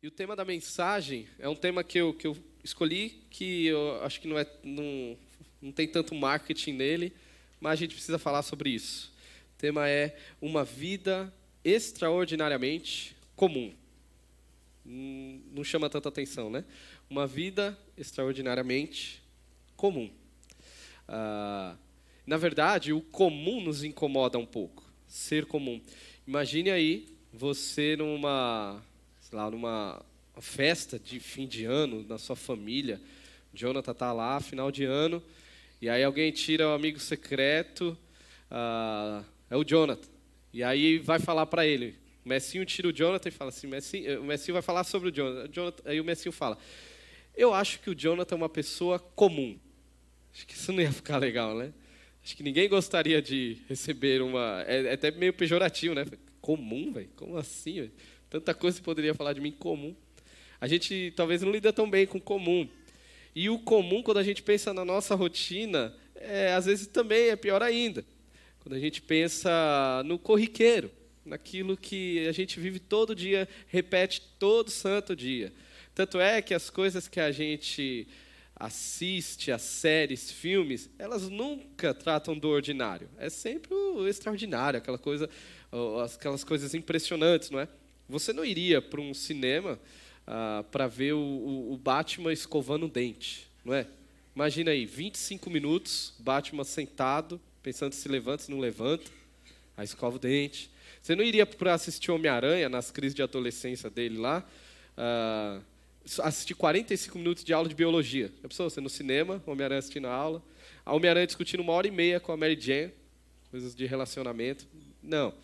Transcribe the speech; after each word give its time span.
E 0.00 0.06
o 0.06 0.12
tema 0.12 0.36
da 0.36 0.44
mensagem 0.44 1.26
é 1.40 1.48
um 1.48 1.56
tema 1.56 1.82
que 1.82 1.98
eu, 1.98 2.14
que 2.14 2.24
eu 2.24 2.36
escolhi, 2.62 3.20
que 3.30 3.66
eu 3.66 4.00
acho 4.04 4.20
que 4.20 4.28
não, 4.28 4.38
é, 4.38 4.46
não, 4.62 5.18
não 5.60 5.72
tem 5.72 5.88
tanto 5.88 6.14
marketing 6.14 6.74
nele, 6.74 7.12
mas 7.60 7.72
a 7.72 7.74
gente 7.74 7.96
precisa 7.96 8.16
falar 8.16 8.42
sobre 8.42 8.70
isso. 8.70 9.12
O 9.56 9.58
tema 9.58 9.88
é 9.88 10.16
uma 10.40 10.62
vida 10.62 11.34
extraordinariamente 11.64 13.16
comum. 13.34 13.74
Hum, 14.86 15.42
não 15.50 15.64
chama 15.64 15.90
tanta 15.90 16.08
atenção, 16.08 16.48
né? 16.48 16.64
Uma 17.10 17.26
vida 17.26 17.76
extraordinariamente 17.96 19.20
comum. 19.76 20.08
Ah, 21.08 21.76
na 22.24 22.36
verdade, 22.36 22.92
o 22.92 23.00
comum 23.00 23.60
nos 23.60 23.82
incomoda 23.82 24.38
um 24.38 24.46
pouco. 24.46 24.84
Ser 25.08 25.44
comum. 25.44 25.82
Imagine 26.24 26.70
aí 26.70 27.08
você 27.32 27.96
numa 27.96 28.80
sei 29.28 29.38
lá, 29.38 29.50
numa 29.50 30.02
festa 30.40 30.98
de 30.98 31.20
fim 31.20 31.46
de 31.46 31.66
ano 31.66 32.02
na 32.08 32.16
sua 32.16 32.34
família. 32.34 32.98
Jonathan 33.52 33.92
tá 33.92 34.10
lá, 34.10 34.40
final 34.40 34.70
de 34.70 34.84
ano, 34.84 35.22
e 35.82 35.88
aí 35.88 36.02
alguém 36.02 36.32
tira 36.32 36.66
o 36.66 36.72
amigo 36.72 36.98
secreto, 36.98 37.96
uh, 38.50 39.22
é 39.50 39.56
o 39.56 39.62
Jonathan. 39.64 40.08
E 40.50 40.62
aí 40.62 40.98
vai 40.98 41.18
falar 41.18 41.44
para 41.44 41.66
ele. 41.66 41.94
O 42.24 42.28
Messinho 42.28 42.64
tira 42.64 42.88
o 42.88 42.92
Jonathan 42.92 43.28
e 43.28 43.32
fala 43.32 43.50
assim, 43.50 43.66
Messinho, 43.66 44.22
o 44.22 44.24
Messinho 44.24 44.54
vai 44.54 44.62
falar 44.62 44.84
sobre 44.84 45.10
o 45.10 45.12
Jonathan. 45.12 45.52
Jonathan. 45.52 45.82
Aí 45.84 46.00
o 46.00 46.04
Messinho 46.04 46.32
fala, 46.32 46.56
eu 47.36 47.52
acho 47.52 47.80
que 47.80 47.90
o 47.90 47.94
Jonathan 47.94 48.34
é 48.34 48.38
uma 48.38 48.48
pessoa 48.48 48.98
comum. 48.98 49.58
Acho 50.32 50.46
que 50.46 50.54
isso 50.54 50.72
não 50.72 50.80
ia 50.80 50.92
ficar 50.92 51.18
legal, 51.18 51.54
né? 51.54 51.70
Acho 52.24 52.34
que 52.34 52.42
ninguém 52.42 52.66
gostaria 52.66 53.20
de 53.20 53.58
receber 53.68 54.22
uma... 54.22 54.64
É, 54.66 54.86
é 54.86 54.92
até 54.94 55.10
meio 55.10 55.34
pejorativo, 55.34 55.94
né? 55.94 56.06
Comum, 56.40 56.92
velho? 56.92 57.10
Como 57.14 57.36
assim, 57.36 57.74
véio? 57.74 57.92
Tanta 58.30 58.52
coisa 58.54 58.78
que 58.78 58.84
poderia 58.84 59.14
falar 59.14 59.32
de 59.32 59.40
mim 59.40 59.52
comum. 59.52 59.94
A 60.60 60.66
gente 60.66 61.12
talvez 61.16 61.42
não 61.42 61.50
lida 61.50 61.72
tão 61.72 61.88
bem 61.88 62.06
com 62.06 62.20
comum. 62.20 62.68
E 63.34 63.48
o 63.48 63.58
comum, 63.58 64.02
quando 64.02 64.18
a 64.18 64.22
gente 64.22 64.42
pensa 64.42 64.74
na 64.74 64.84
nossa 64.84 65.14
rotina, 65.14 65.94
é, 66.16 66.52
às 66.52 66.66
vezes 66.66 66.86
também 66.86 67.28
é 67.28 67.36
pior 67.36 67.62
ainda. 67.62 68.04
Quando 68.60 68.74
a 68.74 68.78
gente 68.78 69.00
pensa 69.00 70.02
no 70.04 70.18
corriqueiro, 70.18 70.90
naquilo 71.24 71.76
que 71.76 72.26
a 72.26 72.32
gente 72.32 72.58
vive 72.58 72.78
todo 72.78 73.14
dia, 73.14 73.48
repete 73.68 74.22
todo 74.38 74.70
santo 74.70 75.14
dia. 75.14 75.52
Tanto 75.94 76.20
é 76.20 76.42
que 76.42 76.54
as 76.54 76.68
coisas 76.70 77.06
que 77.06 77.20
a 77.20 77.30
gente 77.30 78.08
assiste, 78.54 79.52
as 79.52 79.62
séries, 79.62 80.32
filmes, 80.32 80.90
elas 80.98 81.28
nunca 81.28 81.94
tratam 81.94 82.36
do 82.36 82.48
ordinário. 82.48 83.08
É 83.16 83.30
sempre 83.30 83.72
o 83.72 84.06
extraordinário, 84.08 84.78
aquela 84.78 84.98
coisa, 84.98 85.30
aquelas 86.04 86.42
coisas 86.42 86.74
impressionantes, 86.74 87.50
não 87.50 87.60
é? 87.60 87.68
Você 88.08 88.32
não 88.32 88.44
iria 88.44 88.80
para 88.80 89.00
um 89.00 89.12
cinema 89.12 89.78
ah, 90.26 90.64
para 90.70 90.86
ver 90.86 91.12
o, 91.12 91.72
o, 91.72 91.76
Batman 91.76 92.32
escovando 92.32 92.86
o 92.86 92.88
dente, 92.88 93.46
não 93.64 93.74
é? 93.74 93.86
Imagina 94.34 94.70
aí, 94.70 94.86
25 94.86 95.50
minutos, 95.50 96.14
Batman 96.18 96.64
sentado, 96.64 97.40
pensando 97.62 97.92
se 97.92 98.08
levanta, 98.08 98.44
se 98.44 98.50
não 98.50 98.58
levanta, 98.58 99.10
aí 99.76 99.84
escova 99.84 100.16
o 100.16 100.18
dente. 100.18 100.70
Você 101.02 101.14
não 101.16 101.24
iria 101.24 101.44
para 101.44 101.74
assistir 101.74 102.10
Homem-Aranha 102.10 102.68
nas 102.68 102.90
crises 102.90 103.14
de 103.14 103.22
adolescência 103.22 103.90
dele 103.90 104.16
lá, 104.16 104.46
ah, 104.96 105.60
assistir 106.22 106.54
45 106.54 107.18
minutos 107.18 107.44
de 107.44 107.52
aula 107.52 107.68
de 107.68 107.74
biologia. 107.74 108.32
Já 108.42 108.48
pensou? 108.48 108.70
Você 108.70 108.80
no 108.80 108.88
cinema, 108.88 109.42
Homem-Aranha 109.46 109.80
assistindo 109.80 110.06
a 110.06 110.12
aula, 110.12 110.42
a 110.84 110.94
Homem-Aranha 110.94 111.26
discutindo 111.26 111.60
uma 111.60 111.72
hora 111.72 111.86
e 111.86 111.90
meia 111.90 112.20
com 112.20 112.32
a 112.32 112.36
Mary 112.36 112.58
Jane, 112.58 112.92
coisas 113.50 113.74
de 113.74 113.84
relacionamento. 113.86 114.66
Não. 115.02 115.34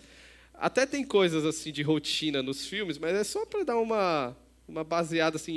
Até 0.64 0.86
tem 0.86 1.04
coisas 1.04 1.44
assim 1.44 1.70
de 1.70 1.82
rotina 1.82 2.42
nos 2.42 2.66
filmes, 2.66 2.96
mas 2.96 3.14
é 3.14 3.22
só 3.22 3.44
para 3.44 3.64
dar 3.64 3.76
uma, 3.76 4.34
uma 4.66 4.82
baseada 4.82 5.36
assim 5.36 5.52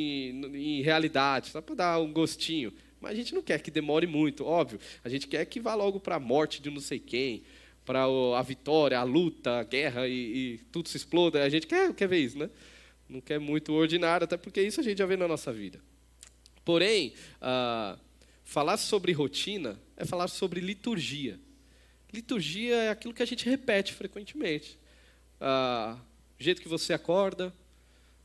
em 0.53 0.81
realidade, 0.81 1.47
só 1.47 1.61
para 1.61 1.75
dar 1.75 1.99
um 2.01 2.11
gostinho. 2.11 2.73
Mas 2.99 3.13
a 3.13 3.15
gente 3.15 3.33
não 3.33 3.41
quer 3.41 3.61
que 3.61 3.71
demore 3.71 4.05
muito, 4.05 4.43
óbvio. 4.43 4.77
A 5.05 5.07
gente 5.07 5.25
quer 5.25 5.45
que 5.45 5.61
vá 5.61 5.75
logo 5.75 5.97
para 5.97 6.17
a 6.17 6.19
morte 6.19 6.61
de 6.61 6.69
não 6.69 6.81
sei 6.81 6.99
quem, 6.99 7.43
para 7.85 8.03
a 8.03 8.41
vitória, 8.41 8.99
a 8.99 9.03
luta, 9.03 9.59
a 9.59 9.63
guerra 9.63 10.09
e, 10.09 10.11
e, 10.13 10.57
tudo 10.73 10.89
se 10.89 10.97
exploda. 10.97 11.41
A 11.41 11.47
gente 11.47 11.67
quer, 11.67 11.93
quer 11.93 12.09
ver 12.09 12.17
isso, 12.17 12.37
né? 12.37 12.49
Não 13.07 13.21
quer 13.21 13.39
muito 13.39 13.71
ordinário, 13.71 14.25
até 14.25 14.35
porque 14.35 14.61
isso 14.61 14.81
a 14.81 14.83
gente 14.83 14.97
já 14.97 15.05
vê 15.05 15.15
na 15.15 15.25
nossa 15.25 15.53
vida. 15.53 15.79
Porém, 16.65 17.13
ah, 17.39 17.97
falar 18.43 18.75
sobre 18.75 19.13
rotina 19.13 19.79
é 19.95 20.03
falar 20.03 20.27
sobre 20.27 20.59
liturgia. 20.59 21.39
Liturgia 22.11 22.75
é 22.75 22.89
aquilo 22.89 23.13
que 23.13 23.23
a 23.23 23.25
gente 23.25 23.49
repete 23.49 23.93
frequentemente 23.93 24.77
ah, 25.39 25.97
o 26.39 26.43
jeito 26.43 26.61
que 26.61 26.67
você 26.67 26.93
acorda, 26.93 27.53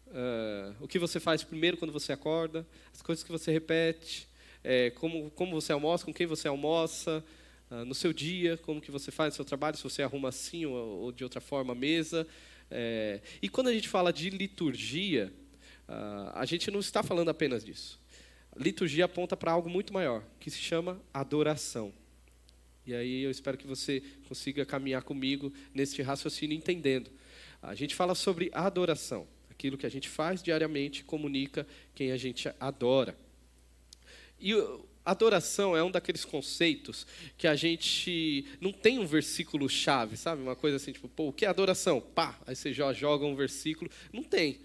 ah, 0.08 0.74
o 0.80 0.88
que 0.88 0.98
você 0.98 1.20
faz 1.20 1.42
primeiro 1.42 1.76
quando 1.76 1.92
você 1.92 2.12
acorda, 2.12 2.66
as 2.92 3.02
coisas 3.02 3.24
que 3.24 3.32
você 3.32 3.50
repete, 3.52 4.28
é, 4.64 4.90
como, 4.90 5.30
como 5.32 5.60
você 5.60 5.72
almoça, 5.72 6.04
com 6.04 6.12
quem 6.12 6.26
você 6.26 6.48
almoça, 6.48 7.24
ah, 7.70 7.84
no 7.84 7.94
seu 7.94 8.12
dia, 8.12 8.56
como 8.58 8.80
que 8.80 8.90
você 8.90 9.10
faz 9.10 9.32
no 9.32 9.36
seu 9.36 9.44
trabalho, 9.44 9.76
se 9.76 9.82
você 9.82 10.02
arruma 10.02 10.28
assim 10.28 10.66
ou, 10.66 10.74
ou 10.74 11.12
de 11.12 11.24
outra 11.24 11.40
forma 11.40 11.72
a 11.72 11.76
mesa. 11.76 12.26
É, 12.70 13.20
e 13.40 13.48
quando 13.48 13.68
a 13.68 13.72
gente 13.72 13.88
fala 13.88 14.12
de 14.12 14.30
liturgia, 14.30 15.32
ah, 15.88 16.32
a 16.34 16.44
gente 16.44 16.70
não 16.70 16.80
está 16.80 17.02
falando 17.02 17.28
apenas 17.28 17.64
disso. 17.64 18.00
liturgia 18.56 19.04
aponta 19.04 19.36
para 19.36 19.52
algo 19.52 19.68
muito 19.68 19.92
maior, 19.92 20.22
que 20.38 20.50
se 20.50 20.58
chama 20.58 21.00
adoração. 21.12 21.92
E 22.86 22.94
aí 22.94 23.22
eu 23.22 23.30
espero 23.30 23.56
que 23.56 23.66
você 23.66 24.02
consiga 24.28 24.66
caminhar 24.66 25.02
comigo 25.02 25.52
neste 25.74 26.02
raciocínio 26.02 26.56
entendendo. 26.56 27.10
A 27.60 27.74
gente 27.74 27.94
fala 27.94 28.14
sobre 28.14 28.50
adoração, 28.52 29.26
aquilo 29.50 29.78
que 29.78 29.86
a 29.86 29.90
gente 29.90 30.08
faz 30.08 30.42
diariamente 30.42 31.04
comunica 31.04 31.66
quem 31.94 32.10
a 32.10 32.16
gente 32.16 32.50
adora. 32.58 33.16
E 34.40 34.52
adoração 35.04 35.76
é 35.76 35.82
um 35.82 35.90
daqueles 35.90 36.24
conceitos 36.24 37.06
que 37.36 37.46
a 37.46 37.54
gente 37.54 38.44
não 38.60 38.72
tem 38.72 38.98
um 38.98 39.06
versículo 39.06 39.68
chave, 39.68 40.16
sabe? 40.16 40.42
Uma 40.42 40.56
coisa 40.56 40.76
assim, 40.76 40.92
tipo, 40.92 41.08
pô, 41.08 41.28
o 41.28 41.32
que 41.32 41.44
é 41.44 41.48
adoração? 41.48 42.00
Pá, 42.00 42.38
aí 42.46 42.56
você 42.56 42.72
joga 42.72 43.24
um 43.24 43.36
versículo. 43.36 43.90
Não 44.12 44.24
tem. 44.24 44.58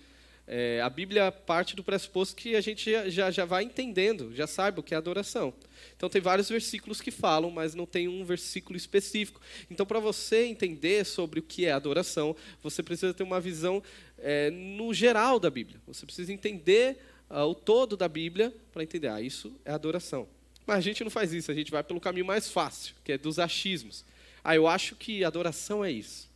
É, 0.49 0.79
a 0.81 0.89
Bíblia 0.89 1.29
parte 1.29 1.75
do 1.75 1.83
pressuposto 1.83 2.33
que 2.33 2.55
a 2.55 2.61
gente 2.61 2.89
já, 3.11 3.29
já 3.29 3.43
vai 3.43 3.63
entendendo, 3.63 4.33
já 4.33 4.47
sabe 4.47 4.79
o 4.79 4.83
que 4.83 4.93
é 4.93 4.97
adoração. 4.97 5.53
Então, 5.95 6.07
tem 6.07 6.21
vários 6.21 6.47
versículos 6.47 7.01
que 7.01 7.11
falam, 7.11 7.51
mas 7.51 7.75
não 7.75 7.85
tem 7.85 8.07
um 8.07 8.23
versículo 8.23 8.77
específico. 8.77 9.41
Então, 9.69 9.85
para 9.85 9.99
você 9.99 10.45
entender 10.45 11.05
sobre 11.05 11.41
o 11.41 11.43
que 11.43 11.65
é 11.65 11.73
adoração, 11.73 12.33
você 12.63 12.81
precisa 12.81 13.13
ter 13.13 13.23
uma 13.23 13.41
visão 13.41 13.83
é, 14.17 14.49
no 14.49 14.93
geral 14.93 15.37
da 15.37 15.49
Bíblia. 15.49 15.81
Você 15.85 16.05
precisa 16.05 16.31
entender 16.31 16.97
uh, 17.29 17.41
o 17.41 17.53
todo 17.53 17.97
da 17.97 18.07
Bíblia 18.07 18.55
para 18.71 18.83
entender, 18.83 19.07
ah, 19.09 19.21
isso 19.21 19.53
é 19.65 19.71
adoração. 19.71 20.27
Mas 20.65 20.77
a 20.77 20.81
gente 20.81 21.03
não 21.03 21.11
faz 21.11 21.33
isso, 21.33 21.51
a 21.51 21.53
gente 21.53 21.71
vai 21.71 21.83
pelo 21.83 21.99
caminho 21.99 22.25
mais 22.25 22.49
fácil, 22.49 22.95
que 23.03 23.11
é 23.11 23.17
dos 23.17 23.39
achismos. 23.39 24.05
Ah, 24.43 24.55
eu 24.55 24.67
acho 24.67 24.95
que 24.95 25.23
adoração 25.23 25.83
é 25.83 25.91
isso. 25.91 26.26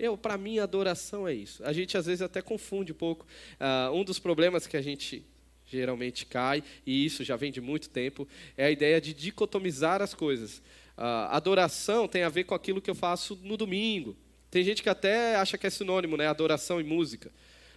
Eu, 0.00 0.16
para 0.16 0.38
mim, 0.38 0.58
adoração 0.58 1.28
é 1.28 1.34
isso. 1.34 1.62
A 1.62 1.74
gente 1.74 1.96
às 1.98 2.06
vezes 2.06 2.22
até 2.22 2.40
confunde 2.40 2.92
um 2.92 2.94
pouco. 2.94 3.26
Uh, 3.60 3.92
um 3.94 4.02
dos 4.02 4.18
problemas 4.18 4.66
que 4.66 4.74
a 4.74 4.80
gente 4.80 5.22
geralmente 5.66 6.24
cai, 6.24 6.64
e 6.86 7.04
isso 7.04 7.22
já 7.22 7.36
vem 7.36 7.52
de 7.52 7.60
muito 7.60 7.90
tempo, 7.90 8.26
é 8.56 8.64
a 8.64 8.70
ideia 8.70 8.98
de 8.98 9.12
dicotomizar 9.12 10.00
as 10.00 10.14
coisas. 10.14 10.58
Uh, 10.96 11.28
adoração 11.30 12.08
tem 12.08 12.22
a 12.22 12.30
ver 12.30 12.44
com 12.44 12.54
aquilo 12.54 12.80
que 12.80 12.90
eu 12.90 12.94
faço 12.94 13.38
no 13.42 13.58
domingo. 13.58 14.16
Tem 14.50 14.64
gente 14.64 14.82
que 14.82 14.88
até 14.88 15.36
acha 15.36 15.58
que 15.58 15.66
é 15.66 15.70
sinônimo, 15.70 16.16
né? 16.16 16.26
Adoração 16.26 16.80
e 16.80 16.84
música. 16.84 17.30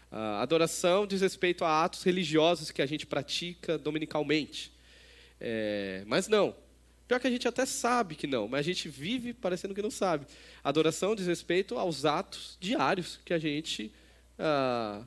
Uh, 0.09 0.15
adoração 0.41 1.05
diz 1.05 1.19
respeito 1.19 1.65
a 1.65 1.83
atos 1.83 2.03
religiosos 2.03 2.71
que 2.71 2.81
a 2.81 2.85
gente 2.85 3.05
pratica 3.05 3.77
dominicalmente. 3.77 4.71
É, 5.41 6.03
mas 6.07 6.29
não. 6.29 6.55
Pior 7.13 7.19
que 7.19 7.27
a 7.27 7.29
gente 7.29 7.47
até 7.47 7.63
sabe 7.63 8.15
que 8.15 8.25
não, 8.25 8.47
mas 8.47 8.61
a 8.61 8.63
gente 8.63 8.89
vive 8.89 9.35
parecendo 9.35 9.75
que 9.75 9.83
não 9.83 9.91
sabe. 9.91 10.25
Adoração 10.63 11.15
diz 11.15 11.27
respeito 11.27 11.77
aos 11.77 12.05
atos 12.05 12.57
diários 12.59 13.19
que 13.23 13.35
a 13.35 13.37
gente 13.37 13.91
ah, 14.39 15.03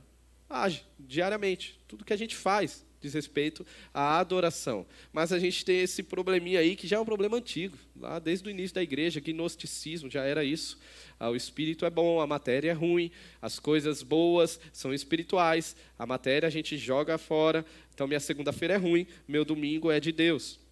age 0.48 0.84
diariamente. 1.00 1.80
Tudo 1.88 2.04
que 2.04 2.12
a 2.12 2.16
gente 2.16 2.36
faz 2.36 2.86
diz 3.00 3.12
respeito 3.12 3.66
à 3.92 4.20
adoração. 4.20 4.86
Mas 5.12 5.32
a 5.32 5.38
gente 5.40 5.64
tem 5.64 5.80
esse 5.80 6.00
probleminha 6.00 6.60
aí 6.60 6.76
que 6.76 6.86
já 6.86 6.96
é 6.96 7.00
um 7.00 7.04
problema 7.04 7.38
antigo, 7.38 7.76
lá 7.96 8.20
desde 8.20 8.46
o 8.48 8.50
início 8.52 8.76
da 8.76 8.84
igreja, 8.84 9.18
gnosticismo 9.18 10.08
já 10.08 10.22
era 10.22 10.44
isso. 10.44 10.78
Ah, 11.18 11.30
o 11.30 11.34
espírito 11.34 11.84
é 11.84 11.90
bom, 11.90 12.20
a 12.20 12.26
matéria 12.26 12.70
é 12.70 12.72
ruim, 12.72 13.10
as 13.42 13.58
coisas 13.58 14.00
boas 14.00 14.60
são 14.72 14.94
espirituais, 14.94 15.74
a 15.98 16.06
matéria 16.06 16.46
a 16.46 16.50
gente 16.50 16.78
joga 16.78 17.18
fora. 17.18 17.66
Então 17.92 18.06
minha 18.06 18.20
segunda-feira 18.20 18.74
é 18.74 18.78
ruim, 18.78 19.08
meu 19.26 19.44
domingo 19.44 19.90
é 19.90 19.98
de 19.98 20.12
Deus. 20.12 20.64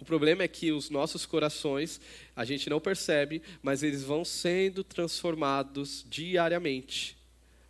O 0.00 0.04
problema 0.04 0.42
é 0.42 0.48
que 0.48 0.70
os 0.70 0.90
nossos 0.90 1.26
corações, 1.26 2.00
a 2.34 2.44
gente 2.44 2.70
não 2.70 2.80
percebe, 2.80 3.42
mas 3.62 3.82
eles 3.82 4.04
vão 4.04 4.24
sendo 4.24 4.84
transformados 4.84 6.04
diariamente. 6.08 7.16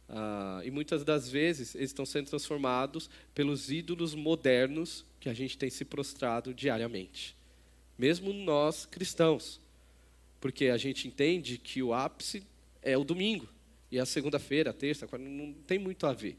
Ah, 0.09 0.61
e 0.65 0.71
muitas 0.71 1.05
das 1.05 1.29
vezes 1.29 1.75
eles 1.75 1.91
estão 1.91 2.07
sendo 2.07 2.29
transformados 2.29 3.11
pelos 3.35 3.71
ídolos 3.71 4.15
modernos 4.15 5.05
que 5.21 5.29
a 5.29 5.35
gente 5.35 5.57
tem 5.57 5.71
se 5.71 5.85
prostrado 5.85 6.55
diariamente. 6.55 7.37
Mesmo 7.99 8.33
nós 8.33 8.87
cristãos. 8.87 9.61
Porque 10.41 10.67
a 10.67 10.77
gente 10.77 11.09
entende 11.09 11.59
que 11.59 11.83
o 11.83 11.93
ápice 11.93 12.45
é 12.81 12.97
o 12.97 13.05
domingo. 13.05 13.49
E 13.91 13.99
a 13.99 14.07
segunda-feira, 14.07 14.71
a 14.71 14.73
terça, 14.73 15.09
não 15.19 15.53
tem 15.67 15.79
muito 15.79 16.07
a 16.07 16.13
ver. 16.13 16.39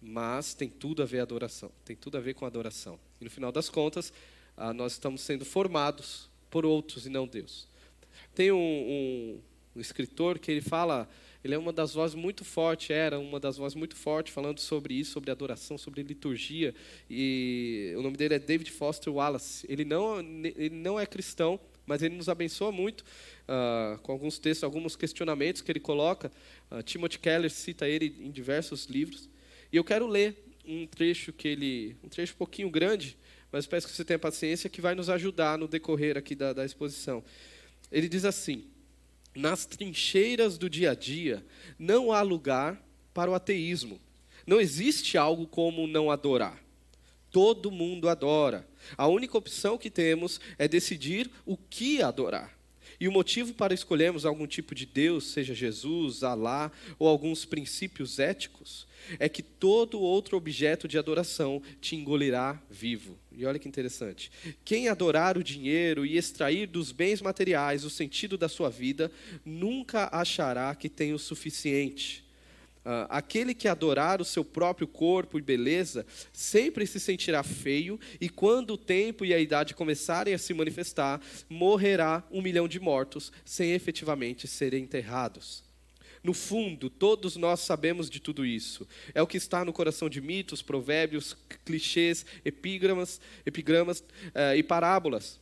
mas 0.00 0.54
tem 0.54 0.68
tudo 0.68 1.02
a 1.02 1.06
ver 1.06 1.20
adoração, 1.20 1.70
tem 1.84 1.96
tudo 1.96 2.16
a 2.16 2.20
ver 2.20 2.34
com 2.34 2.44
adoração. 2.44 2.98
E 3.20 3.24
no 3.24 3.30
final 3.30 3.50
das 3.50 3.68
contas, 3.68 4.12
ah, 4.56 4.72
nós 4.72 4.92
estamos 4.92 5.20
sendo 5.20 5.44
formados 5.44 6.28
por 6.50 6.64
outros 6.64 7.06
e 7.06 7.10
não 7.10 7.26
Deus. 7.26 7.68
Tem 8.34 8.50
um, 8.50 8.56
um, 8.56 9.40
um 9.76 9.80
escritor 9.80 10.38
que 10.38 10.50
ele 10.50 10.60
fala, 10.60 11.08
ele 11.44 11.54
é 11.54 11.58
uma 11.58 11.72
das 11.72 11.94
vozes 11.94 12.14
muito 12.14 12.44
forte, 12.44 12.92
era 12.92 13.18
uma 13.18 13.38
das 13.38 13.56
vozes 13.56 13.74
muito 13.74 13.94
forte 13.94 14.32
falando 14.32 14.58
sobre 14.58 14.94
isso, 14.94 15.12
sobre 15.12 15.30
adoração, 15.30 15.76
sobre 15.76 16.02
liturgia. 16.02 16.74
E 17.08 17.94
o 17.96 18.02
nome 18.02 18.16
dele 18.16 18.34
é 18.34 18.38
David 18.38 18.70
Foster 18.72 19.12
Wallace. 19.12 19.66
Ele 19.68 19.84
não, 19.84 20.18
ele 20.20 20.70
não 20.70 20.98
é 20.98 21.06
cristão, 21.06 21.60
mas 21.86 22.02
ele 22.02 22.16
nos 22.16 22.28
abençoa 22.28 22.72
muito 22.72 23.02
uh, 23.02 23.98
com 24.00 24.12
alguns 24.12 24.38
textos, 24.38 24.64
alguns 24.64 24.96
questionamentos 24.96 25.62
que 25.62 25.70
ele 25.70 25.80
coloca. 25.80 26.32
Uh, 26.70 26.82
Timothy 26.82 27.18
Keller 27.18 27.50
cita 27.50 27.88
ele 27.88 28.14
em 28.20 28.30
diversos 28.30 28.86
livros. 28.86 29.28
E 29.72 29.76
eu 29.76 29.84
quero 29.84 30.06
ler 30.06 30.36
um 30.66 30.86
trecho 30.86 31.32
que 31.32 31.46
ele, 31.46 31.96
um 32.02 32.08
trecho 32.08 32.34
um 32.34 32.38
pouquinho 32.38 32.68
grande, 32.70 33.16
mas 33.56 33.66
peço 33.66 33.86
que 33.86 33.94
você 33.94 34.04
tenha 34.04 34.18
paciência, 34.18 34.68
que 34.68 34.82
vai 34.82 34.94
nos 34.94 35.08
ajudar 35.08 35.56
no 35.56 35.66
decorrer 35.66 36.18
aqui 36.18 36.34
da, 36.34 36.52
da 36.52 36.62
exposição. 36.62 37.24
Ele 37.90 38.06
diz 38.06 38.26
assim: 38.26 38.66
nas 39.34 39.64
trincheiras 39.64 40.58
do 40.58 40.68
dia 40.68 40.90
a 40.90 40.94
dia 40.94 41.42
não 41.78 42.12
há 42.12 42.20
lugar 42.20 42.78
para 43.14 43.30
o 43.30 43.34
ateísmo. 43.34 43.98
Não 44.46 44.60
existe 44.60 45.16
algo 45.16 45.46
como 45.46 45.86
não 45.86 46.10
adorar. 46.10 46.62
Todo 47.30 47.70
mundo 47.70 48.10
adora. 48.10 48.68
A 48.94 49.06
única 49.08 49.38
opção 49.38 49.78
que 49.78 49.88
temos 49.88 50.38
é 50.58 50.68
decidir 50.68 51.30
o 51.46 51.56
que 51.56 52.02
adorar. 52.02 52.55
E 52.98 53.06
o 53.06 53.12
motivo 53.12 53.54
para 53.54 53.74
escolhermos 53.74 54.24
algum 54.24 54.46
tipo 54.46 54.74
de 54.74 54.86
Deus, 54.86 55.24
seja 55.24 55.54
Jesus, 55.54 56.22
Alá 56.22 56.70
ou 56.98 57.08
alguns 57.08 57.44
princípios 57.44 58.18
éticos, 58.18 58.86
é 59.18 59.28
que 59.28 59.42
todo 59.42 60.00
outro 60.00 60.36
objeto 60.36 60.88
de 60.88 60.98
adoração 60.98 61.62
te 61.80 61.94
engolirá 61.94 62.60
vivo. 62.70 63.18
E 63.30 63.44
olha 63.44 63.58
que 63.58 63.68
interessante. 63.68 64.30
Quem 64.64 64.88
adorar 64.88 65.36
o 65.36 65.44
dinheiro 65.44 66.04
e 66.04 66.16
extrair 66.16 66.66
dos 66.66 66.90
bens 66.90 67.20
materiais 67.20 67.84
o 67.84 67.90
sentido 67.90 68.38
da 68.38 68.48
sua 68.48 68.70
vida, 68.70 69.12
nunca 69.44 70.08
achará 70.10 70.74
que 70.74 70.88
tem 70.88 71.12
o 71.12 71.18
suficiente. 71.18 72.25
Uh, 72.86 73.02
aquele 73.08 73.52
que 73.52 73.66
adorar 73.66 74.22
o 74.22 74.24
seu 74.24 74.44
próprio 74.44 74.86
corpo 74.86 75.40
e 75.40 75.42
beleza 75.42 76.06
sempre 76.32 76.86
se 76.86 77.00
sentirá 77.00 77.42
feio, 77.42 77.98
e 78.20 78.28
quando 78.28 78.74
o 78.74 78.78
tempo 78.78 79.24
e 79.24 79.34
a 79.34 79.40
idade 79.40 79.74
começarem 79.74 80.32
a 80.32 80.38
se 80.38 80.54
manifestar, 80.54 81.20
morrerá 81.50 82.22
um 82.30 82.40
milhão 82.40 82.68
de 82.68 82.78
mortos 82.78 83.32
sem 83.44 83.72
efetivamente 83.72 84.46
serem 84.46 84.84
enterrados. 84.84 85.64
No 86.22 86.32
fundo, 86.32 86.88
todos 86.88 87.34
nós 87.34 87.58
sabemos 87.58 88.08
de 88.08 88.20
tudo 88.20 88.46
isso. 88.46 88.86
É 89.12 89.20
o 89.20 89.26
que 89.26 89.36
está 89.36 89.64
no 89.64 89.72
coração 89.72 90.08
de 90.08 90.20
mitos, 90.20 90.62
provérbios, 90.62 91.36
clichês, 91.64 92.24
epigramas, 92.44 93.20
epigramas 93.44 93.98
uh, 93.98 94.54
e 94.56 94.62
parábolas. 94.62 95.40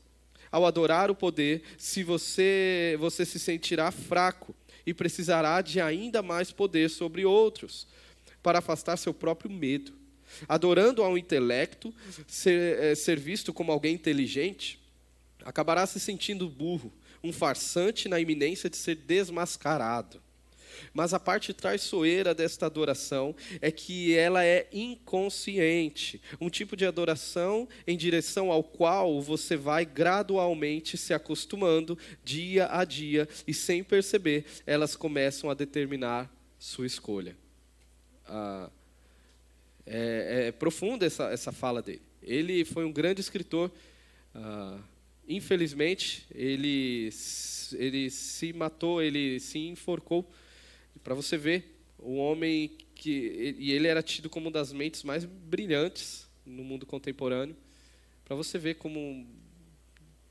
Ao 0.50 0.64
adorar 0.64 1.10
o 1.10 1.14
poder, 1.14 1.62
se 1.76 2.02
você, 2.02 2.96
você 2.98 3.26
se 3.26 3.38
sentirá 3.38 3.90
fraco 3.90 4.54
e 4.86 4.92
precisará 4.92 5.60
de 5.60 5.80
ainda 5.80 6.22
mais 6.22 6.50
poder 6.52 6.90
sobre 6.90 7.24
outros, 7.24 7.86
para 8.42 8.58
afastar 8.58 8.96
seu 8.96 9.14
próprio 9.14 9.50
medo. 9.50 9.92
Adorando 10.48 11.02
ao 11.02 11.16
intelecto, 11.16 11.94
ser, 12.26 12.78
é, 12.78 12.94
ser 12.94 13.18
visto 13.18 13.52
como 13.52 13.70
alguém 13.70 13.94
inteligente, 13.94 14.80
acabará 15.44 15.86
se 15.86 16.00
sentindo 16.00 16.48
burro, 16.48 16.92
um 17.22 17.32
farsante 17.32 18.08
na 18.08 18.20
iminência 18.20 18.68
de 18.68 18.76
ser 18.76 18.96
desmascarado. 18.96 20.23
Mas 20.92 21.14
a 21.14 21.20
parte 21.20 21.52
traiçoeira 21.52 22.34
desta 22.34 22.66
adoração 22.66 23.34
é 23.60 23.70
que 23.70 24.14
ela 24.14 24.44
é 24.44 24.68
inconsciente, 24.72 26.20
um 26.40 26.48
tipo 26.48 26.76
de 26.76 26.86
adoração 26.86 27.68
em 27.86 27.96
direção 27.96 28.50
ao 28.50 28.62
qual 28.62 29.20
você 29.20 29.56
vai 29.56 29.84
gradualmente 29.84 30.96
se 30.96 31.14
acostumando 31.14 31.98
dia 32.24 32.68
a 32.70 32.84
dia 32.84 33.28
e 33.46 33.54
sem 33.54 33.82
perceber, 33.82 34.44
elas 34.66 34.96
começam 34.96 35.50
a 35.50 35.54
determinar 35.54 36.30
sua 36.58 36.86
escolha. 36.86 37.36
Ah, 38.26 38.70
é, 39.86 40.46
é, 40.46 40.52
profunda 40.52 41.04
essa, 41.04 41.30
essa 41.30 41.52
fala 41.52 41.82
dele. 41.82 42.02
Ele 42.22 42.64
foi 42.64 42.84
um 42.84 42.92
grande 42.92 43.20
escritor. 43.20 43.70
Ah, 44.34 44.78
infelizmente, 45.28 46.26
ele, 46.34 47.10
ele 47.72 48.10
se 48.10 48.52
matou, 48.52 49.02
ele 49.02 49.38
se 49.40 49.58
enforcou 49.58 50.30
para 51.02 51.14
você 51.14 51.36
ver, 51.36 51.78
o 51.98 52.16
homem 52.16 52.70
que 52.94 53.56
e 53.58 53.72
ele 53.72 53.88
era 53.88 54.02
tido 54.02 54.30
como 54.30 54.46
uma 54.46 54.52
das 54.52 54.72
mentes 54.72 55.02
mais 55.02 55.24
brilhantes 55.24 56.28
no 56.44 56.62
mundo 56.62 56.86
contemporâneo, 56.86 57.56
para 58.24 58.36
você 58.36 58.58
ver 58.58 58.74
como 58.74 59.26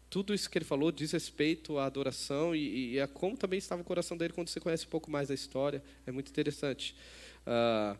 tudo 0.09 0.33
isso 0.33 0.49
que 0.49 0.57
ele 0.57 0.65
falou 0.65 0.91
diz 0.91 1.11
respeito 1.11 1.79
à 1.79 1.85
adoração 1.85 2.55
e, 2.55 2.93
e, 2.93 2.99
a 2.99 3.07
como 3.07 3.35
também 3.35 3.57
estava 3.57 3.81
o 3.81 3.85
coração 3.85 4.15
dele 4.15 4.31
quando 4.31 4.47
você 4.47 4.59
conhece 4.59 4.85
um 4.85 4.89
pouco 4.89 5.09
mais 5.09 5.27
da 5.27 5.33
história, 5.33 5.83
é 6.05 6.11
muito 6.11 6.29
interessante. 6.29 6.95
Uh, 7.47 7.97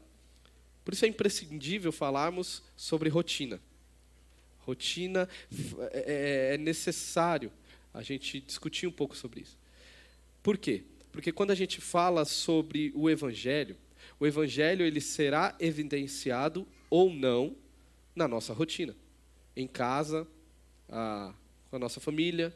por 0.86 0.94
isso 0.94 1.06
é 1.06 1.08
imprescindível 1.08 1.92
falarmos 1.92 2.62
sobre 2.78 3.10
rotina. 3.10 3.60
Rotina 4.60 5.28
é, 5.92 6.52
é, 6.52 6.54
é 6.54 6.58
necessário 6.58 7.52
a 7.94 8.02
gente 8.02 8.40
discutir 8.42 8.86
um 8.86 8.92
pouco 8.92 9.16
sobre 9.16 9.42
isso. 9.42 9.58
Por 10.42 10.58
quê? 10.58 10.84
Porque 11.14 11.32
quando 11.32 11.52
a 11.52 11.56
gente 11.56 11.80
fala 11.80 12.26
sobre 12.26 12.92
o 12.96 13.08
evangelho, 13.08 13.78
o 14.20 14.26
evangelho 14.26 14.84
ele 14.84 15.00
será 15.00 15.56
evidenciado 15.60 16.68
ou 16.90 17.14
não 17.14 17.56
na 18.16 18.28
nossa 18.28 18.52
rotina, 18.52 18.96
em 19.56 19.68
casa, 19.68 20.28
a, 20.90 21.32
com 21.70 21.76
a 21.76 21.80
nossa 21.80 22.00
família, 22.00 22.52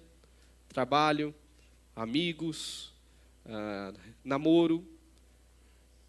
trabalho, 0.67 1.33
amigos, 1.95 2.91
a, 3.45 3.93
namoro. 4.25 4.83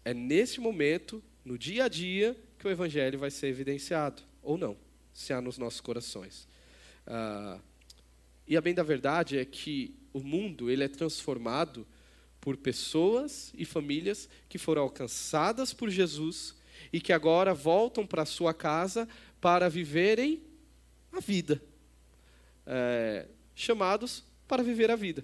É 0.03 0.11
nesse 0.11 0.59
momento, 0.59 1.23
no 1.45 1.55
dia 1.55 1.85
a 1.85 1.87
dia, 1.87 2.35
que 2.57 2.67
o 2.67 2.71
evangelho 2.71 3.19
vai 3.19 3.29
ser 3.29 3.47
evidenciado 3.47 4.23
ou 4.41 4.57
não, 4.57 4.75
se 5.13 5.31
há 5.33 5.39
nos 5.39 5.59
nossos 5.59 5.81
corações. 5.81 6.47
Ah, 7.05 7.59
e 8.47 8.57
a 8.57 8.61
bem 8.61 8.73
da 8.73 8.81
verdade 8.81 9.37
é 9.37 9.45
que 9.45 9.93
o 10.11 10.19
mundo 10.19 10.67
ele 10.71 10.83
é 10.83 10.87
transformado 10.87 11.85
por 12.49 12.57
pessoas 12.57 13.53
e 13.55 13.63
famílias 13.63 14.27
que 14.49 14.57
foram 14.57 14.81
alcançadas 14.81 15.71
por 15.71 15.87
Jesus 15.87 16.55
e 16.91 16.99
que 16.99 17.13
agora 17.13 17.53
voltam 17.53 18.07
para 18.07 18.25
sua 18.25 18.55
casa 18.55 19.07
para 19.39 19.69
viverem 19.69 20.41
a 21.11 21.19
vida, 21.19 21.61
é, 22.65 23.27
chamados 23.53 24.23
para 24.47 24.63
viver 24.63 24.89
a 24.89 24.95
vida. 24.95 25.23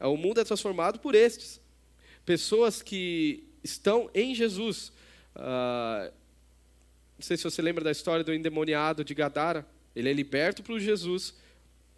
É, 0.00 0.08
o 0.08 0.16
mundo 0.16 0.40
é 0.40 0.44
transformado 0.44 0.98
por 0.98 1.14
estes, 1.14 1.60
pessoas 2.26 2.82
que 2.82 3.46
estão 3.62 4.10
em 4.12 4.34
Jesus. 4.34 4.92
Ah, 5.36 6.10
não 7.16 7.22
sei 7.22 7.36
se 7.36 7.44
você 7.44 7.62
lembra 7.62 7.84
da 7.84 7.92
história 7.92 8.24
do 8.24 8.34
endemoniado 8.34 9.04
de 9.04 9.14
Gadara. 9.14 9.64
Ele 9.94 10.10
é 10.10 10.12
liberto 10.12 10.64
por 10.64 10.80
Jesus 10.80 11.32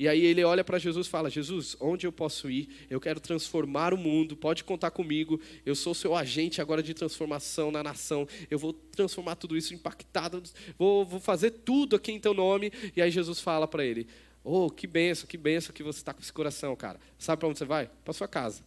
e 0.03 0.09
aí 0.09 0.25
ele 0.25 0.43
olha 0.43 0.65
para 0.65 0.81
Jesus 0.81 1.07
e 1.07 1.11
fala: 1.11 1.31
Jesus, 1.31 1.77
onde 1.79 2.09
eu 2.09 2.11
posso 2.11 2.51
ir? 2.51 2.69
Eu 2.91 3.01
quero 3.01 3.21
transformar 3.21 3.95
o 3.95 3.97
mundo, 3.97 4.37
pode 4.37 4.65
contar 4.65 4.91
comigo. 4.91 5.41
Eu 5.65 5.77
sou 5.77 5.95
seu 5.95 6.17
agente 6.17 6.61
agora 6.61 6.83
de 6.83 6.93
transformação 6.93 7.71
na 7.71 7.85
nação. 7.85 8.27
Eu 8.51 8.59
vou 8.59 8.73
transformar 8.73 9.37
tudo 9.37 9.57
isso 9.57 9.73
impactado, 9.73 10.43
vou, 10.77 11.07
vou 11.07 11.21
fazer 11.21 11.53
tudo 11.53 11.95
aqui 11.95 12.11
em 12.11 12.19
teu 12.19 12.35
nome. 12.35 12.73
E 12.97 13.01
aí 13.01 13.13
Jesus 13.13 13.39
fala 13.39 13.69
para 13.69 13.85
ele: 13.85 14.09
Oh, 14.43 14.69
que 14.69 14.89
benção, 14.89 15.25
que 15.25 15.37
benção 15.37 15.73
que 15.73 15.85
você 15.85 16.01
está 16.01 16.13
com 16.13 16.21
esse 16.21 16.33
coração, 16.33 16.75
cara. 16.75 16.99
Sabe 17.17 17.39
para 17.39 17.49
onde 17.49 17.59
você 17.61 17.65
vai? 17.65 17.89
Para 18.05 18.13
sua 18.13 18.27
casa. 18.27 18.65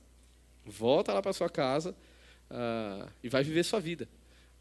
Volta 0.65 1.11
lá 1.11 1.21
para 1.21 1.33
sua 1.33 1.49
casa 1.49 1.93
uh, 2.49 3.11
e 3.21 3.27
vai 3.27 3.43
viver 3.43 3.65
sua 3.65 3.81
vida. 3.81 4.07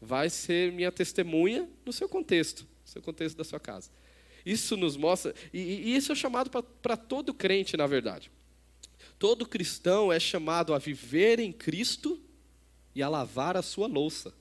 Vai 0.01 0.29
ser 0.29 0.73
minha 0.73 0.91
testemunha 0.91 1.69
no 1.85 1.93
seu 1.93 2.09
contexto, 2.09 2.63
no 2.63 2.91
seu 2.91 3.01
contexto 3.01 3.37
da 3.37 3.45
sua 3.45 3.61
casa. 3.61 3.89
Isso 4.45 4.77
nos 4.77 4.95
mostra, 4.95 5.33
e, 5.51 5.59
e 5.59 5.95
isso 5.95 6.11
é 6.11 6.15
chamado 6.15 6.51
para 6.81 6.95
todo 6.95 7.33
crente, 7.33 7.75
na 7.75 7.87
verdade. 7.87 8.29
Todo 9.17 9.47
cristão 9.47 10.13
é 10.13 10.19
chamado 10.19 10.73
a 10.73 10.77
viver 10.77 11.39
em 11.39 11.51
Cristo 11.51 12.19
e 12.93 13.01
a 13.01 13.09
lavar 13.09 13.57
a 13.57 13.63
sua 13.63 13.87
louça. 13.87 14.33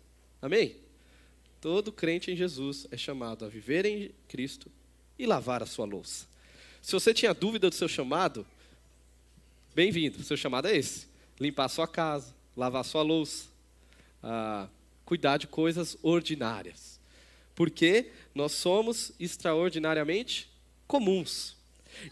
Amém? 0.42 0.76
Todo 1.60 1.90
crente 1.90 2.30
em 2.30 2.36
Jesus 2.36 2.86
é 2.90 2.96
chamado 2.96 3.46
a 3.46 3.48
viver 3.48 3.86
em 3.86 4.10
Cristo 4.28 4.70
e 5.18 5.24
lavar 5.24 5.62
a 5.62 5.66
sua 5.66 5.86
louça. 5.86 6.26
Se 6.82 6.92
você 6.92 7.14
tinha 7.14 7.32
dúvida 7.32 7.70
do 7.70 7.74
seu 7.74 7.88
chamado, 7.88 8.46
bem-vindo. 9.74 10.22
Seu 10.22 10.36
chamado 10.36 10.68
é 10.68 10.76
esse: 10.76 11.06
limpar 11.40 11.64
a 11.64 11.68
sua 11.70 11.88
casa, 11.88 12.34
lavar 12.54 12.82
a 12.82 12.84
sua 12.84 13.00
louça, 13.00 13.46
ah, 14.22 14.68
cuidar 15.06 15.38
de 15.38 15.46
coisas 15.46 15.96
ordinárias 16.02 16.93
porque 17.54 18.10
nós 18.34 18.52
somos 18.52 19.12
extraordinariamente 19.18 20.48
comuns. 20.86 21.56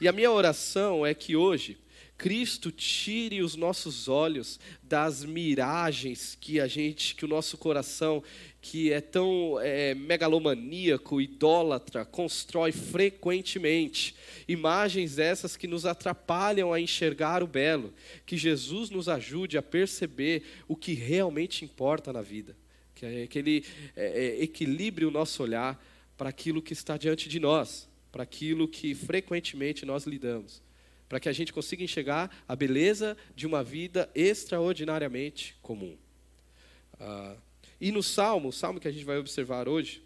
E 0.00 0.06
a 0.06 0.12
minha 0.12 0.30
oração 0.30 1.04
é 1.04 1.12
que 1.12 1.34
hoje, 1.34 1.76
Cristo 2.16 2.70
tire 2.70 3.42
os 3.42 3.56
nossos 3.56 4.06
olhos 4.06 4.60
das 4.80 5.24
miragens 5.24 6.38
que 6.40 6.60
a 6.60 6.68
gente, 6.68 7.16
que 7.16 7.24
o 7.24 7.28
nosso 7.28 7.58
coração, 7.58 8.22
que 8.60 8.92
é 8.92 9.00
tão 9.00 9.58
é, 9.60 9.92
megalomaníaco, 9.92 11.20
idólatra, 11.20 12.04
constrói 12.04 12.70
frequentemente. 12.70 14.14
Imagens 14.46 15.18
essas 15.18 15.56
que 15.56 15.66
nos 15.66 15.84
atrapalham 15.84 16.72
a 16.72 16.80
enxergar 16.80 17.42
o 17.42 17.46
belo. 17.48 17.92
Que 18.24 18.36
Jesus 18.36 18.88
nos 18.88 19.08
ajude 19.08 19.58
a 19.58 19.62
perceber 19.62 20.44
o 20.68 20.76
que 20.76 20.94
realmente 20.94 21.64
importa 21.64 22.12
na 22.12 22.22
vida. 22.22 22.56
Que, 23.02 23.06
é, 23.06 23.26
que 23.26 23.36
Ele 23.36 23.64
é, 23.96 24.06
é 24.06 24.42
equilibre 24.44 25.04
o 25.04 25.10
nosso 25.10 25.42
olhar 25.42 25.82
para 26.16 26.28
aquilo 26.28 26.62
que 26.62 26.72
está 26.72 26.96
diante 26.96 27.28
de 27.28 27.40
nós, 27.40 27.88
para 28.12 28.22
aquilo 28.22 28.68
que 28.68 28.94
frequentemente 28.94 29.84
nós 29.84 30.04
lidamos 30.04 30.62
para 31.08 31.20
que 31.20 31.28
a 31.28 31.32
gente 31.32 31.52
consiga 31.52 31.84
enxergar 31.84 32.34
a 32.48 32.56
beleza 32.56 33.18
de 33.36 33.46
uma 33.46 33.62
vida 33.62 34.08
extraordinariamente 34.14 35.54
comum. 35.60 35.94
Ah, 36.98 37.36
e 37.78 37.92
no 37.92 38.02
Salmo, 38.02 38.48
o 38.48 38.52
Salmo 38.52 38.80
que 38.80 38.88
a 38.88 38.90
gente 38.90 39.04
vai 39.04 39.18
observar 39.18 39.68
hoje, 39.68 40.02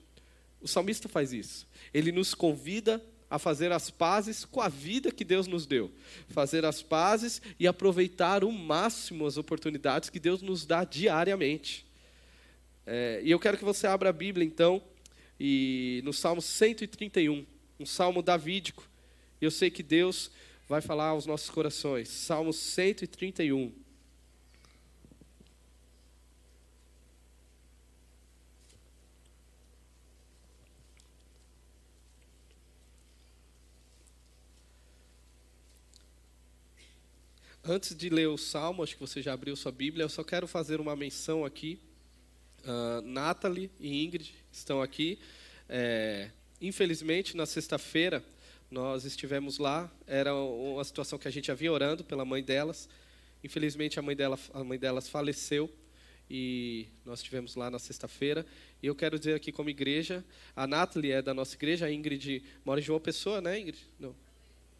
o 0.61 0.67
salmista 0.67 1.09
faz 1.09 1.33
isso. 1.33 1.65
Ele 1.95 2.11
nos 2.11 2.35
convida 2.35 3.01
a 3.31 3.39
fazer 3.39 3.71
as 3.71 3.89
pazes 3.89 4.45
com 4.45 4.61
a 4.61 4.69
vida 4.69 5.13
que 5.13 5.25
Deus 5.25 5.47
nos 5.47 5.65
deu, 5.65 5.93
fazer 6.31 6.65
as 6.65 6.83
pazes 6.83 7.41
e 7.57 7.69
aproveitar 7.69 8.43
o 8.43 8.51
máximo 8.51 9.29
as 9.29 9.37
oportunidades 9.37 10.11
que 10.11 10.19
Deus 10.19 10.43
nos 10.43 10.67
dá 10.67 10.83
diariamente. 10.83 11.86
É, 12.87 13.21
e 13.25 13.31
eu 13.33 13.39
quero 13.41 13.59
que 13.59 13.65
você 13.65 13.87
abra 13.87 14.11
a 14.11 14.13
Bíblia 14.13 14.47
então, 14.47 14.81
e 15.41 16.01
no 16.05 16.13
Salmo 16.13 16.41
131, 16.41 17.45
um 17.81 17.85
salmo 17.85 18.23
davídico. 18.23 18.89
Eu 19.41 19.51
sei 19.51 19.71
que 19.71 19.83
Deus 19.83 20.31
vai 20.69 20.81
falar 20.81 21.09
aos 21.09 21.27
nossos 21.27 21.51
corações. 21.51 22.09
Salmo 22.09 22.53
131. 22.53 23.73
Antes 37.69 37.97
de 37.97 38.09
ler 38.09 38.29
o 38.29 38.39
Salmo, 38.39 38.85
acho 38.85 38.95
que 38.95 39.01
você 39.01 39.21
já 39.21 39.33
abriu 39.33 39.57
sua 39.57 39.73
Bíblia, 39.73 40.05
eu 40.05 40.09
só 40.09 40.23
quero 40.23 40.47
fazer 40.47 40.81
uma 40.81 40.95
menção 40.95 41.45
aqui. 41.45 41.81
Uh, 42.67 43.01
Nathalie 43.03 43.71
e 43.79 44.05
Ingrid 44.05 44.35
estão 44.53 44.83
aqui. 44.83 45.21
É, 45.69 46.31
infelizmente, 46.61 47.37
na 47.37 47.47
sexta-feira, 47.47 48.25
nós 48.69 49.05
estivemos 49.05 49.59
lá, 49.59 49.89
era 50.05 50.35
uma 50.35 50.83
situação 50.83 51.17
que 51.17 51.29
a 51.29 51.31
gente 51.31 51.51
havia 51.53 51.73
orando 51.73 52.03
pela 52.03 52.25
mãe 52.25 52.43
delas. 52.43 52.89
Infelizmente 53.45 53.99
a 54.01 54.03
mãe, 54.03 54.17
dela, 54.17 54.37
a 54.53 54.65
mãe 54.65 54.77
delas 54.77 55.09
faleceu 55.09 55.73
e 56.29 56.89
nós 57.05 57.21
estivemos 57.21 57.55
lá 57.55 57.71
na 57.71 57.79
sexta-feira. 57.79 58.45
E 58.83 58.87
eu 58.89 58.95
quero 58.95 59.17
dizer 59.17 59.35
aqui 59.35 59.53
como 59.53 59.71
igreja, 59.71 60.25
a 60.57 60.67
Nathalie 60.67 61.13
é 61.13 61.23
da 61.23 61.33
nossa 61.33 61.55
igreja, 61.55 61.87
a 61.87 61.93
Ingrid 61.93 62.43
mora 62.65 62.81
em 62.81 62.83
João 62.83 62.99
Pessoa, 62.99 63.41
né 63.41 63.61
Ingrid? 63.61 63.79
Não. 64.01 64.13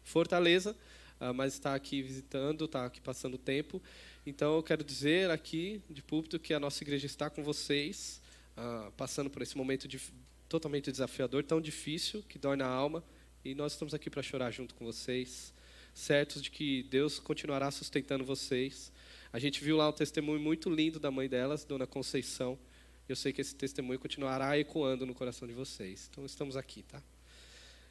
Fortaleza, 0.03 0.75
ah, 1.19 1.31
mas 1.31 1.53
está 1.53 1.73
aqui 1.73 2.01
visitando, 2.01 2.65
está 2.65 2.85
aqui 2.85 2.99
passando 2.99 3.37
tempo. 3.37 3.81
Então 4.29 4.57
eu 4.57 4.61
quero 4.61 4.83
dizer 4.83 5.31
aqui 5.31 5.81
de 5.89 6.01
púlpito 6.03 6.37
que 6.37 6.53
a 6.53 6.59
nossa 6.59 6.83
igreja 6.83 7.05
está 7.05 7.29
com 7.29 7.41
vocês, 7.41 8.21
ah, 8.57 8.91
passando 8.97 9.29
por 9.29 9.41
esse 9.41 9.55
momento 9.55 9.87
de, 9.87 10.01
totalmente 10.49 10.91
desafiador, 10.91 11.45
tão 11.45 11.61
difícil, 11.61 12.21
que 12.27 12.37
dói 12.37 12.57
na 12.57 12.67
alma 12.67 13.01
e 13.45 13.55
nós 13.55 13.71
estamos 13.71 13.93
aqui 13.93 14.09
para 14.09 14.21
chorar 14.21 14.51
junto 14.51 14.75
com 14.75 14.83
vocês, 14.83 15.53
certos 15.93 16.41
de 16.41 16.51
que 16.51 16.83
Deus 16.83 17.19
continuará 17.19 17.71
sustentando 17.71 18.25
vocês. 18.25 18.91
A 19.31 19.39
gente 19.39 19.63
viu 19.63 19.77
lá 19.77 19.87
um 19.87 19.93
testemunho 19.93 20.41
muito 20.41 20.69
lindo 20.69 20.99
da 20.99 21.09
mãe 21.09 21.29
delas, 21.29 21.63
Dona 21.63 21.87
Conceição. 21.87 22.59
Eu 23.07 23.15
sei 23.15 23.31
que 23.31 23.39
esse 23.39 23.55
testemunho 23.55 23.97
continuará 23.97 24.59
ecoando 24.59 25.05
no 25.05 25.15
coração 25.15 25.47
de 25.47 25.53
vocês. 25.53 26.09
Então 26.11 26.25
estamos 26.25 26.57
aqui, 26.57 26.83
tá? 26.83 27.01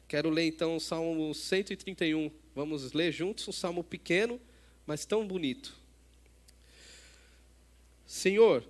Quero 0.07 0.29
ler 0.29 0.45
então 0.45 0.75
o 0.75 0.79
Salmo 0.79 1.33
131. 1.33 2.29
Vamos 2.53 2.93
ler 2.93 3.11
juntos 3.11 3.47
um 3.47 3.51
salmo 3.51 3.83
pequeno, 3.83 4.39
mas 4.85 5.03
tão 5.03 5.27
bonito. 5.27 5.86
Senhor, 8.07 8.63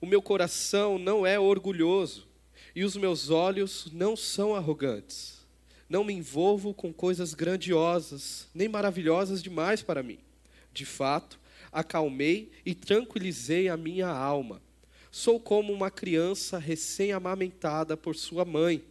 o 0.00 0.06
meu 0.06 0.20
coração 0.20 0.98
não 0.98 1.24
é 1.24 1.40
orgulhoso 1.40 2.26
e 2.74 2.84
os 2.84 2.96
meus 2.96 3.30
olhos 3.30 3.88
não 3.92 4.14
são 4.14 4.54
arrogantes 4.54 5.34
não 5.88 6.02
me 6.02 6.12
envolvo 6.12 6.72
com 6.72 6.92
coisas 6.92 7.34
grandiosas, 7.34 8.48
nem 8.54 8.68
maravilhosas 8.68 9.42
demais 9.42 9.82
para 9.82 10.02
mim. 10.02 10.18
De 10.72 10.84
fato, 10.84 11.38
acalmei 11.70 12.50
e 12.64 12.74
tranquilizei 12.74 13.68
a 13.68 13.76
minha 13.76 14.08
alma. 14.08 14.60
Sou 15.10 15.38
como 15.38 15.72
uma 15.72 15.90
criança 15.90 16.58
recém-amamentada 16.58 17.96
por 17.96 18.16
sua 18.16 18.44
mãe. 18.44 18.82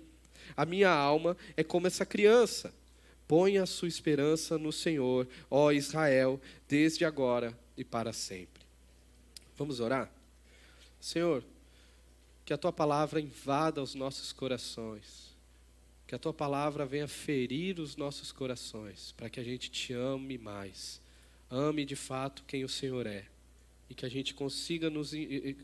A 0.56 0.66
minha 0.66 0.90
alma 0.90 1.36
é 1.58 1.64
como 1.64 1.88
essa 1.88 2.06
criança. 2.06 2.74
Ponha 3.28 3.64
a 3.64 3.68
sua 3.68 3.88
esperança 3.88 4.58
no 4.58 4.72
Senhor, 4.72 5.28
ó 5.50 5.72
Israel, 5.72 6.40
desde 6.70 7.04
agora 7.04 7.58
e 7.76 7.84
para 7.84 8.14
sempre. 8.14 8.53
Vamos 9.58 9.80
orar? 9.80 10.12
Senhor, 11.00 11.44
que 12.46 12.54
a 12.54 12.58
tua 12.58 12.74
palavra 12.74 13.20
invada 13.20 13.82
os 13.82 13.96
nossos 13.96 14.32
corações 14.32 15.34
que 16.14 16.16
a 16.16 16.20
tua 16.20 16.34
palavra 16.34 16.86
venha 16.86 17.08
ferir 17.08 17.80
os 17.80 17.96
nossos 17.96 18.32
corações, 18.32 19.14
para 19.14 19.32
que 19.32 19.40
a 19.40 19.44
gente 19.44 19.72
te 19.72 19.94
ame 19.94 20.38
mais. 20.38 21.02
Ame 21.50 21.84
de 21.84 21.96
fato 21.96 22.44
quem 22.46 22.64
o 22.64 22.70
Senhor 22.70 23.08
é. 23.08 23.26
E 23.90 23.96
que 23.96 24.06
a 24.06 24.10
gente 24.10 24.34
consiga 24.34 24.92
nos, 24.92 25.12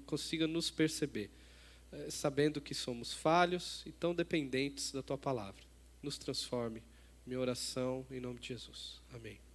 consiga 0.08 0.48
nos 0.48 0.72
perceber, 0.72 1.30
eh, 1.92 2.10
sabendo 2.10 2.60
que 2.60 2.74
somos 2.74 3.14
falhos 3.14 3.84
e 3.86 3.92
tão 3.92 4.14
dependentes 4.14 4.92
da 4.92 5.04
tua 5.04 5.20
palavra. 5.20 5.62
Nos 6.02 6.18
transforme. 6.18 6.82
Minha 7.28 7.40
oração 7.40 8.04
em 8.10 8.20
nome 8.20 8.40
de 8.40 8.48
Jesus. 8.48 9.02
Amém. 9.14 9.49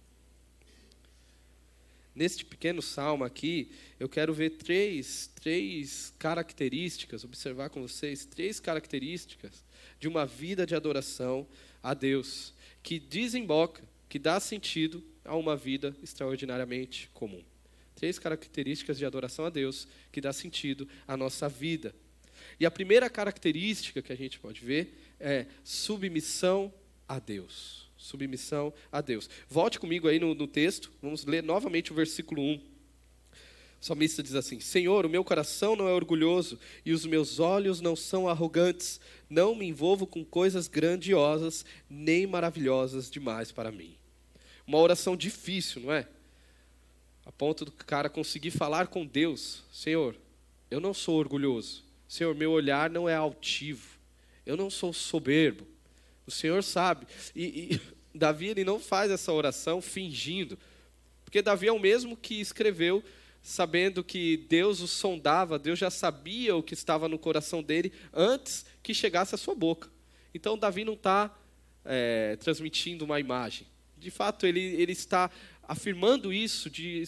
Neste 2.15 2.45
pequeno 2.45 2.81
salmo 2.81 3.25
aqui, 3.25 3.69
eu 3.99 4.07
quero 4.07 4.33
ver 4.33 4.51
três, 4.51 5.29
três 5.35 6.13
características, 6.17 7.25
observar 7.25 7.69
com 7.69 7.81
vocês 7.81 8.25
três 8.25 8.57
características 8.57 9.65
de 9.99 10.07
uma 10.07 10.25
vida 10.25 10.65
de 10.65 10.73
adoração 10.73 11.45
a 11.83 11.93
Deus, 11.93 12.53
que 12.81 12.99
desemboca, 12.99 13.83
que 14.07 14.17
dá 14.17 14.39
sentido 14.39 15.03
a 15.25 15.35
uma 15.35 15.57
vida 15.57 15.93
extraordinariamente 16.01 17.09
comum. 17.13 17.43
Três 17.95 18.17
características 18.17 18.97
de 18.97 19.05
adoração 19.05 19.45
a 19.45 19.49
Deus 19.49 19.85
que 20.09 20.21
dá 20.21 20.31
sentido 20.31 20.87
à 21.05 21.17
nossa 21.17 21.49
vida. 21.49 21.93
E 22.57 22.65
a 22.65 22.71
primeira 22.71 23.09
característica 23.09 24.01
que 24.01 24.13
a 24.13 24.17
gente 24.17 24.39
pode 24.39 24.63
ver 24.63 25.13
é 25.19 25.47
submissão 25.65 26.73
a 27.07 27.19
Deus. 27.19 27.84
Submissão 28.05 28.73
a 28.91 29.01
Deus. 29.01 29.29
Volte 29.49 29.79
comigo 29.79 30.07
aí 30.07 30.19
no, 30.19 30.33
no 30.35 30.47
texto, 30.47 30.91
vamos 31.01 31.25
ler 31.25 31.43
novamente 31.43 31.91
o 31.91 31.95
versículo 31.95 32.41
1. 32.41 32.55
O 32.55 33.85
salmista 33.85 34.23
diz 34.23 34.35
assim: 34.35 34.59
Senhor, 34.59 35.05
o 35.05 35.09
meu 35.09 35.23
coração 35.23 35.75
não 35.75 35.87
é 35.87 35.93
orgulhoso 35.93 36.59
e 36.85 36.93
os 36.93 37.05
meus 37.05 37.39
olhos 37.39 37.81
não 37.81 37.95
são 37.95 38.27
arrogantes. 38.27 38.99
Não 39.29 39.55
me 39.55 39.67
envolvo 39.67 40.07
com 40.07 40.23
coisas 40.23 40.67
grandiosas 40.67 41.65
nem 41.89 42.25
maravilhosas 42.25 43.09
demais 43.09 43.51
para 43.51 43.71
mim. 43.71 43.95
Uma 44.65 44.79
oração 44.79 45.15
difícil, 45.15 45.81
não 45.81 45.93
é? 45.93 46.07
A 47.25 47.31
ponto 47.31 47.65
do 47.65 47.71
cara 47.71 48.09
conseguir 48.09 48.51
falar 48.51 48.87
com 48.87 49.05
Deus: 49.05 49.63
Senhor, 49.71 50.15
eu 50.69 50.79
não 50.79 50.93
sou 50.93 51.17
orgulhoso. 51.17 51.83
Senhor, 52.07 52.35
meu 52.35 52.51
olhar 52.51 52.89
não 52.89 53.09
é 53.09 53.15
altivo. 53.15 53.97
Eu 54.45 54.55
não 54.55 54.69
sou 54.69 54.93
soberbo. 54.93 55.65
O 56.25 56.31
Senhor 56.31 56.63
sabe. 56.63 57.07
E, 57.35 57.73
e 57.73 57.81
Davi 58.15 58.47
ele 58.47 58.63
não 58.63 58.79
faz 58.79 59.11
essa 59.11 59.31
oração 59.31 59.81
fingindo, 59.81 60.57
porque 61.23 61.41
Davi 61.41 61.67
é 61.67 61.71
o 61.71 61.79
mesmo 61.79 62.15
que 62.15 62.39
escreveu 62.39 63.03
sabendo 63.41 64.03
que 64.03 64.37
Deus 64.49 64.81
o 64.81 64.87
sondava, 64.87 65.59
Deus 65.59 65.77
já 65.77 65.91
sabia 65.91 66.55
o 66.55 66.63
que 66.63 66.73
estava 66.73 67.07
no 67.07 67.19
coração 67.19 67.61
dele 67.61 67.93
antes 68.11 68.65
que 68.81 68.91
chegasse 68.91 69.35
à 69.35 69.37
sua 69.37 69.53
boca. 69.53 69.87
Então, 70.33 70.57
Davi 70.57 70.83
não 70.83 70.93
está 70.93 71.31
é, 71.85 72.35
transmitindo 72.37 73.05
uma 73.05 73.19
imagem. 73.19 73.67
De 73.97 74.09
fato, 74.09 74.47
ele, 74.47 74.59
ele 74.59 74.93
está 74.93 75.29
afirmando 75.61 76.33
isso 76.33 76.71
de, 76.71 77.03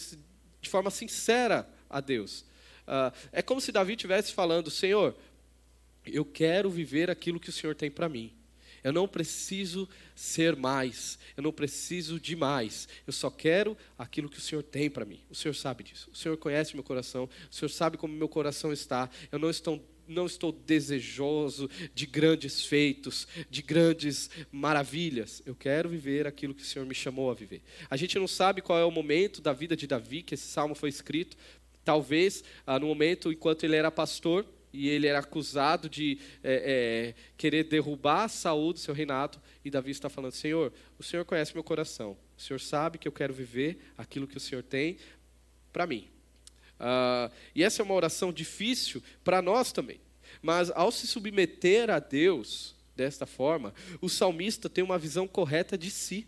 de 0.60 0.68
forma 0.68 0.90
sincera 0.90 1.68
a 1.90 2.00
Deus. 2.00 2.44
Uh, 2.86 3.12
é 3.32 3.42
como 3.42 3.60
se 3.60 3.72
Davi 3.72 3.94
estivesse 3.94 4.32
falando: 4.32 4.70
Senhor, 4.70 5.16
eu 6.06 6.24
quero 6.24 6.70
viver 6.70 7.10
aquilo 7.10 7.40
que 7.40 7.50
o 7.50 7.52
Senhor 7.52 7.74
tem 7.74 7.90
para 7.90 8.08
mim. 8.08 8.32
Eu 8.82 8.92
não 8.92 9.08
preciso 9.08 9.88
ser 10.14 10.56
mais, 10.56 11.18
eu 11.36 11.42
não 11.42 11.52
preciso 11.52 12.18
de 12.20 12.36
mais. 12.36 12.88
Eu 13.06 13.12
só 13.12 13.30
quero 13.30 13.76
aquilo 13.96 14.28
que 14.28 14.38
o 14.38 14.40
Senhor 14.40 14.62
tem 14.62 14.88
para 14.90 15.04
mim. 15.04 15.20
O 15.30 15.34
Senhor 15.34 15.54
sabe 15.54 15.84
disso. 15.84 16.10
O 16.12 16.16
Senhor 16.16 16.36
conhece 16.36 16.74
meu 16.74 16.84
coração, 16.84 17.28
o 17.50 17.54
Senhor 17.54 17.68
sabe 17.68 17.96
como 17.96 18.14
meu 18.14 18.28
coração 18.28 18.72
está. 18.72 19.08
Eu 19.30 19.38
não 19.38 19.50
estou 19.50 19.82
não 20.08 20.24
estou 20.24 20.50
desejoso 20.50 21.68
de 21.94 22.06
grandes 22.06 22.64
feitos, 22.64 23.28
de 23.50 23.60
grandes 23.60 24.30
maravilhas. 24.50 25.42
Eu 25.44 25.54
quero 25.54 25.88
viver 25.88 26.26
aquilo 26.26 26.54
que 26.54 26.62
o 26.62 26.64
Senhor 26.64 26.86
me 26.86 26.94
chamou 26.94 27.30
a 27.30 27.34
viver. 27.34 27.62
A 27.90 27.96
gente 27.96 28.18
não 28.18 28.26
sabe 28.26 28.62
qual 28.62 28.78
é 28.78 28.84
o 28.84 28.90
momento 28.90 29.42
da 29.42 29.52
vida 29.52 29.76
de 29.76 29.86
Davi 29.86 30.22
que 30.22 30.34
esse 30.34 30.46
salmo 30.46 30.74
foi 30.74 30.88
escrito. 30.88 31.36
Talvez 31.84 32.42
ah, 32.66 32.78
no 32.78 32.86
momento 32.86 33.30
enquanto 33.30 33.64
ele 33.64 33.76
era 33.76 33.90
pastor 33.90 34.46
e 34.72 34.88
ele 34.88 35.06
era 35.06 35.18
acusado 35.20 35.88
de 35.88 36.18
é, 36.42 37.14
é, 37.14 37.14
querer 37.36 37.64
derrubar 37.64 38.28
Saúl 38.28 38.72
do 38.72 38.78
seu 38.78 38.94
reinado. 38.94 39.40
E 39.64 39.70
Davi 39.70 39.90
está 39.90 40.08
falando: 40.08 40.32
Senhor, 40.32 40.72
o 40.98 41.02
Senhor 41.02 41.24
conhece 41.24 41.54
meu 41.54 41.64
coração. 41.64 42.16
O 42.36 42.40
Senhor 42.40 42.60
sabe 42.60 42.98
que 42.98 43.08
eu 43.08 43.12
quero 43.12 43.32
viver 43.32 43.92
aquilo 43.96 44.26
que 44.26 44.36
o 44.36 44.40
Senhor 44.40 44.62
tem 44.62 44.98
para 45.72 45.86
mim. 45.86 46.08
Uh, 46.78 47.32
e 47.54 47.64
essa 47.64 47.82
é 47.82 47.84
uma 47.84 47.94
oração 47.94 48.32
difícil 48.32 49.02
para 49.24 49.42
nós 49.42 49.72
também. 49.72 50.00
Mas 50.40 50.70
ao 50.70 50.92
se 50.92 51.06
submeter 51.06 51.90
a 51.90 51.98
Deus 51.98 52.76
desta 52.94 53.26
forma, 53.26 53.74
o 54.00 54.08
salmista 54.08 54.68
tem 54.68 54.84
uma 54.84 54.98
visão 54.98 55.26
correta 55.26 55.76
de 55.76 55.90
si, 55.90 56.26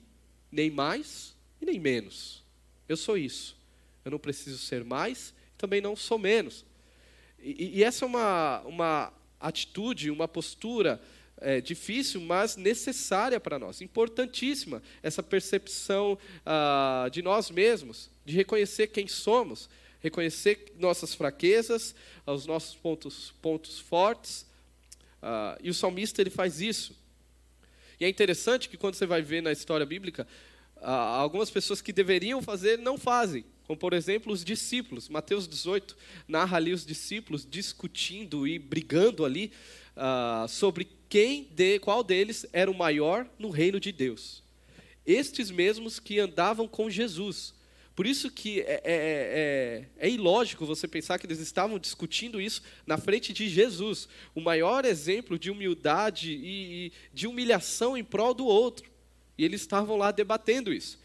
nem 0.51 0.71
mais 0.71 1.37
e 1.61 1.67
nem 1.67 1.79
menos. 1.79 2.43
Eu 2.89 2.97
sou 2.97 3.17
isso. 3.17 3.57
Eu 4.05 4.11
não 4.11 4.19
preciso 4.19 4.59
ser 4.59 4.85
mais, 4.85 5.35
também 5.57 5.81
não 5.81 5.95
sou 5.95 6.19
menos. 6.19 6.65
E, 7.43 7.79
e 7.79 7.85
essa 7.85 8.05
é 8.05 8.09
uma, 8.09 8.61
uma 8.61 9.13
atitude, 9.39 10.11
uma 10.11 10.29
postura 10.29 11.01
é, 11.39 11.61
difícil, 11.61 12.21
mas 12.21 12.57
necessária 12.57 13.41
para 13.41 13.59
nós, 13.59 13.81
importantíssima, 13.81 14.83
essa 15.03 15.23
percepção 15.23 16.19
ah, 16.45 17.09
de 17.11 17.23
nós 17.23 17.51
mesmos, 17.51 18.11
de 18.27 18.35
reconhecer 18.35 18.89
quem 18.89 19.09
somos 19.09 19.69
reconhecer 20.01 20.73
nossas 20.79 21.15
fraquezas, 21.15 21.95
os 22.27 22.47
nossos 22.47 22.75
pontos, 22.75 23.33
pontos 23.41 23.79
fortes. 23.79 24.47
Uh, 25.23 25.61
e 25.63 25.71
o 25.71 25.75
salmista 25.75 26.23
ele 26.23 26.31
faz 26.31 26.61
isso. 26.61 26.99
E 27.99 28.05
é 28.05 28.09
interessante 28.09 28.69
que 28.69 28.79
quando 28.79 28.95
você 28.95 29.05
vai 29.05 29.21
ver 29.21 29.43
na 29.43 29.53
história 29.53 29.85
bíblica, 29.85 30.27
uh, 30.77 30.87
algumas 30.87 31.51
pessoas 31.51 31.83
que 31.83 31.93
deveriam 31.93 32.41
fazer 32.41 32.79
não 32.79 32.97
fazem. 32.97 33.45
Como, 33.71 33.79
por 33.79 33.93
exemplo, 33.93 34.33
os 34.33 34.45
discípulos. 34.45 35.09
Mateus 35.09 35.47
18 35.47 35.97
narra 36.27 36.57
ali 36.57 36.73
os 36.73 36.85
discípulos 36.85 37.47
discutindo 37.49 38.45
e 38.45 38.59
brigando 38.59 39.25
ali 39.25 39.53
uh, 39.97 40.49
sobre 40.49 40.89
quem, 41.09 41.45
de, 41.53 41.79
qual 41.79 42.03
deles 42.03 42.45
era 42.53 42.69
o 42.69 42.75
maior 42.75 43.29
no 43.39 43.49
reino 43.49 43.79
de 43.79 43.93
Deus. 43.93 44.43
Estes 45.07 45.53
mesmos 45.53 46.01
que 46.01 46.19
andavam 46.19 46.67
com 46.67 46.91
Jesus. 46.91 47.55
Por 47.95 48.09
isso 48.09 48.29
que 48.29 48.59
é, 48.63 48.65
é, 48.65 48.81
é, 48.85 49.87
é, 49.99 50.11
ilógico 50.11 50.67
você 50.67 50.89
pensar 50.89 51.21
que 51.21 51.27
eles 51.27 51.39
estavam 51.39 51.79
discutindo 51.79 52.41
isso 52.41 52.63
na 52.85 52.99
frente 52.99 53.33
de 53.33 53.49
Jesus, 53.49 54.09
o 54.35 54.41
maior 54.41 54.85
exemplo 54.85 55.39
de 55.39 55.49
humildade 55.49 56.33
e, 56.33 56.87
e 56.87 56.93
de 57.15 57.29
humilhação 57.29 57.97
em 57.97 58.03
prol 58.03 58.35
do 58.35 58.47
outro. 58.47 58.91
E 59.39 59.45
eles 59.45 59.61
estavam 59.61 59.97
lá 59.97 60.11
debatendo 60.11 60.73
isso. 60.73 60.99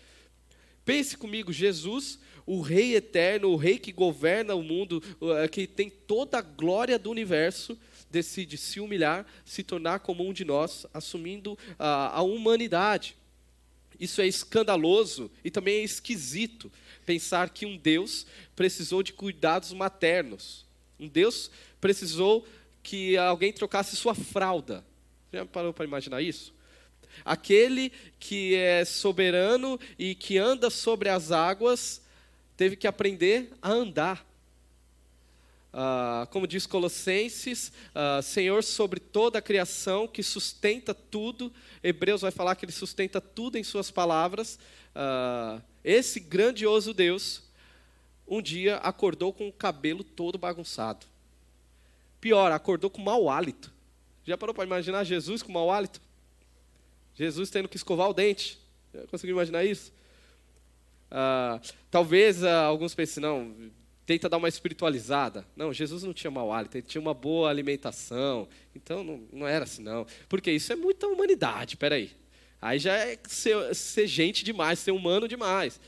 Pense 0.83 1.15
comigo, 1.15 1.53
Jesus, 1.53 2.19
o 2.45 2.61
Rei 2.61 2.95
eterno, 2.95 3.49
o 3.49 3.55
Rei 3.55 3.79
que 3.79 3.91
governa 3.91 4.53
o 4.53 4.61
mundo, 4.61 5.01
é, 5.39 5.47
que 5.47 5.65
tem 5.65 5.89
toda 5.89 6.37
a 6.37 6.41
glória 6.41 6.99
do 6.99 7.09
universo, 7.09 7.77
decide 8.09 8.57
se 8.57 8.79
humilhar, 8.79 9.25
se 9.43 9.63
tornar 9.63 9.99
como 9.99 10.25
um 10.25 10.31
de 10.31 10.45
nós, 10.45 10.85
assumindo 10.93 11.57
a, 11.79 12.17
a 12.17 12.21
humanidade. 12.21 13.15
Isso 13.99 14.21
é 14.21 14.27
escandaloso 14.27 15.31
e 15.43 15.49
também 15.49 15.77
é 15.77 15.83
esquisito 15.83 16.71
pensar 17.05 17.49
que 17.49 17.65
um 17.65 17.77
Deus 17.77 18.25
precisou 18.55 19.01
de 19.01 19.13
cuidados 19.13 19.73
maternos. 19.73 20.65
Um 20.99 21.07
Deus 21.07 21.49
precisou 21.81 22.45
que 22.83 23.17
alguém 23.17 23.51
trocasse 23.51 23.95
sua 23.95 24.13
fralda. 24.13 24.85
Já 25.33 25.45
parou 25.45 25.73
para 25.73 25.85
imaginar 25.85 26.21
isso? 26.21 26.53
Aquele 27.23 27.91
que 28.19 28.55
é 28.55 28.83
soberano 28.85 29.79
e 29.97 30.13
que 30.13 30.37
anda 30.37 30.69
sobre 30.69 31.09
as 31.09 31.31
águas 31.31 32.01
teve 32.57 32.75
que 32.75 32.87
aprender 32.87 33.51
a 33.61 33.71
andar. 33.71 34.25
Ah, 35.77 36.27
como 36.31 36.47
diz 36.47 36.65
Colossenses, 36.65 37.71
ah, 37.93 38.21
Senhor 38.21 38.63
sobre 38.63 38.99
toda 38.99 39.39
a 39.39 39.41
criação 39.41 40.07
que 40.07 40.23
sustenta 40.23 40.93
tudo. 40.93 41.51
Hebreus 41.83 42.21
vai 42.21 42.31
falar 42.31 42.55
que 42.55 42.63
Ele 42.65 42.71
sustenta 42.71 43.19
tudo 43.19 43.57
em 43.57 43.63
Suas 43.63 43.91
palavras. 43.91 44.57
Ah, 44.95 45.61
esse 45.83 46.19
grandioso 46.19 46.93
Deus, 46.93 47.43
um 48.27 48.41
dia 48.41 48.77
acordou 48.77 49.33
com 49.33 49.47
o 49.49 49.53
cabelo 49.53 50.03
todo 50.03 50.37
bagunçado. 50.37 51.05
Pior, 52.21 52.51
acordou 52.51 52.89
com 52.89 53.01
mau 53.01 53.29
hálito. 53.29 53.71
Já 54.23 54.37
parou 54.37 54.55
para 54.55 54.63
imaginar 54.63 55.03
Jesus 55.03 55.43
com 55.43 55.51
mau 55.51 55.69
hálito? 55.69 56.01
Jesus 57.13 57.49
tendo 57.49 57.69
que 57.69 57.77
escovar 57.77 58.09
o 58.09 58.13
dente. 58.13 58.57
Já 58.93 59.05
conseguiu 59.07 59.35
imaginar 59.35 59.63
isso? 59.63 59.91
Talvez 61.89 62.43
alguns 62.43 62.93
pensem, 62.93 63.21
não, 63.21 63.71
tenta 64.05 64.29
dar 64.29 64.37
uma 64.37 64.47
espiritualizada. 64.47 65.45
Não, 65.55 65.73
Jesus 65.73 66.03
não 66.03 66.13
tinha 66.13 66.29
mau 66.29 66.53
hálito, 66.53 66.77
ele 66.77 66.85
tinha 66.85 67.01
uma 67.01 67.13
boa 67.13 67.49
alimentação. 67.49 68.47
Então 68.75 69.03
não, 69.03 69.23
não 69.31 69.47
era 69.47 69.63
assim, 69.63 69.81
não. 69.81 70.05
Porque 70.29 70.51
isso 70.51 70.71
é 70.71 70.75
muita 70.75 71.07
humanidade, 71.07 71.75
peraí. 71.75 72.11
Aí 72.61 72.79
já 72.79 72.93
é 72.95 73.17
ser, 73.27 73.75
ser 73.75 74.07
gente 74.07 74.43
demais, 74.43 74.79
ser 74.79 74.91
humano 74.91 75.27
demais. 75.27 75.79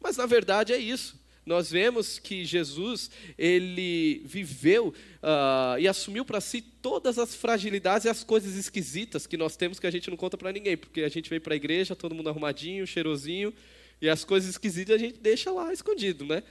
Mas 0.00 0.16
na 0.16 0.26
verdade 0.26 0.72
é 0.72 0.78
isso. 0.78 1.18
Nós 1.44 1.70
vemos 1.70 2.18
que 2.18 2.44
Jesus 2.44 3.10
ele 3.36 4.22
viveu 4.24 4.88
uh, 4.88 5.78
e 5.80 5.88
assumiu 5.88 6.24
para 6.24 6.40
si 6.40 6.60
todas 6.60 7.18
as 7.18 7.34
fragilidades 7.34 8.04
e 8.04 8.08
as 8.08 8.22
coisas 8.22 8.54
esquisitas 8.54 9.26
que 9.26 9.36
nós 9.36 9.56
temos 9.56 9.80
que 9.80 9.86
a 9.86 9.90
gente 9.90 10.10
não 10.10 10.16
conta 10.16 10.36
para 10.36 10.52
ninguém, 10.52 10.76
porque 10.76 11.02
a 11.02 11.08
gente 11.08 11.28
veio 11.28 11.40
para 11.40 11.54
a 11.54 11.56
igreja, 11.56 11.96
todo 11.96 12.14
mundo 12.14 12.28
arrumadinho, 12.28 12.86
cheirosinho, 12.86 13.52
e 14.00 14.08
as 14.08 14.24
coisas 14.24 14.50
esquisitas 14.50 14.96
a 14.96 14.98
gente 14.98 15.18
deixa 15.18 15.50
lá 15.50 15.72
escondido, 15.72 16.24
né? 16.24 16.42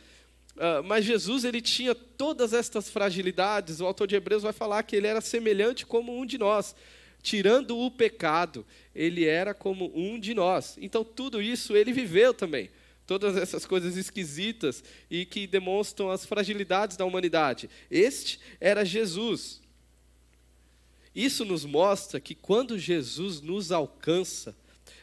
Uh, 0.56 0.84
mas 0.84 1.06
Jesus 1.06 1.46
ele 1.46 1.62
tinha 1.62 1.96
todas 1.96 2.54
estas 2.54 2.90
fragilidades. 2.90 3.80
O 3.80 3.86
autor 3.86 4.08
de 4.08 4.16
Hebreus 4.16 4.44
vai 4.44 4.52
falar 4.54 4.84
que 4.84 4.96
ele 4.96 5.08
era 5.08 5.22
semelhante 5.22 5.86
como 5.86 6.18
um 6.18 6.26
de 6.26 6.38
nós. 6.38 6.76
Tirando 7.22 7.78
o 7.78 7.90
pecado, 7.90 8.66
ele 8.94 9.26
era 9.26 9.54
como 9.54 9.92
um 9.96 10.20
de 10.20 10.34
nós. 10.34 10.78
Então, 10.82 11.04
tudo 11.04 11.42
isso 11.42 11.76
ele 11.76 11.94
viveu 11.94 12.34
também. 12.34 12.70
Todas 13.08 13.36
essas 13.38 13.66
coisas 13.66 13.98
esquisitas 13.98 14.84
e 15.10 15.26
que 15.26 15.48
demonstram 15.48 16.12
as 16.12 16.26
fragilidades 16.26 16.96
da 16.96 17.06
humanidade. 17.06 17.70
Este 17.90 18.40
era 18.60 18.86
Jesus. 18.86 19.62
Isso 21.16 21.44
nos 21.44 21.66
mostra 21.66 22.20
que 22.20 22.36
quando 22.36 22.78
Jesus 22.78 23.42
nos 23.42 23.72
alcança, 23.72 24.56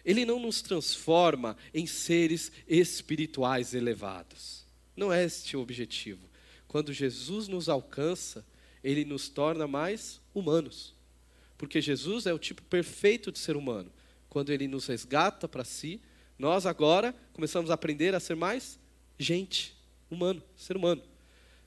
ele 0.07 0.25
não 0.25 0.39
nos 0.39 0.63
transforma 0.63 1.57
em 1.75 1.85
seres 1.85 2.53
espirituais 2.69 3.75
elevados. 3.75 4.65
Não 4.97 5.13
é 5.13 5.25
este 5.25 5.57
o 5.57 5.61
objetivo. 5.61 6.29
Quando 6.69 6.93
Jesus 6.93 7.49
nos 7.49 7.69
alcança, 7.69 8.47
ele 8.85 9.05
nos 9.05 9.29
torna 9.29 9.67
mais 9.67 10.21
humanos. 10.33 10.95
Porque 11.59 11.81
Jesus 11.81 12.25
é 12.25 12.33
o 12.33 12.39
tipo 12.39 12.63
perfeito 12.63 13.33
de 13.33 13.39
ser 13.41 13.57
humano. 13.57 13.91
Quando 14.29 14.53
ele 14.53 14.69
nos 14.69 14.87
resgata 14.87 15.49
para 15.49 15.65
si, 15.65 16.01
nós 16.39 16.67
agora 16.67 17.13
começamos 17.33 17.69
a 17.69 17.75
aprender 17.75 18.15
a 18.15 18.21
ser 18.21 18.37
mais 18.37 18.79
gente, 19.19 19.77
humano, 20.09 20.41
ser 20.57 20.77
humano. 20.77 21.03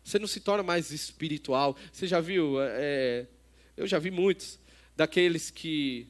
Você 0.02 0.18
não 0.18 0.28
se 0.28 0.40
torna 0.40 0.64
mais 0.64 0.92
espiritual. 0.92 1.76
Você 1.92 2.08
já 2.08 2.22
viu? 2.22 2.62
É, 2.62 2.68
é 2.70 3.28
eu 3.76 3.86
já 3.86 4.00
vi 4.00 4.12
muitos 4.12 4.58
daqueles 4.96 5.52
que 5.52 6.08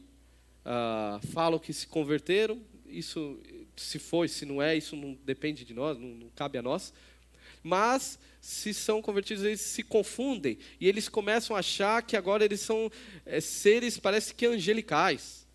ah, 0.70 1.20
falam 1.34 1.60
que 1.60 1.74
se 1.74 1.88
converteram. 1.88 2.62
Isso, 2.88 3.40
se 3.76 4.00
foi, 4.00 4.28
se 4.28 4.46
não 4.46 4.62
é, 4.62 4.78
isso 4.78 4.96
não 4.96 5.18
depende 5.26 5.66
de 5.66 5.74
nós, 5.74 5.98
não, 5.98 6.10
não 6.10 6.30
cabe 6.30 6.58
a 6.58 6.62
nós 6.62 6.94
mas 7.64 8.20
se 8.42 8.74
são 8.74 9.02
convertidos, 9.02 9.44
eles 9.44 9.62
se 9.62 9.84
confundem 9.84 10.58
e 10.80 10.88
eles 10.88 11.10
começam 11.10 11.56
a 11.56 11.60
achar 11.60 12.02
que 12.02 12.16
agora 12.16 12.46
eles 12.46 12.62
são 12.62 12.92
é, 13.26 13.42
seres, 13.42 13.98
parece 13.98 14.34
que 14.34 14.46
angelicais. 14.46 15.48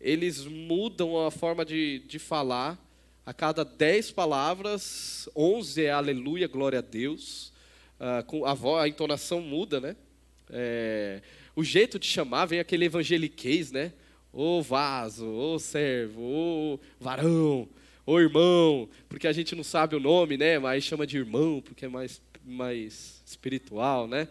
Eles 0.00 0.44
mudam 0.44 1.26
a 1.26 1.30
forma 1.30 1.64
de, 1.64 2.00
de 2.00 2.18
falar. 2.18 2.78
A 3.26 3.34
cada 3.34 3.64
dez 3.64 4.10
palavras, 4.10 5.28
onze 5.36 5.84
é 5.84 5.90
aleluia, 5.90 6.48
glória 6.48 6.78
a 6.78 6.82
Deus. 6.82 7.52
Ah, 7.98 8.22
com 8.26 8.46
a, 8.46 8.54
voz, 8.54 8.82
a 8.82 8.88
entonação 8.88 9.40
muda, 9.40 9.78
né? 9.78 9.96
É, 10.48 11.20
o 11.54 11.62
jeito 11.62 11.98
de 11.98 12.06
chamar 12.06 12.46
vem 12.46 12.60
aquele 12.60 12.86
evangeliquez, 12.86 13.70
né? 13.70 13.92
Ô 14.32 14.62
vaso, 14.62 15.26
ô 15.26 15.58
servo, 15.58 16.20
ô 16.22 16.80
varão 17.00 17.68
ô 18.10 18.18
irmão, 18.18 18.88
porque 19.08 19.28
a 19.28 19.32
gente 19.32 19.54
não 19.54 19.62
sabe 19.62 19.94
o 19.94 20.00
nome, 20.00 20.36
né? 20.36 20.58
Mas 20.58 20.82
chama 20.82 21.06
de 21.06 21.16
irmão, 21.16 21.62
porque 21.64 21.84
é 21.84 21.88
mais, 21.88 22.20
mais 22.44 23.22
espiritual, 23.24 24.08
né? 24.08 24.26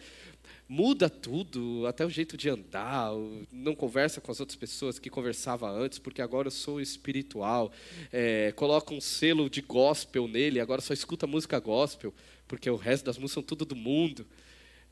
Muda 0.67 1.09
tudo, 1.09 1.87
até 1.87 2.05
o 2.05 2.09
jeito 2.09 2.37
de 2.37 2.49
andar, 2.49 3.11
não 3.51 3.73
conversa 3.73 4.21
com 4.21 4.31
as 4.31 4.39
outras 4.39 4.55
pessoas 4.55 4.99
que 4.99 5.09
conversava 5.09 5.69
antes, 5.69 5.97
porque 5.97 6.21
agora 6.21 6.47
eu 6.47 6.51
sou 6.51 6.79
espiritual. 6.79 7.71
É, 8.11 8.51
coloca 8.51 8.93
um 8.93 9.01
selo 9.01 9.49
de 9.49 9.61
gospel 9.61 10.27
nele, 10.27 10.59
agora 10.59 10.81
só 10.81 10.93
escuta 10.93 11.25
música 11.25 11.57
gospel, 11.59 12.13
porque 12.47 12.69
o 12.69 12.75
resto 12.75 13.05
das 13.05 13.17
músicas 13.17 13.33
são 13.33 13.43
tudo 13.43 13.65
do 13.65 13.75
mundo. 13.75 14.27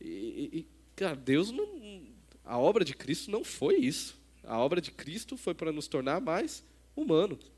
E, 0.01 0.49
e, 0.53 0.67
Cara, 0.95 1.15
Deus 1.15 1.51
não. 1.51 1.67
A 2.43 2.57
obra 2.57 2.83
de 2.83 2.95
Cristo 2.95 3.29
não 3.29 3.43
foi 3.43 3.75
isso. 3.75 4.17
A 4.47 4.57
obra 4.57 4.79
de 4.79 4.91
Cristo 4.91 5.35
foi 5.35 5.53
para 5.53 5.71
nos 5.71 5.87
tornar 5.87 6.21
mais 6.21 6.63
humanos. 6.95 7.51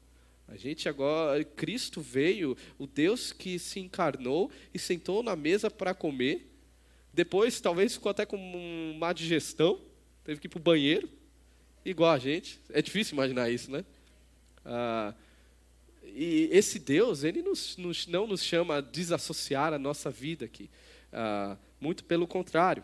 A 0.48 0.58
gente 0.58 0.90
agora, 0.90 1.44
Cristo 1.44 2.02
veio, 2.02 2.58
o 2.80 2.88
Deus 2.88 3.32
que 3.32 3.60
se 3.60 3.80
encarnou 3.80 4.50
e 4.74 4.80
sentou 4.80 5.22
na 5.22 5.36
mesa 5.36 5.70
para 5.70 5.94
comer. 5.94 6.52
Depois, 7.14 7.62
talvez 7.62 7.94
ficou 7.94 8.10
até 8.10 8.26
com 8.26 8.38
uma 8.96 9.14
digestão, 9.14 9.80
teve 10.24 10.40
que 10.40 10.48
ir 10.48 10.50
para 10.50 10.60
o 10.60 10.64
banheiro, 10.64 11.08
igual 11.86 12.12
a 12.12 12.18
gente. 12.18 12.60
É 12.72 12.82
difícil 12.82 13.14
imaginar 13.14 13.52
isso, 13.52 13.70
né? 13.70 13.86
Ah, 14.66 15.14
e 16.04 16.50
esse 16.52 16.80
Deus, 16.80 17.24
ele 17.24 17.44
nos, 17.44 17.78
nos, 17.78 18.08
não 18.08 18.26
nos 18.26 18.44
chama 18.44 18.78
a 18.78 18.82
desassociar 18.82 19.74
a 19.74 19.78
nossa 19.78 20.10
vida 20.10 20.46
aqui. 20.46 20.68
Ah, 21.14 21.56
muito 21.80 22.04
pelo 22.04 22.26
contrário. 22.26 22.84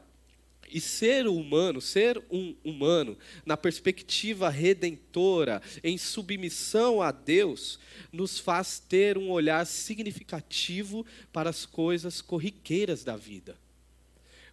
E 0.71 0.81
ser 0.81 1.27
humano, 1.27 1.79
ser 1.79 2.21
um 2.29 2.55
humano, 2.63 3.17
na 3.45 3.55
perspectiva 3.55 4.49
redentora, 4.49 5.61
em 5.83 5.97
submissão 5.97 7.01
a 7.01 7.11
Deus, 7.11 7.79
nos 8.11 8.39
faz 8.39 8.79
ter 8.79 9.17
um 9.17 9.29
olhar 9.29 9.65
significativo 9.65 11.05
para 11.31 11.49
as 11.49 11.65
coisas 11.65 12.21
corriqueiras 12.21 13.03
da 13.03 13.15
vida. 13.15 13.57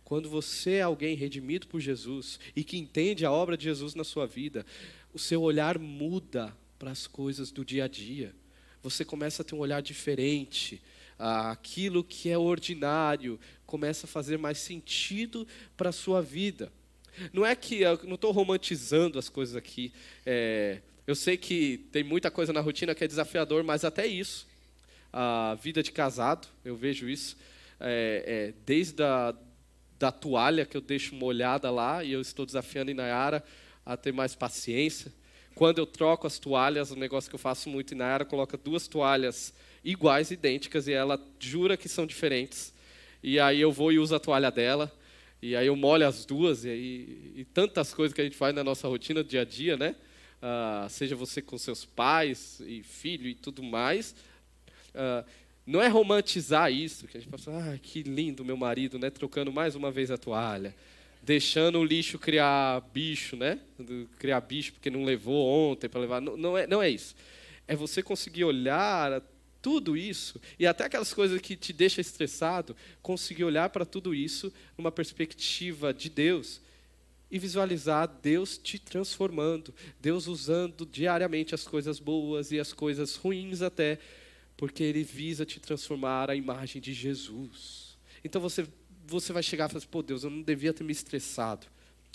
Quando 0.04 0.28
você 0.28 0.72
é 0.72 0.82
alguém 0.82 1.16
redimido 1.16 1.66
por 1.66 1.80
Jesus 1.80 2.38
e 2.54 2.62
que 2.62 2.76
entende 2.76 3.24
a 3.24 3.32
obra 3.32 3.56
de 3.56 3.64
Jesus 3.64 3.94
na 3.94 4.04
sua 4.04 4.26
vida, 4.26 4.66
o 5.14 5.18
seu 5.18 5.40
olhar 5.40 5.78
muda 5.78 6.54
para 6.78 6.90
as 6.90 7.06
coisas 7.06 7.50
do 7.50 7.64
dia 7.64 7.84
a 7.84 7.88
dia. 7.88 8.34
Você 8.82 9.04
começa 9.04 9.42
a 9.42 9.44
ter 9.44 9.54
um 9.54 9.60
olhar 9.60 9.80
diferente 9.80 10.82
aquilo 11.18 12.02
que 12.02 12.28
é 12.28 12.36
ordinário 12.36 13.38
começa 13.72 14.04
a 14.04 14.06
fazer 14.06 14.36
mais 14.36 14.58
sentido 14.58 15.48
para 15.78 15.88
a 15.88 15.92
sua 15.92 16.20
vida. 16.20 16.70
Não 17.32 17.44
é 17.44 17.56
que 17.56 17.80
eu 17.80 17.98
não 18.04 18.16
estou 18.16 18.30
romantizando 18.30 19.18
as 19.18 19.30
coisas 19.30 19.56
aqui. 19.56 19.90
É, 20.26 20.82
eu 21.06 21.14
sei 21.14 21.38
que 21.38 21.78
tem 21.90 22.04
muita 22.04 22.30
coisa 22.30 22.52
na 22.52 22.60
rotina 22.60 22.94
que 22.94 23.02
é 23.02 23.08
desafiador, 23.08 23.64
mas 23.64 23.82
até 23.82 24.06
isso, 24.06 24.46
a 25.10 25.56
vida 25.62 25.82
de 25.82 25.90
casado, 25.90 26.48
eu 26.62 26.76
vejo 26.76 27.08
isso, 27.08 27.34
é, 27.80 28.24
é, 28.26 28.54
desde 28.66 29.02
a 29.02 29.34
da 29.98 30.12
toalha 30.12 30.66
que 30.66 30.76
eu 30.76 30.80
deixo 30.82 31.14
molhada 31.14 31.70
lá 31.70 32.04
e 32.04 32.12
eu 32.12 32.20
estou 32.20 32.44
desafiando 32.44 32.90
a 32.90 32.92
Inayara 32.92 33.42
a 33.86 33.96
ter 33.96 34.12
mais 34.12 34.34
paciência. 34.34 35.10
Quando 35.54 35.78
eu 35.78 35.86
troco 35.86 36.26
as 36.26 36.38
toalhas, 36.38 36.90
um 36.90 36.96
negócio 36.96 37.30
que 37.30 37.36
eu 37.36 37.38
faço 37.38 37.70
muito, 37.70 37.94
Inayara 37.94 38.24
coloca 38.26 38.58
duas 38.58 38.86
toalhas 38.86 39.54
iguais, 39.82 40.30
idênticas, 40.30 40.88
e 40.88 40.92
ela 40.92 41.18
jura 41.38 41.76
que 41.76 41.88
são 41.88 42.04
diferentes. 42.04 42.74
E 43.22 43.38
aí 43.38 43.60
eu 43.60 43.70
vou 43.70 43.92
e 43.92 43.98
uso 43.98 44.14
a 44.14 44.20
toalha 44.20 44.50
dela, 44.50 44.92
e 45.40 45.54
aí 45.54 45.66
eu 45.66 45.76
molho 45.76 46.06
as 46.06 46.24
duas, 46.24 46.64
e, 46.64 46.68
aí, 46.68 47.32
e 47.36 47.44
tantas 47.44 47.94
coisas 47.94 48.14
que 48.14 48.20
a 48.20 48.24
gente 48.24 48.36
faz 48.36 48.54
na 48.54 48.64
nossa 48.64 48.88
rotina, 48.88 49.22
dia 49.22 49.42
a 49.42 49.44
dia, 49.44 49.76
né? 49.76 49.94
Uh, 50.42 50.88
seja 50.88 51.14
você 51.14 51.40
com 51.40 51.56
seus 51.56 51.84
pais 51.84 52.60
e 52.66 52.82
filho 52.82 53.28
e 53.28 53.34
tudo 53.34 53.62
mais. 53.62 54.14
Uh, 54.88 55.24
não 55.64 55.80
é 55.80 55.86
romantizar 55.86 56.72
isso, 56.72 57.06
que 57.06 57.16
a 57.16 57.20
gente 57.20 57.30
fala, 57.38 57.74
ah, 57.74 57.78
que 57.78 58.02
lindo 58.02 58.44
meu 58.44 58.56
marido, 58.56 58.98
né? 58.98 59.10
Trocando 59.10 59.52
mais 59.52 59.76
uma 59.76 59.92
vez 59.92 60.10
a 60.10 60.18
toalha, 60.18 60.74
deixando 61.22 61.78
o 61.78 61.84
lixo 61.84 62.18
criar 62.18 62.80
bicho, 62.92 63.36
né? 63.36 63.60
Criar 64.18 64.40
bicho 64.40 64.72
porque 64.72 64.90
não 64.90 65.04
levou 65.04 65.70
ontem 65.70 65.88
para 65.88 66.00
levar. 66.00 66.20
Não, 66.20 66.36
não, 66.36 66.58
é, 66.58 66.66
não 66.66 66.82
é 66.82 66.90
isso. 66.90 67.14
É 67.68 67.76
você 67.76 68.02
conseguir 68.02 68.42
olhar 68.42 69.22
tudo 69.62 69.96
isso, 69.96 70.40
e 70.58 70.66
até 70.66 70.84
aquelas 70.84 71.14
coisas 71.14 71.40
que 71.40 71.56
te 71.56 71.72
deixam 71.72 72.02
estressado, 72.02 72.76
conseguir 73.00 73.44
olhar 73.44 73.70
para 73.70 73.86
tudo 73.86 74.12
isso 74.12 74.52
numa 74.76 74.90
perspectiva 74.90 75.94
de 75.94 76.10
Deus 76.10 76.60
e 77.30 77.38
visualizar 77.38 78.08
Deus 78.20 78.58
te 78.58 78.78
transformando, 78.78 79.72
Deus 80.00 80.26
usando 80.26 80.84
diariamente 80.84 81.54
as 81.54 81.66
coisas 81.66 82.00
boas 82.00 82.50
e 82.50 82.58
as 82.58 82.72
coisas 82.72 83.14
ruins 83.14 83.62
até, 83.62 83.98
porque 84.56 84.82
Ele 84.82 85.04
visa 85.04 85.46
te 85.46 85.60
transformar 85.60 86.28
à 86.28 86.34
imagem 86.34 86.82
de 86.82 86.92
Jesus. 86.92 87.96
Então 88.24 88.40
você, 88.40 88.66
você 89.06 89.32
vai 89.32 89.42
chegar 89.42 89.66
e 89.66 89.68
falar 89.68 89.78
assim, 89.78 89.88
pô 89.88 90.02
Deus, 90.02 90.24
eu 90.24 90.30
não 90.30 90.42
devia 90.42 90.74
ter 90.74 90.82
me 90.82 90.92
estressado. 90.92 91.68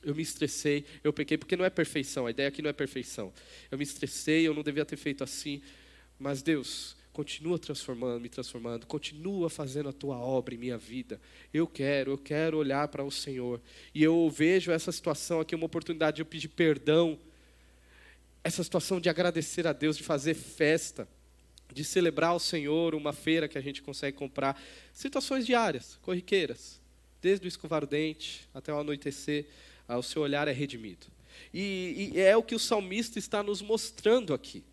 Eu 0.03 0.13
me 0.13 0.21
estressei, 0.21 0.85
eu 1.03 1.11
pequei, 1.11 1.37
porque 1.37 1.55
não 1.55 1.65
é 1.65 1.69
perfeição, 1.69 2.27
a 2.27 2.31
ideia 2.31 2.49
aqui 2.49 2.61
não 2.61 2.69
é 2.69 2.73
perfeição. 2.73 3.33
Eu 3.71 3.77
me 3.77 3.83
estressei, 3.83 4.47
eu 4.47 4.53
não 4.53 4.61
devia 4.61 4.85
ter 4.85 4.97
feito 4.97 5.23
assim. 5.23 5.61
Mas 6.19 6.41
Deus, 6.41 6.96
continua 7.17 7.57
transformando, 7.57 8.21
me 8.21 8.29
transformando, 8.29 8.85
continua 8.85 9.49
fazendo 9.49 9.89
a 9.89 9.91
tua 9.91 10.19
obra 10.19 10.53
em 10.53 10.57
minha 10.59 10.77
vida. 10.77 11.19
Eu 11.51 11.65
quero, 11.65 12.11
eu 12.11 12.17
quero 12.19 12.59
olhar 12.59 12.87
para 12.89 13.03
o 13.03 13.09
Senhor. 13.09 13.59
E 13.91 14.03
eu 14.03 14.29
vejo 14.29 14.71
essa 14.71 14.91
situação 14.91 15.39
aqui 15.39 15.55
uma 15.55 15.65
oportunidade 15.65 16.17
de 16.17 16.21
eu 16.21 16.27
pedir 16.27 16.49
perdão. 16.49 17.17
Essa 18.43 18.63
situação 18.63 19.01
de 19.01 19.09
agradecer 19.09 19.65
a 19.65 19.73
Deus, 19.73 19.97
de 19.97 20.03
fazer 20.03 20.35
festa, 20.35 21.07
de 21.73 21.83
celebrar 21.83 22.35
o 22.35 22.39
Senhor, 22.39 22.93
uma 22.93 23.11
feira 23.11 23.47
que 23.47 23.57
a 23.57 23.61
gente 23.61 23.81
consegue 23.81 24.15
comprar. 24.15 24.61
Situações 24.93 25.43
diárias, 25.43 25.97
corriqueiras. 26.03 26.79
Desde 27.19 27.47
o 27.47 27.49
escovar 27.49 27.83
o 27.83 27.87
dente 27.87 28.47
até 28.53 28.71
o 28.71 28.77
anoitecer, 28.77 29.47
ah, 29.87 29.97
o 29.97 30.03
seu 30.03 30.21
olhar 30.21 30.47
é 30.47 30.51
redimido. 30.51 31.07
E, 31.51 32.11
e, 32.13 32.19
é 32.19 32.37
o 32.37 32.43
que 32.43 32.53
o 32.53 32.59
salmista 32.59 33.17
está 33.17 33.41
nos 33.41 33.59
mostrando 33.59 34.35
aqui. 34.35 34.63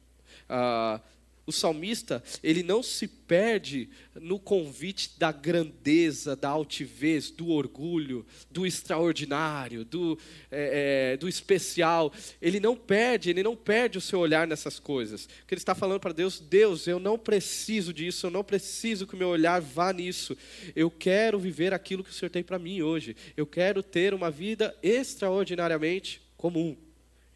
Ah, 0.47 1.01
o 1.47 1.53
salmista, 1.53 2.23
ele 2.43 2.63
não 2.63 2.83
se 2.83 3.07
perde 3.07 3.89
no 4.15 4.39
convite 4.39 5.13
da 5.19 5.31
grandeza, 5.31 6.35
da 6.35 6.49
altivez, 6.49 7.31
do 7.31 7.51
orgulho, 7.51 8.25
do 8.51 8.67
extraordinário, 8.67 9.85
do, 9.85 10.19
é, 10.51 11.13
é, 11.13 11.17
do 11.17 11.29
especial. 11.29 12.13
Ele 12.41 12.59
não 12.59 12.75
perde, 12.75 13.31
ele 13.31 13.43
não 13.43 13.55
perde 13.55 13.99
o 13.99 14.01
seu 14.01 14.21
olhar 14.21 14.47
nessas 14.47 14.79
coisas. 14.79 15.27
Porque 15.27 15.55
ele 15.55 15.61
está 15.61 15.75
falando 15.75 16.01
para 16.01 16.13
Deus: 16.13 16.41
Deus, 16.41 16.87
eu 16.87 16.99
não 16.99 17.19
preciso 17.19 17.93
disso, 17.93 18.27
eu 18.27 18.31
não 18.31 18.45
preciso 18.45 19.07
que 19.07 19.15
o 19.15 19.19
meu 19.19 19.29
olhar 19.29 19.61
vá 19.61 19.93
nisso. 19.93 20.37
Eu 20.75 20.91
quero 20.91 21.39
viver 21.39 21.75
aquilo 21.75 22.03
que 22.03 22.11
o 22.11 22.15
Senhor 22.15 22.31
tem 22.31 22.43
para 22.43 22.59
mim 22.59 22.81
hoje. 22.81 23.17
Eu 23.37 23.47
quero 23.47 23.83
ter 23.83 24.15
uma 24.15 24.31
vida 24.31 24.75
extraordinariamente 24.83 26.23
comum. 26.37 26.77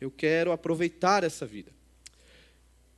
Eu 0.01 0.11
quero 0.11 0.53
aproveitar 0.53 1.25
essa 1.25 1.45
vida. 1.45 1.78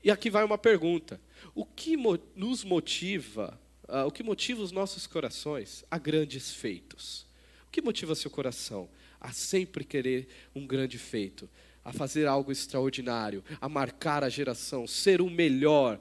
E 0.03 0.11
aqui 0.11 0.31
vai 0.31 0.45
uma 0.45 0.59
pergunta: 0.59 1.21
o 1.55 1.65
que 1.65 1.97
nos 2.35 2.65
motiva, 2.65 3.59
uh, 3.89 4.07
o 4.07 4.11
que 4.11 4.23
motiva 4.23 4.63
os 4.63 4.73
nossos 4.73 5.07
corações 5.07 5.85
a 5.91 5.99
grandes 5.99 6.53
feitos? 6.53 7.27
O 7.67 7.71
que 7.71 7.83
motiva 7.83 8.15
seu 8.15 8.31
coração 8.31 8.89
a 9.21 9.33
sempre 9.33 9.85
querer 9.85 10.29
um 10.55 10.67
grande 10.67 10.97
feito, 10.97 11.49
a 11.85 11.93
fazer 11.93 12.27
algo 12.27 12.51
extraordinário, 12.51 13.45
a 13.61 13.69
marcar 13.69 14.25
a 14.25 14.29
geração, 14.31 14.87
ser 14.87 15.21
o 15.21 15.29
melhor, 15.29 16.01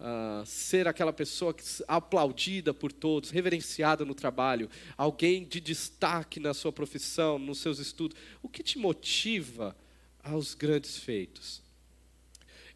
uh, 0.00 0.44
ser 0.44 0.88
aquela 0.88 1.12
pessoa 1.12 1.54
aplaudida 1.86 2.74
por 2.74 2.90
todos, 2.92 3.30
reverenciada 3.30 4.04
no 4.04 4.14
trabalho, 4.14 4.68
alguém 4.96 5.44
de 5.44 5.60
destaque 5.60 6.40
na 6.40 6.52
sua 6.52 6.72
profissão, 6.72 7.38
nos 7.38 7.58
seus 7.58 7.78
estudos? 7.78 8.18
O 8.42 8.48
que 8.48 8.62
te 8.62 8.78
motiva 8.78 9.76
aos 10.22 10.54
grandes 10.54 10.98
feitos? 10.98 11.65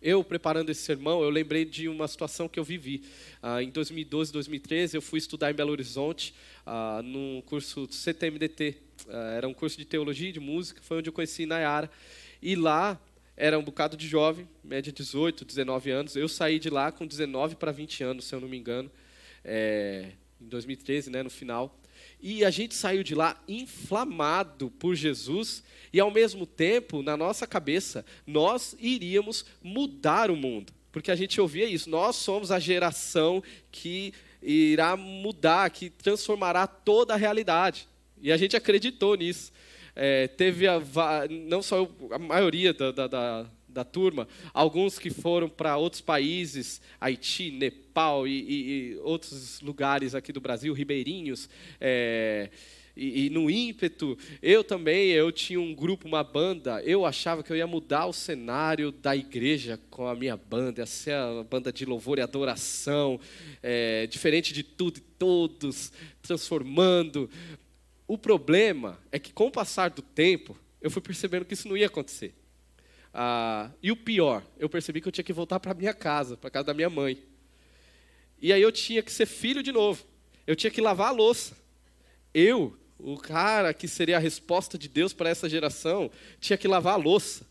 Eu, 0.03 0.25
preparando 0.25 0.71
esse 0.71 0.81
sermão, 0.81 1.23
eu 1.23 1.29
lembrei 1.29 1.65
de 1.65 1.87
uma 1.87 2.09
situação 2.09 2.49
que 2.49 2.59
eu 2.59 2.65
vivi. 2.65 3.03
Ah, 3.43 3.63
em 3.63 3.69
2012, 3.69 4.33
2013, 4.33 4.97
eu 4.97 5.03
fui 5.03 5.19
estudar 5.19 5.51
em 5.51 5.55
Belo 5.55 5.73
Horizonte, 5.73 6.35
ah, 6.65 7.03
num 7.05 7.43
curso 7.45 7.87
CTMDT. 7.91 8.77
Ah, 9.09 9.35
era 9.37 9.49
um 9.49 9.53
curso 9.53 9.77
de 9.77 9.85
teologia 9.85 10.31
e 10.31 10.33
de 10.33 10.41
música, 10.41 10.81
foi 10.83 10.99
onde 10.99 11.11
eu 11.11 11.13
conheci 11.13 11.45
Nayara. 11.45 11.91
E 12.41 12.57
lá 12.57 12.99
era 13.37 13.59
um 13.59 13.63
bocado 13.63 13.95
de 13.95 14.09
jovem, 14.09 14.49
média 14.65 14.91
18, 14.91 15.45
19 15.45 15.91
anos. 15.91 16.17
Eu 16.17 16.29
saí 16.29 16.59
de 16.59 16.71
lá 16.71 16.91
com 16.91 17.07
19 17.07 17.57
para 17.57 17.71
20 17.71 18.03
anos, 18.03 18.25
se 18.25 18.35
eu 18.35 18.41
não 18.41 18.49
me 18.49 18.57
engano, 18.57 18.91
é, 19.45 20.13
em 20.41 20.47
2013, 20.47 21.11
né, 21.11 21.23
no 21.23 21.31
final. 21.31 21.79
E 22.23 22.45
a 22.45 22.51
gente 22.51 22.75
saiu 22.75 23.03
de 23.03 23.15
lá 23.15 23.41
inflamado 23.49 24.71
por 24.73 24.95
Jesus 24.95 25.63
e, 25.93 25.99
ao 25.99 26.11
mesmo 26.11 26.47
tempo, 26.47 27.03
na 27.03 27.17
nossa 27.17 27.47
cabeça, 27.47 28.05
nós 28.27 28.77
iríamos 28.79 29.45
mudar 29.63 30.31
o 30.31 30.37
mundo. 30.37 30.73
Porque 30.93 31.11
a 31.11 31.17
gente 31.17 31.41
ouvia 31.41 31.67
isso, 31.67 31.89
nós 31.89 32.17
somos 32.17 32.51
a 32.51 32.59
geração 32.59 33.43
que 33.71 34.13
irá 34.43 34.97
mudar, 34.97 35.71
que 35.71 35.89
transformará 35.89 36.67
toda 36.67 37.15
a 37.15 37.17
realidade. 37.17 37.87
E 38.21 38.33
a 38.33 38.37
gente 38.37 38.57
acreditou 38.57 39.15
nisso. 39.15 39.53
É, 39.95 40.29
teve 40.29 40.67
a, 40.67 40.81
não 41.29 41.63
só 41.63 41.79
eu, 41.79 41.95
a 42.13 42.19
maioria 42.19 42.73
da, 42.73 42.91
da, 42.91 43.07
da 43.07 43.47
da 43.73 43.85
turma, 43.85 44.29
alguns 44.53 44.99
que 44.99 45.11
foram 45.11 45.49
para 45.49 45.77
outros 45.77 46.03
países, 46.03 46.81
Haiti, 47.01 47.51
Nepal 47.51 48.27
e, 48.27 48.41
e, 48.41 48.93
e, 48.93 48.97
outros 48.99 49.61
lugares 49.61 50.15
aqui 50.15 50.33
do 50.33 50.41
Brasil, 50.41 50.73
ribeirinhos, 50.73 51.49
é, 51.81 52.51
e, 52.97 53.27
e, 53.27 53.31
no 53.31 53.51
ímpeto, 53.51 54.19
eu 54.43 54.65
também, 54.65 55.11
eu 55.11 55.31
tinha 55.31 55.61
um 55.61 55.75
grupo, 55.75 56.09
uma 56.09 56.25
banda, 56.25 56.83
eu 56.83 57.07
achava 57.07 57.43
que 57.43 57.53
eu 57.53 57.57
ia 57.57 57.67
mudar 57.67 58.07
o 58.07 58.13
cenário 58.13 58.91
da 58.91 59.17
igreja 59.17 59.81
com 59.91 60.07
a 60.07 60.15
minha 60.15 60.37
banda, 60.37 60.83
ia 60.83 60.87
ser 60.87 61.15
a 61.15 61.43
banda 61.43 61.73
de 61.73 61.85
louvor 61.85 62.19
e 62.19 62.23
adoração, 62.23 63.19
é, 63.63 64.07
diferente 64.07 64.53
de 64.53 64.63
tudo 64.63 64.99
e 64.99 65.01
todos, 65.01 65.93
transformando, 66.21 67.31
o 68.07 68.19
problema 68.19 68.99
é 69.13 69.21
que, 69.21 69.33
com 69.33 69.47
o 69.47 69.53
passar 69.53 69.91
do 69.91 70.03
tempo, 70.03 70.59
eu 70.83 70.91
fui 70.91 71.01
percebendo 71.01 71.45
que 71.45 71.55
isso 71.55 71.69
não 71.69 71.77
ia 71.77 71.87
acontecer. 71.87 72.35
Ah, 73.13 73.71
e 73.83 73.91
o 73.91 73.97
pior, 73.97 74.43
eu 74.59 74.69
percebi 74.69 75.01
que 75.01 75.09
eu 75.09 75.13
tinha 75.13 75.25
que 75.25 75.33
voltar 75.33 75.59
para 75.59 75.75
minha 75.75 75.95
casa, 75.95 76.37
para 76.37 76.51
casa 76.51 76.67
da 76.67 76.75
minha 76.75 76.91
mãe. 76.91 77.23
E 78.41 78.53
aí 78.53 78.63
eu 78.63 78.73
tinha 78.73 79.03
que 79.03 79.13
ser 79.13 79.27
filho 79.27 79.63
de 79.63 79.73
novo. 79.73 80.05
Eu 80.47 80.57
tinha 80.57 80.71
que 80.71 80.81
lavar 80.81 81.09
a 81.09 81.13
louça. 81.13 81.57
Eu, 82.33 82.77
o 82.99 83.17
cara 83.17 83.75
que 83.75 83.89
seria 83.89 84.17
a 84.17 84.21
resposta 84.21 84.79
de 84.79 84.89
Deus 84.89 85.13
para 85.13 85.29
essa 85.29 85.49
geração, 85.49 86.11
tinha 86.41 86.57
que 86.57 86.69
lavar 86.69 86.95
a 86.95 86.97
louça. 86.97 87.47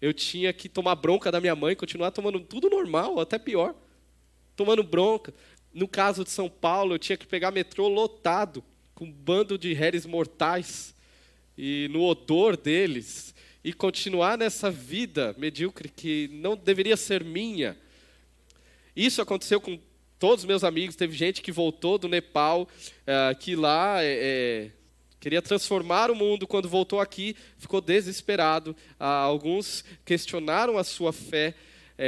Eu 0.00 0.12
tinha 0.12 0.52
que 0.52 0.68
tomar 0.68 0.94
bronca 0.96 1.30
da 1.30 1.40
minha 1.40 1.56
mãe, 1.56 1.74
continuar 1.74 2.10
tomando 2.10 2.40
tudo 2.40 2.70
normal, 2.70 3.18
até 3.18 3.38
pior. 3.38 3.74
Tomando 4.56 4.82
bronca. 4.82 5.34
No 5.72 5.88
caso 5.88 6.22
de 6.22 6.30
São 6.30 6.48
Paulo, 6.48 6.94
eu 6.94 6.98
tinha 6.98 7.16
que 7.16 7.26
pegar 7.26 7.50
metrô 7.50 7.88
lotado, 7.88 8.62
com 8.94 9.06
um 9.06 9.12
bando 9.12 9.58
de 9.58 9.72
réis 9.72 10.06
mortais, 10.06 10.94
e 11.58 11.88
no 11.90 12.02
odor 12.02 12.56
deles, 12.56 13.33
e 13.64 13.72
continuar 13.72 14.36
nessa 14.36 14.70
vida 14.70 15.34
medíocre 15.38 15.88
que 15.88 16.28
não 16.34 16.54
deveria 16.54 16.96
ser 16.98 17.24
minha. 17.24 17.74
Isso 18.94 19.22
aconteceu 19.22 19.58
com 19.58 19.80
todos 20.18 20.44
os 20.44 20.48
meus 20.48 20.62
amigos, 20.62 20.94
teve 20.94 21.16
gente 21.16 21.40
que 21.40 21.50
voltou 21.50 21.96
do 21.96 22.06
Nepal, 22.06 22.62
uh, 22.62 23.36
que 23.38 23.56
lá 23.56 23.96
é, 24.00 24.70
queria 25.18 25.40
transformar 25.40 26.10
o 26.10 26.14
mundo, 26.14 26.46
quando 26.46 26.68
voltou 26.68 27.00
aqui, 27.00 27.34
ficou 27.56 27.80
desesperado. 27.80 28.72
Uh, 29.00 29.04
alguns 29.04 29.82
questionaram 30.04 30.76
a 30.76 30.84
sua 30.84 31.12
fé, 31.12 31.54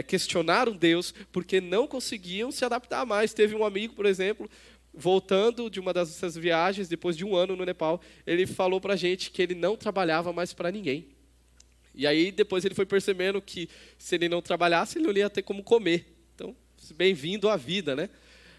questionaram 0.08 0.76
Deus, 0.76 1.14
porque 1.30 1.60
não 1.60 1.86
conseguiam 1.86 2.50
se 2.50 2.64
adaptar 2.64 3.06
mais. 3.06 3.32
Teve 3.32 3.54
um 3.54 3.64
amigo, 3.64 3.94
por 3.94 4.04
exemplo, 4.04 4.50
voltando 4.92 5.70
de 5.70 5.78
uma 5.78 5.94
dessas 5.94 6.36
viagens, 6.36 6.88
depois 6.88 7.16
de 7.16 7.24
um 7.24 7.36
ano 7.36 7.54
no 7.54 7.64
Nepal, 7.64 8.00
ele 8.26 8.46
falou 8.46 8.80
para 8.80 8.94
a 8.94 8.96
gente 8.96 9.30
que 9.30 9.40
ele 9.40 9.54
não 9.54 9.76
trabalhava 9.76 10.32
mais 10.32 10.52
para 10.52 10.72
ninguém. 10.72 11.15
E 11.96 12.06
aí 12.06 12.30
depois 12.30 12.64
ele 12.64 12.74
foi 12.74 12.86
percebendo 12.86 13.40
que 13.40 13.68
se 13.98 14.14
ele 14.14 14.28
não 14.28 14.42
trabalhasse, 14.42 14.98
ele 14.98 15.06
não 15.06 15.14
ia 15.14 15.30
ter 15.30 15.42
como 15.42 15.62
comer 15.62 16.16
bem-vindo 16.94 17.48
à 17.48 17.56
vida, 17.56 17.96
né? 17.96 18.08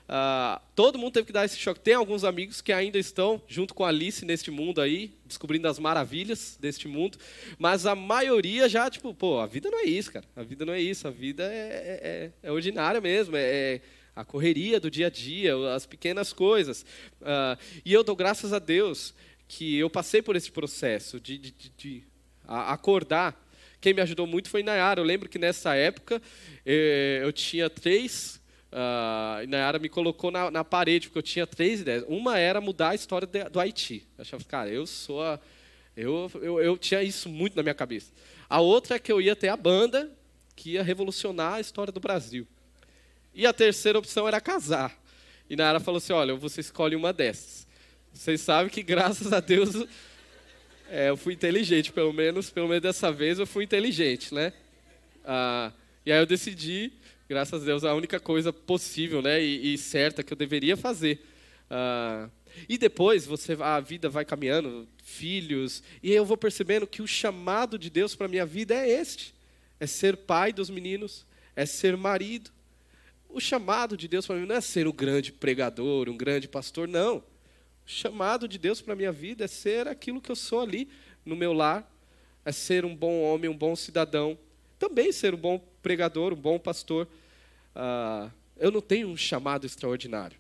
Uh, 0.08 0.62
todo 0.74 0.98
mundo 0.98 1.12
teve 1.12 1.28
que 1.28 1.34
dar 1.34 1.44
esse 1.44 1.58
choque. 1.58 1.82
Tem 1.82 1.94
alguns 1.94 2.24
amigos 2.24 2.62
que 2.62 2.72
ainda 2.72 2.98
estão 2.98 3.42
junto 3.46 3.74
com 3.74 3.84
a 3.84 3.90
Alice 3.90 4.26
neste 4.26 4.50
mundo 4.50 4.80
aí, 4.80 5.14
descobrindo 5.26 5.68
as 5.68 5.78
maravilhas 5.78 6.58
deste 6.60 6.88
mundo, 6.88 7.18
mas 7.60 7.86
a 7.86 7.94
maioria 7.94 8.70
já, 8.70 8.90
tipo, 8.90 9.14
pô, 9.14 9.40
a 9.40 9.46
vida 9.46 9.70
não 9.70 9.80
é 9.80 9.84
isso, 9.84 10.12
cara. 10.12 10.26
A 10.36 10.44
vida 10.44 10.66
não 10.66 10.74
é 10.74 10.82
isso. 10.82 11.08
A 11.08 11.12
vida 11.12 11.44
é, 11.44 11.58
é, 11.58 12.00
é, 12.44 12.48
é 12.48 12.52
ordinária 12.52 13.02
mesmo. 13.02 13.36
É, 13.36 13.42
é, 13.42 13.82
a 14.16 14.24
correria 14.24 14.80
do 14.80 14.90
dia 14.90 15.08
a 15.08 15.10
dia, 15.10 15.54
as 15.76 15.86
pequenas 15.86 16.32
coisas. 16.32 16.84
Uh, 17.22 17.60
e 17.86 17.94
eu 17.94 18.04
dou 18.04 18.16
graças 18.16 18.54
a 18.54 18.60
Deus 18.60 19.14
que 19.48 19.78
eu 19.78 19.90
passei 19.90 20.22
por 20.22 20.36
esse 20.36 20.52
processo 20.52 21.20
de, 21.20 21.38
de, 21.38 21.52
de, 21.52 22.04
de 22.48 22.54
acordar 22.54 23.48
quem 23.80 23.94
me 23.94 24.02
ajudou 24.02 24.26
muito 24.26 24.50
foi 24.50 24.64
Nayara. 24.64 25.00
Eu 25.00 25.06
lembro 25.06 25.30
que 25.30 25.38
nessa 25.38 25.76
época 25.76 26.22
eh, 26.66 27.20
eu 27.24 27.32
tinha 27.32 27.70
três. 27.70 28.42
Uh, 28.70 29.48
Nayara 29.48 29.80
me 29.80 29.88
colocou 29.88 30.30
na, 30.30 30.52
na, 30.52 30.64
parede, 30.64 31.08
porque 31.08 31.20
eu 31.20 31.24
tinha 31.24 31.48
três 31.48 31.82
ideias. 31.82 32.04
Uma 32.08 32.38
era 32.38 32.60
mudar 32.60 32.90
a 32.90 32.96
história 32.96 33.26
de, 33.26 33.44
do 33.46 33.60
Haiti. 33.60 34.06
Eu 34.18 34.24
achava, 34.24 34.44
cara, 34.44 34.70
eu 34.70 34.86
sou 34.86 35.24
a, 35.24 35.40
eu, 35.96 36.30
eu, 36.42 36.60
eu 36.60 36.78
tinha 36.78 37.02
isso 37.02 37.30
muito 37.30 37.56
na 37.56 37.64
minha 37.64 37.74
cabeça. 37.74 38.12
A 38.50 38.60
outra 38.60 38.96
é 38.96 39.00
que 39.00 39.12
eu 39.12 39.22
ia 39.22 39.36
ter 39.36 39.48
a 39.48 39.56
banda 39.56 40.12
que 40.56 40.72
ia 40.72 40.84
revolucionar 40.84 41.54
a 41.54 41.60
história 41.62 41.94
do 41.94 42.00
Brasil. 42.00 42.46
E 43.34 43.46
a 43.46 43.54
terceira 43.54 43.98
opção 43.98 44.28
era 44.28 44.42
casar. 44.42 44.98
E 45.50 45.56
Nayara 45.56 45.80
falou 45.80 46.00
assim: 46.00 46.14
olha, 46.14 46.36
você 46.36 46.62
escolhe 46.62 46.96
uma 46.96 47.14
dessas. 47.14 47.66
Vocês 48.12 48.42
sabem 48.42 48.70
que, 48.70 48.82
graças 48.84 49.32
a 49.32 49.40
Deus, 49.40 49.76
é, 50.90 51.10
eu 51.10 51.18
fui 51.18 51.34
inteligente, 51.34 51.92
pelo 51.92 52.14
menos, 52.14 52.50
pelo 52.50 52.68
menos 52.68 52.82
dessa 52.82 53.12
vez 53.12 53.40
eu 53.40 53.48
fui 53.48 53.64
inteligente, 53.64 54.34
né? 54.34 54.54
Ah, 55.26 55.72
e 56.06 56.12
aí 56.12 56.20
eu 56.20 56.26
decidi, 56.26 56.94
graças 57.28 57.62
a 57.62 57.66
Deus, 57.66 57.84
a 57.84 57.94
única 57.94 58.20
coisa 58.20 58.54
possível, 58.54 59.22
né, 59.22 59.44
e, 59.44 59.74
e 59.74 59.78
certa 59.78 60.24
que 60.24 60.32
eu 60.32 60.38
deveria 60.38 60.78
fazer. 60.78 61.20
Ah, 61.70 62.30
e 62.68 62.78
depois 62.78 63.26
você, 63.26 63.58
a 63.60 63.80
vida 63.80 64.10
vai 64.10 64.24
caminhando, 64.24 64.88
filhos, 65.04 65.84
e 66.02 66.12
eu 66.12 66.26
vou 66.26 66.38
percebendo 66.38 66.88
que 66.88 67.02
o 67.02 67.08
chamado 67.08 67.78
de 67.78 67.90
Deus 67.90 68.16
para 68.16 68.28
minha 68.28 68.46
vida 68.46 68.74
é 68.74 68.90
este: 68.90 69.34
é 69.80 69.86
ser 69.86 70.16
pai 70.16 70.54
dos 70.54 70.70
meninos, 70.70 71.26
é 71.56 71.66
ser 71.66 71.98
marido. 71.98 72.50
O 73.30 73.42
chamado 73.42 73.98
de 73.98 74.08
Deus 74.08 74.26
para 74.26 74.38
mim 74.38 74.46
não 74.46 74.56
é 74.56 74.62
ser 74.62 74.88
um 74.88 74.92
grande 74.92 75.34
pregador, 75.34 76.10
um 76.10 76.18
grande 76.18 76.48
pastor, 76.48 76.88
não 76.88 77.24
chamado 77.88 78.48
de 78.48 78.60
Deus 78.60 78.82
para 78.82 78.94
a 78.94 78.96
minha 78.96 79.12
vida 79.12 79.46
é 79.46 79.48
ser 79.48 79.88
aquilo 79.88 80.22
que 80.22 80.30
eu 80.30 80.36
sou 80.36 80.60
ali 80.60 80.90
no 81.26 81.36
meu 81.36 81.54
lar, 81.54 81.90
é 82.46 82.52
ser 82.52 82.86
um 82.86 82.96
bom 82.96 83.22
homem, 83.22 83.50
um 83.50 83.58
bom 83.58 83.76
cidadão, 83.76 84.38
também 84.78 85.12
ser 85.12 85.34
um 85.34 85.38
bom 85.38 85.58
pregador, 85.82 86.34
um 86.34 86.38
bom 86.38 86.60
pastor. 86.60 87.08
Uh, 87.74 88.32
eu 88.58 88.70
não 88.70 88.82
tenho 88.82 89.08
um 89.08 89.18
chamado 89.18 89.66
extraordinário. 89.66 90.38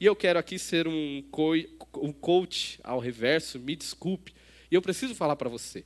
E 0.00 0.06
eu 0.06 0.16
quero 0.16 0.38
aqui 0.38 0.58
ser 0.58 0.88
um, 0.88 1.22
co 1.30 1.52
um 1.96 2.12
coach 2.12 2.80
ao 2.82 2.98
reverso, 2.98 3.58
me 3.58 3.76
desculpe. 3.76 4.34
E 4.70 4.74
eu 4.74 4.82
preciso 4.82 5.14
falar 5.14 5.36
para 5.36 5.48
você: 5.48 5.84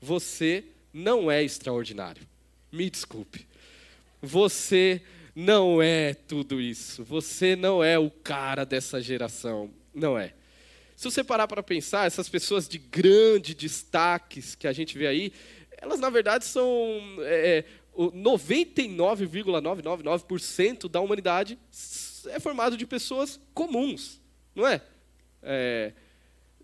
você 0.00 0.64
não 0.92 1.30
é 1.30 1.42
extraordinário. 1.42 2.26
Me 2.70 2.88
desculpe. 2.88 3.46
Você 4.22 5.02
não 5.34 5.82
é 5.82 6.14
tudo 6.14 6.60
isso. 6.60 7.02
Você 7.04 7.56
não 7.56 7.82
é 7.82 7.98
o 7.98 8.10
cara 8.10 8.64
dessa 8.64 9.00
geração. 9.00 9.70
Não 9.92 10.18
é. 10.18 10.34
Se 11.00 11.10
você 11.10 11.24
parar 11.24 11.48
para 11.48 11.62
pensar, 11.62 12.06
essas 12.06 12.28
pessoas 12.28 12.68
de 12.68 12.76
grande 12.76 13.54
destaques 13.54 14.54
que 14.54 14.68
a 14.68 14.72
gente 14.74 14.98
vê 14.98 15.06
aí, 15.06 15.32
elas 15.78 15.98
na 15.98 16.10
verdade 16.10 16.44
são 16.44 17.00
é, 17.20 17.64
99,999% 17.96 20.84
é, 20.84 20.88
da 20.90 21.00
humanidade 21.00 21.58
é 22.26 22.38
formado 22.38 22.76
de 22.76 22.86
pessoas 22.86 23.40
comuns, 23.54 24.20
não 24.54 24.68
é? 24.68 24.82
é? 25.42 25.94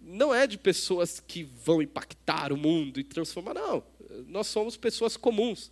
Não 0.03 0.35
é 0.35 0.47
de 0.47 0.59
pessoas 0.59 1.19
que 1.19 1.43
vão 1.43 1.81
impactar 1.81 2.53
o 2.53 2.59
mundo 2.59 3.01
e 3.01 3.05
transformar, 3.05 3.55
não. 3.55 3.83
Nós 4.27 4.49
somos 4.49 4.77
pessoas 4.77 5.17
comuns. 5.17 5.71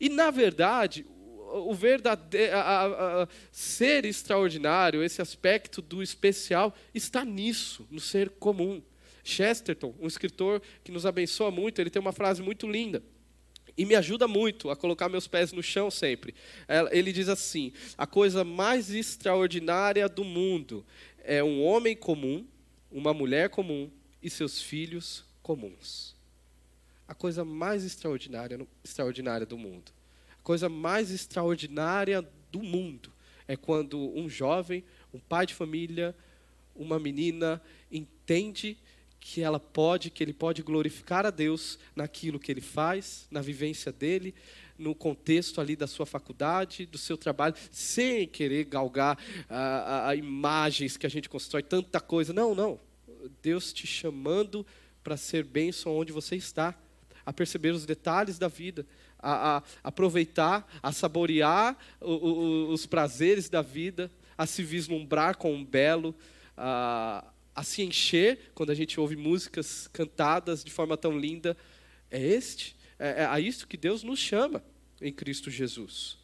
E, 0.00 0.08
na 0.08 0.32
verdade, 0.32 1.06
o 1.58 1.74
verdadeiro, 1.74 2.56
a, 2.56 3.22
a, 3.22 3.28
ser 3.52 4.04
extraordinário, 4.04 5.02
esse 5.02 5.22
aspecto 5.22 5.80
do 5.80 6.02
especial, 6.02 6.74
está 6.92 7.24
nisso, 7.24 7.86
no 7.90 8.00
ser 8.00 8.30
comum. 8.30 8.82
Chesterton, 9.22 9.94
um 10.00 10.06
escritor 10.06 10.60
que 10.82 10.92
nos 10.92 11.06
abençoa 11.06 11.50
muito, 11.50 11.80
ele 11.80 11.88
tem 11.88 12.00
uma 12.00 12.12
frase 12.12 12.42
muito 12.42 12.66
linda 12.66 13.02
e 13.76 13.86
me 13.86 13.94
ajuda 13.94 14.28
muito 14.28 14.70
a 14.70 14.76
colocar 14.76 15.08
meus 15.08 15.26
pés 15.26 15.50
no 15.52 15.62
chão 15.62 15.90
sempre. 15.90 16.34
Ele 16.90 17.12
diz 17.12 17.28
assim: 17.28 17.72
a 17.96 18.06
coisa 18.06 18.44
mais 18.44 18.90
extraordinária 18.90 20.08
do 20.08 20.24
mundo 20.24 20.84
é 21.22 21.42
um 21.42 21.62
homem 21.62 21.96
comum, 21.96 22.46
uma 22.90 23.14
mulher 23.14 23.48
comum 23.48 23.90
e 24.22 24.28
seus 24.28 24.60
filhos 24.60 25.24
comuns. 25.42 26.14
A 27.08 27.14
coisa 27.14 27.44
mais 27.44 27.84
extraordinária, 27.84 28.58
extraordinária 28.84 29.46
do 29.46 29.56
mundo 29.58 29.92
coisa 30.44 30.68
mais 30.68 31.10
extraordinária 31.10 32.22
do 32.52 32.62
mundo 32.62 33.10
é 33.48 33.56
quando 33.56 33.98
um 34.16 34.28
jovem, 34.28 34.84
um 35.12 35.18
pai 35.18 35.46
de 35.46 35.54
família, 35.54 36.14
uma 36.74 36.98
menina 36.98 37.60
entende 37.90 38.78
que 39.20 39.40
ela 39.40 39.58
pode, 39.58 40.10
que 40.10 40.22
ele 40.22 40.34
pode 40.34 40.62
glorificar 40.62 41.24
a 41.24 41.30
Deus 41.30 41.78
naquilo 41.96 42.38
que 42.38 42.52
ele 42.52 42.60
faz, 42.60 43.26
na 43.30 43.40
vivência 43.40 43.90
dele, 43.90 44.34
no 44.78 44.94
contexto 44.94 45.60
ali 45.60 45.76
da 45.76 45.86
sua 45.86 46.04
faculdade, 46.04 46.84
do 46.84 46.98
seu 46.98 47.16
trabalho, 47.16 47.54
sem 47.70 48.26
querer 48.26 48.64
galgar 48.64 49.18
a, 49.48 49.56
a, 49.56 50.08
a 50.10 50.16
imagens 50.16 50.96
que 50.96 51.06
a 51.06 51.10
gente 51.10 51.28
constrói, 51.28 51.62
tanta 51.62 52.00
coisa. 52.00 52.32
Não, 52.32 52.54
não. 52.54 52.78
Deus 53.40 53.72
te 53.72 53.86
chamando 53.86 54.66
para 55.02 55.16
ser 55.16 55.44
bênção 55.44 55.96
onde 55.96 56.12
você 56.12 56.36
está, 56.36 56.78
a 57.24 57.32
perceber 57.32 57.70
os 57.70 57.86
detalhes 57.86 58.38
da 58.38 58.48
vida, 58.48 58.86
a, 59.24 59.56
a 59.56 59.62
aproveitar, 59.82 60.68
a 60.82 60.92
saborear 60.92 61.76
o, 62.00 62.12
o, 62.12 62.68
os 62.72 62.86
prazeres 62.86 63.48
da 63.48 63.62
vida, 63.62 64.10
a 64.36 64.46
se 64.46 64.62
vislumbrar 64.62 65.36
com 65.36 65.54
um 65.54 65.64
belo, 65.64 66.14
a, 66.56 67.24
a 67.54 67.62
se 67.62 67.82
encher 67.82 68.52
quando 68.54 68.70
a 68.70 68.74
gente 68.74 69.00
ouve 69.00 69.16
músicas 69.16 69.88
cantadas 69.92 70.62
de 70.62 70.70
forma 70.70 70.96
tão 70.96 71.18
linda. 71.18 71.56
É 72.10 72.20
este, 72.20 72.76
é, 72.98 73.22
é 73.22 73.24
a 73.26 73.40
isso 73.40 73.66
que 73.66 73.76
Deus 73.76 74.02
nos 74.02 74.18
chama 74.18 74.62
em 75.00 75.12
Cristo 75.12 75.50
Jesus. 75.50 76.18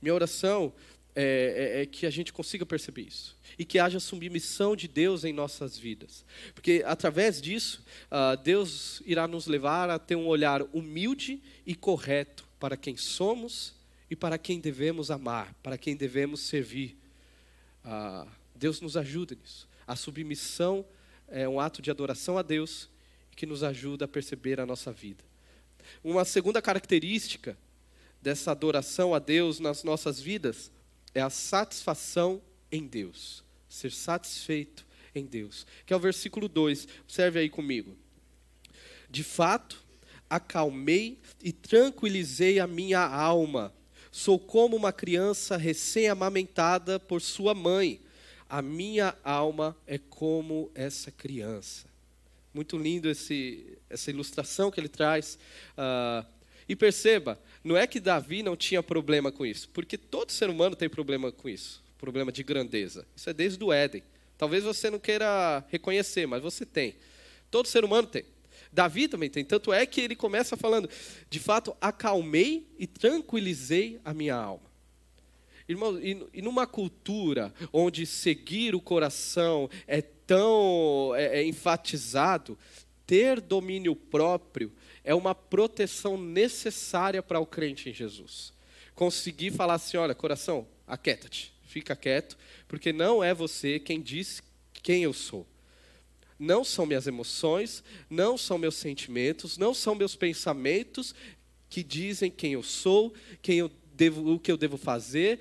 Minha 0.00 0.14
oração 0.14 0.72
é, 1.20 1.80
é, 1.80 1.82
é, 1.82 1.86
que 1.86 2.06
a 2.06 2.10
gente 2.10 2.32
consiga 2.32 2.64
perceber 2.64 3.02
isso. 3.02 3.36
E 3.58 3.64
que 3.64 3.80
haja 3.80 3.98
submissão 3.98 4.76
de 4.76 4.86
Deus 4.86 5.24
em 5.24 5.32
nossas 5.32 5.76
vidas. 5.76 6.24
Porque 6.54 6.84
através 6.86 7.42
disso, 7.42 7.84
uh, 8.04 8.40
Deus 8.40 9.02
irá 9.04 9.26
nos 9.26 9.48
levar 9.48 9.90
a 9.90 9.98
ter 9.98 10.14
um 10.14 10.28
olhar 10.28 10.62
humilde 10.72 11.42
e 11.66 11.74
correto 11.74 12.46
para 12.60 12.76
quem 12.76 12.96
somos 12.96 13.74
e 14.08 14.14
para 14.14 14.38
quem 14.38 14.60
devemos 14.60 15.10
amar, 15.10 15.52
para 15.60 15.76
quem 15.76 15.96
devemos 15.96 16.38
servir. 16.42 16.96
Uh, 17.84 18.30
Deus 18.54 18.80
nos 18.80 18.96
ajuda 18.96 19.34
nisso. 19.34 19.68
A 19.88 19.96
submissão 19.96 20.86
é 21.26 21.48
um 21.48 21.58
ato 21.58 21.82
de 21.82 21.90
adoração 21.90 22.38
a 22.38 22.42
Deus 22.42 22.88
que 23.34 23.44
nos 23.44 23.64
ajuda 23.64 24.04
a 24.04 24.08
perceber 24.08 24.60
a 24.60 24.66
nossa 24.66 24.92
vida. 24.92 25.24
Uma 26.04 26.24
segunda 26.24 26.62
característica 26.62 27.58
dessa 28.22 28.52
adoração 28.52 29.16
a 29.16 29.18
Deus 29.18 29.58
nas 29.58 29.82
nossas 29.82 30.20
vidas 30.20 30.70
é 31.18 31.22
a 31.22 31.30
satisfação 31.30 32.40
em 32.70 32.86
Deus. 32.86 33.42
Ser 33.68 33.92
satisfeito 33.92 34.86
em 35.14 35.24
Deus. 35.24 35.66
Que 35.84 35.92
é 35.92 35.96
o 35.96 36.00
versículo 36.00 36.48
2. 36.48 36.86
Observe 37.04 37.40
aí 37.40 37.48
comigo. 37.48 37.96
De 39.10 39.24
fato, 39.24 39.82
acalmei 40.28 41.18
e 41.42 41.52
tranquilizei 41.52 42.60
a 42.60 42.66
minha 42.66 43.00
alma. 43.00 43.72
Sou 44.10 44.38
como 44.38 44.76
uma 44.76 44.92
criança 44.92 45.56
recém-amamentada 45.56 46.98
por 46.98 47.20
sua 47.20 47.54
mãe. 47.54 48.00
A 48.48 48.62
minha 48.62 49.16
alma 49.22 49.76
é 49.86 49.98
como 49.98 50.70
essa 50.74 51.10
criança. 51.10 51.86
Muito 52.54 52.78
lindo 52.78 53.08
esse, 53.08 53.78
essa 53.90 54.10
ilustração 54.10 54.70
que 54.70 54.80
ele 54.80 54.88
traz. 54.88 55.38
Uh, 55.76 56.26
e 56.68 56.76
perceba, 56.76 57.40
não 57.64 57.76
é 57.76 57.86
que 57.86 57.98
Davi 57.98 58.42
não 58.42 58.56
tinha 58.56 58.82
problema 58.82 59.32
com 59.32 59.46
isso, 59.46 59.68
porque 59.70 59.96
todo 59.96 60.30
ser 60.30 60.50
humano 60.50 60.76
tem 60.76 60.88
problema 60.88 61.32
com 61.32 61.48
isso 61.48 61.82
problema 61.98 62.30
de 62.30 62.42
grandeza. 62.42 63.04
Isso 63.14 63.28
é 63.28 63.34
desde 63.34 63.62
o 63.62 63.72
Éden. 63.72 64.02
Talvez 64.38 64.62
você 64.62 64.88
não 64.88 64.98
queira 64.98 65.64
reconhecer, 65.68 66.26
mas 66.26 66.40
você 66.40 66.64
tem. 66.64 66.94
Todo 67.50 67.66
ser 67.66 67.84
humano 67.84 68.06
tem. 68.06 68.24
Davi 68.72 69.08
também 69.08 69.28
tem. 69.28 69.44
Tanto 69.44 69.72
é 69.72 69.84
que 69.84 70.00
ele 70.00 70.14
começa 70.14 70.56
falando: 70.56 70.88
de 71.28 71.40
fato, 71.40 71.76
acalmei 71.80 72.66
e 72.78 72.86
tranquilizei 72.86 74.00
a 74.04 74.14
minha 74.14 74.36
alma. 74.36 74.68
Irmão, 75.68 75.98
e, 76.00 76.40
numa 76.40 76.66
cultura 76.66 77.52
onde 77.72 78.06
seguir 78.06 78.74
o 78.74 78.80
coração 78.80 79.68
é 79.86 80.00
tão 80.00 81.12
é, 81.14 81.40
é 81.40 81.44
enfatizado, 81.44 82.56
ter 83.06 83.40
domínio 83.40 83.94
próprio 83.94 84.72
é 85.08 85.14
uma 85.14 85.34
proteção 85.34 86.18
necessária 86.18 87.22
para 87.22 87.40
o 87.40 87.46
crente 87.46 87.88
em 87.88 87.94
Jesus. 87.94 88.52
Conseguir 88.94 89.50
falar 89.50 89.74
assim: 89.74 89.96
olha, 89.96 90.14
coração, 90.14 90.68
aquieta-te, 90.86 91.50
fica 91.62 91.96
quieto, 91.96 92.36
porque 92.68 92.92
não 92.92 93.24
é 93.24 93.32
você 93.32 93.80
quem 93.80 94.02
diz 94.02 94.42
quem 94.82 95.04
eu 95.04 95.14
sou. 95.14 95.46
Não 96.38 96.62
são 96.62 96.84
minhas 96.84 97.06
emoções, 97.06 97.82
não 98.10 98.36
são 98.36 98.58
meus 98.58 98.74
sentimentos, 98.74 99.56
não 99.56 99.72
são 99.72 99.94
meus 99.94 100.14
pensamentos 100.14 101.14
que 101.70 101.82
dizem 101.82 102.30
quem 102.30 102.52
eu 102.52 102.62
sou, 102.62 103.14
quem 103.40 103.60
eu 103.60 103.70
devo, 103.94 104.34
o 104.34 104.38
que 104.38 104.52
eu 104.52 104.58
devo 104.58 104.76
fazer. 104.76 105.40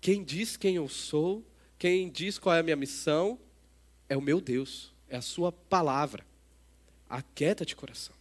Quem 0.00 0.24
diz 0.24 0.56
quem 0.56 0.74
eu 0.74 0.88
sou, 0.88 1.46
quem 1.78 2.10
diz 2.10 2.36
qual 2.36 2.56
é 2.56 2.58
a 2.58 2.64
minha 2.64 2.74
missão, 2.74 3.38
é 4.08 4.16
o 4.16 4.20
meu 4.20 4.40
Deus, 4.40 4.92
é 5.08 5.16
a 5.16 5.22
sua 5.22 5.52
palavra. 5.52 6.26
Aquieta-te, 7.08 7.76
coração. 7.76 8.17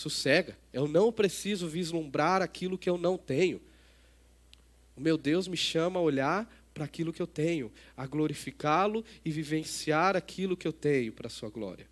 Sossega. 0.00 0.56
Eu 0.72 0.88
não 0.88 1.12
preciso 1.12 1.68
vislumbrar 1.68 2.40
aquilo 2.40 2.78
que 2.78 2.88
eu 2.88 2.96
não 2.96 3.18
tenho. 3.18 3.60
O 4.96 5.00
meu 5.00 5.18
Deus 5.18 5.46
me 5.46 5.56
chama 5.56 6.00
a 6.00 6.02
olhar 6.02 6.50
para 6.72 6.84
aquilo 6.84 7.12
que 7.12 7.20
eu 7.20 7.26
tenho, 7.26 7.70
a 7.94 8.06
glorificá-lo 8.06 9.04
e 9.22 9.30
vivenciar 9.30 10.16
aquilo 10.16 10.56
que 10.56 10.66
eu 10.66 10.72
tenho 10.72 11.12
para 11.12 11.26
a 11.26 11.30
sua 11.30 11.50
glória. 11.50 11.86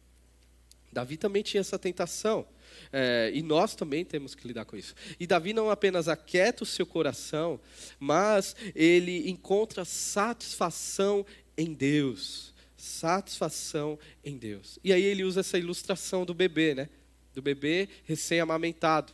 Davi 0.90 1.18
também 1.18 1.42
tinha 1.42 1.60
essa 1.60 1.78
tentação. 1.78 2.46
É, 2.90 3.30
e 3.34 3.42
nós 3.42 3.74
também 3.74 4.04
temos 4.04 4.34
que 4.34 4.46
lidar 4.46 4.64
com 4.64 4.76
isso. 4.76 4.94
E 5.20 5.26
Davi 5.26 5.52
não 5.52 5.70
apenas 5.70 6.08
aquieta 6.08 6.62
o 6.62 6.66
seu 6.66 6.86
coração, 6.86 7.60
mas 7.98 8.56
ele 8.74 9.28
encontra 9.28 9.84
satisfação 9.84 11.26
em 11.56 11.74
Deus. 11.74 12.54
Satisfação 12.76 13.98
em 14.24 14.38
Deus. 14.38 14.78
E 14.82 14.92
aí 14.94 15.02
ele 15.02 15.24
usa 15.24 15.40
essa 15.40 15.58
ilustração 15.58 16.24
do 16.24 16.32
bebê, 16.32 16.74
né? 16.74 16.88
Do 17.38 17.42
bebê 17.42 17.88
recém-amamentado. 18.04 19.12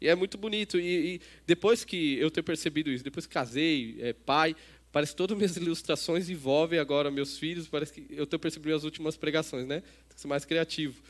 E 0.00 0.08
é 0.08 0.14
muito 0.14 0.38
bonito. 0.38 0.78
E, 0.78 1.14
e, 1.14 1.20
depois 1.46 1.84
que 1.84 2.18
eu 2.18 2.30
ter 2.30 2.42
percebido 2.42 2.90
isso, 2.90 3.04
depois 3.04 3.26
que 3.26 3.34
casei, 3.34 3.96
é, 4.00 4.12
pai, 4.12 4.54
Parece 4.90 5.12
que 5.12 5.16
todas 5.16 5.34
as 5.34 5.38
minhas 5.38 5.56
ilustrações 5.56 6.30
envolvem 6.30 6.78
agora 6.78 7.10
meus 7.10 7.38
filhos. 7.38 7.68
Parece 7.68 7.92
que 7.92 8.06
eu 8.10 8.24
estou 8.24 8.38
percebendo 8.38 8.74
as 8.74 8.84
últimas 8.84 9.16
pregações, 9.16 9.66
né? 9.66 9.80
Tem 9.80 10.14
que 10.14 10.20
ser 10.20 10.28
mais 10.28 10.44
criativo. 10.44 11.02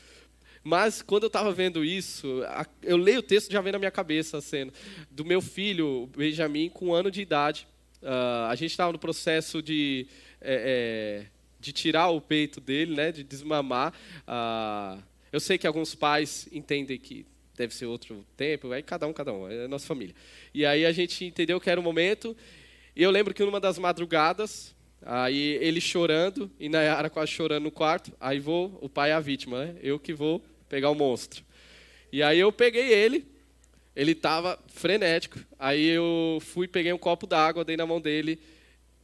Mas 0.63 1.01
quando 1.01 1.23
eu 1.23 1.27
estava 1.27 1.51
vendo 1.53 1.83
isso, 1.83 2.43
eu 2.83 2.97
leio 2.97 3.19
o 3.19 3.23
texto 3.23 3.51
já 3.51 3.61
vem 3.61 3.71
na 3.71 3.79
minha 3.79 3.91
cabeça 3.91 4.37
a 4.37 4.41
cena 4.41 4.73
do 5.09 5.23
meu 5.23 5.41
filho 5.41 6.09
Benjamin 6.15 6.69
com 6.69 6.87
um 6.87 6.93
ano 6.93 7.09
de 7.09 7.21
idade. 7.21 7.65
Uh, 8.01 8.47
a 8.49 8.55
gente 8.55 8.71
estava 8.71 8.91
no 8.91 8.99
processo 8.99 9.61
de 9.61 10.05
é, 10.41 11.23
é, 11.23 11.25
de 11.59 11.71
tirar 11.71 12.09
o 12.09 12.19
peito 12.19 12.59
dele, 12.59 12.93
né? 12.95 13.11
De 13.13 13.23
desmamar. 13.23 13.93
Uh, 14.27 15.01
eu 15.31 15.39
sei 15.39 15.57
que 15.57 15.67
alguns 15.67 15.95
pais 15.95 16.47
entendem 16.51 16.97
que 16.97 17.25
deve 17.55 17.73
ser 17.73 17.85
outro 17.85 18.25
tempo, 18.37 18.71
aí 18.71 18.81
cada 18.81 19.05
um, 19.05 19.13
cada 19.13 19.33
um, 19.33 19.49
é 19.49 19.65
a 19.65 19.67
nossa 19.67 19.85
família. 19.85 20.15
E 20.53 20.65
aí 20.65 20.85
a 20.85 20.91
gente 20.91 21.25
entendeu 21.25 21.59
que 21.59 21.69
era 21.69 21.79
o 21.79 21.83
momento 21.83 22.35
e 22.95 23.03
eu 23.03 23.11
lembro 23.11 23.33
que 23.33 23.43
numa 23.43 23.59
das 23.59 23.77
madrugadas, 23.77 24.75
aí 25.01 25.57
ele 25.61 25.79
chorando, 25.79 26.51
e 26.59 26.67
Nayara 26.67 27.09
quase 27.09 27.31
chorando 27.31 27.63
no 27.63 27.71
quarto, 27.71 28.11
aí 28.19 28.39
vou, 28.39 28.77
o 28.81 28.89
pai 28.89 29.11
é 29.11 29.13
a 29.13 29.19
vítima, 29.19 29.65
né? 29.65 29.75
Eu 29.81 29.97
que 29.97 30.13
vou 30.13 30.43
pegar 30.67 30.89
o 30.89 30.95
monstro. 30.95 31.43
E 32.11 32.21
aí 32.21 32.39
eu 32.39 32.51
peguei 32.51 32.91
ele, 32.91 33.25
ele 33.95 34.11
estava 34.11 34.59
frenético, 34.67 35.39
aí 35.57 35.87
eu 35.87 36.39
fui, 36.41 36.67
peguei 36.67 36.91
um 36.91 36.97
copo 36.97 37.25
d'água, 37.25 37.63
dei 37.63 37.77
na 37.77 37.85
mão 37.85 38.01
dele, 38.01 38.39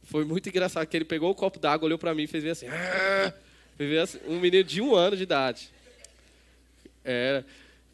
foi 0.02 0.24
muito 0.24 0.48
engraçado 0.48 0.86
que 0.86 0.96
ele 0.96 1.04
pegou 1.04 1.30
o 1.30 1.34
copo 1.34 1.58
d'água, 1.58 1.86
olhou 1.86 1.98
para 1.98 2.14
mim 2.14 2.24
e 2.24 2.26
fez 2.26 2.44
assim, 2.44 2.66
ah! 2.68 3.32
fez 3.76 3.98
assim, 3.98 4.18
um 4.26 4.38
menino 4.38 4.64
de 4.64 4.80
um 4.80 4.94
ano 4.94 5.16
de 5.16 5.22
idade. 5.22 5.70
Era, 7.06 7.46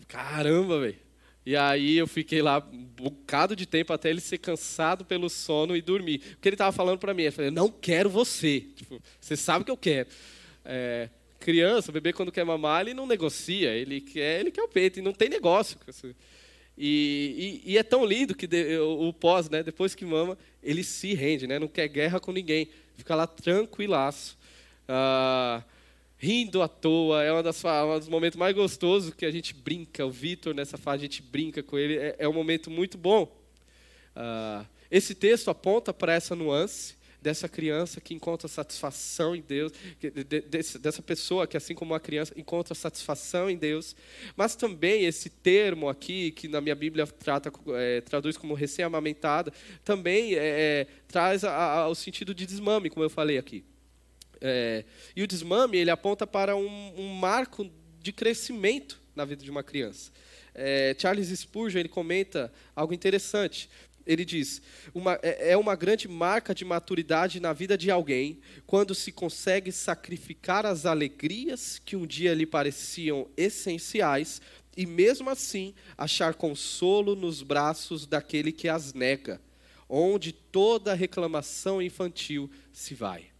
caramba, 0.08 0.80
velho. 0.80 0.96
E 1.44 1.56
aí 1.56 1.98
eu 1.98 2.06
fiquei 2.06 2.40
lá 2.40 2.66
um 2.72 2.84
bocado 2.84 3.54
de 3.56 3.66
tempo 3.66 3.92
até 3.92 4.08
ele 4.08 4.20
ser 4.20 4.38
cansado 4.38 5.04
pelo 5.04 5.28
sono 5.28 5.76
e 5.76 5.82
dormir. 5.82 6.18
Porque 6.18 6.48
ele 6.48 6.54
estava 6.54 6.72
falando 6.72 6.98
para 6.98 7.12
mim, 7.12 7.22
ele 7.22 7.30
falou, 7.32 7.50
não 7.50 7.68
quero 7.68 8.08
você. 8.08 8.60
Tipo, 8.76 9.02
você 9.20 9.36
sabe 9.36 9.64
que 9.64 9.70
eu 9.70 9.76
quero. 9.76 10.08
É, 10.64 11.08
criança, 11.40 11.90
bebê 11.90 12.12
quando 12.12 12.30
quer 12.30 12.44
mamar, 12.44 12.82
ele 12.82 12.94
não 12.94 13.06
negocia, 13.06 13.74
ele 13.74 14.00
quer, 14.00 14.40
ele 14.40 14.50
quer 14.52 14.62
o 14.62 14.68
peito, 14.68 15.00
e 15.00 15.02
não 15.02 15.12
tem 15.12 15.28
negócio. 15.28 15.76
E, 16.78 17.60
e, 17.66 17.72
e 17.72 17.78
é 17.78 17.82
tão 17.82 18.04
lindo 18.04 18.34
que 18.34 18.46
de, 18.46 18.78
o, 18.78 19.08
o 19.08 19.12
pós, 19.12 19.50
né, 19.50 19.62
depois 19.62 19.94
que 19.94 20.04
mama, 20.04 20.38
ele 20.62 20.84
se 20.84 21.12
rende, 21.12 21.46
né, 21.46 21.58
não 21.58 21.68
quer 21.68 21.88
guerra 21.88 22.20
com 22.20 22.32
ninguém, 22.32 22.68
fica 22.96 23.14
lá 23.14 23.26
tranquilaço. 23.26 24.38
Ah, 24.88 25.62
rindo 26.22 26.62
à 26.62 26.68
toa. 26.68 27.24
É 27.24 27.32
uma 27.32 27.42
das, 27.42 27.60
um 27.64 27.98
dos 27.98 28.08
momentos 28.08 28.38
mais 28.38 28.54
gostosos 28.54 29.12
que 29.12 29.26
a 29.26 29.30
gente 29.30 29.52
brinca. 29.52 30.06
O 30.06 30.10
Vitor, 30.10 30.54
nessa 30.54 30.78
fase, 30.78 31.00
a 31.00 31.06
gente 31.08 31.20
brinca 31.20 31.64
com 31.64 31.76
ele. 31.76 31.98
É, 31.98 32.16
é 32.20 32.28
um 32.28 32.32
momento 32.32 32.70
muito 32.70 32.96
bom. 32.96 33.24
Uh, 34.16 34.64
esse 34.88 35.16
texto 35.16 35.50
aponta 35.50 35.92
para 35.92 36.14
essa 36.14 36.36
nuance 36.36 36.94
dessa 37.20 37.48
criança 37.48 38.00
que 38.00 38.14
encontra 38.14 38.48
satisfação 38.48 39.34
em 39.34 39.40
Deus, 39.40 39.72
dessa 40.80 41.00
pessoa 41.00 41.46
que, 41.46 41.56
assim 41.56 41.72
como 41.72 41.94
a 41.94 42.00
criança, 42.00 42.34
encontra 42.36 42.74
satisfação 42.74 43.48
em 43.48 43.56
Deus, 43.56 43.94
mas 44.36 44.56
também 44.56 45.04
esse 45.04 45.30
termo 45.30 45.88
aqui, 45.88 46.32
que 46.32 46.48
na 46.48 46.60
minha 46.60 46.74
Bíblia 46.74 47.06
trata, 47.06 47.52
é, 47.76 48.00
traduz 48.00 48.36
como 48.36 48.54
recém-amamentada, 48.54 49.52
também 49.84 50.34
é, 50.34 50.38
é, 50.40 50.86
traz 51.06 51.44
a, 51.44 51.82
a, 51.82 51.88
o 51.88 51.94
sentido 51.94 52.34
de 52.34 52.44
desmame, 52.44 52.90
como 52.90 53.04
eu 53.04 53.10
falei 53.10 53.38
aqui. 53.38 53.64
É, 54.44 54.84
e 55.14 55.22
o 55.22 55.26
desmame 55.26 55.78
ele 55.78 55.90
aponta 55.90 56.26
para 56.26 56.56
um, 56.56 56.92
um, 56.96 57.14
marco 57.14 57.70
de 58.00 58.12
crescimento 58.12 59.00
na 59.14 59.24
vida 59.24 59.44
de 59.44 59.50
uma 59.50 59.62
criança. 59.62 60.10
É, 60.52 60.96
Charles 60.98 61.28
Spurgeon 61.28 61.78
ele 61.78 61.88
comenta 61.88 62.52
algo 62.74 62.92
interessante. 62.92 63.70
Ele 64.04 64.24
diz: 64.24 64.60
uma, 64.92 65.16
é, 65.22 65.52
é 65.52 65.56
uma 65.56 65.76
grande 65.76 66.08
marca 66.08 66.52
de 66.52 66.64
maturidade 66.64 67.38
na 67.38 67.52
vida 67.52 67.78
de 67.78 67.88
alguém 67.88 68.40
quando 68.66 68.96
se 68.96 69.12
consegue 69.12 69.70
sacrificar 69.70 70.66
as 70.66 70.86
alegrias 70.86 71.78
que 71.78 71.94
um 71.94 72.04
dia 72.04 72.34
lhe 72.34 72.44
pareciam 72.44 73.30
essenciais 73.36 74.42
e, 74.76 74.86
mesmo 74.86 75.30
assim, 75.30 75.72
achar 75.96 76.34
consolo 76.34 77.14
nos 77.14 77.44
braços 77.44 78.06
daquele 78.06 78.50
que 78.50 78.68
as 78.68 78.92
nega, 78.92 79.40
onde 79.88 80.32
toda 80.32 80.94
reclamação 80.94 81.80
infantil 81.80 82.50
se 82.72 82.92
vai. 82.92 83.31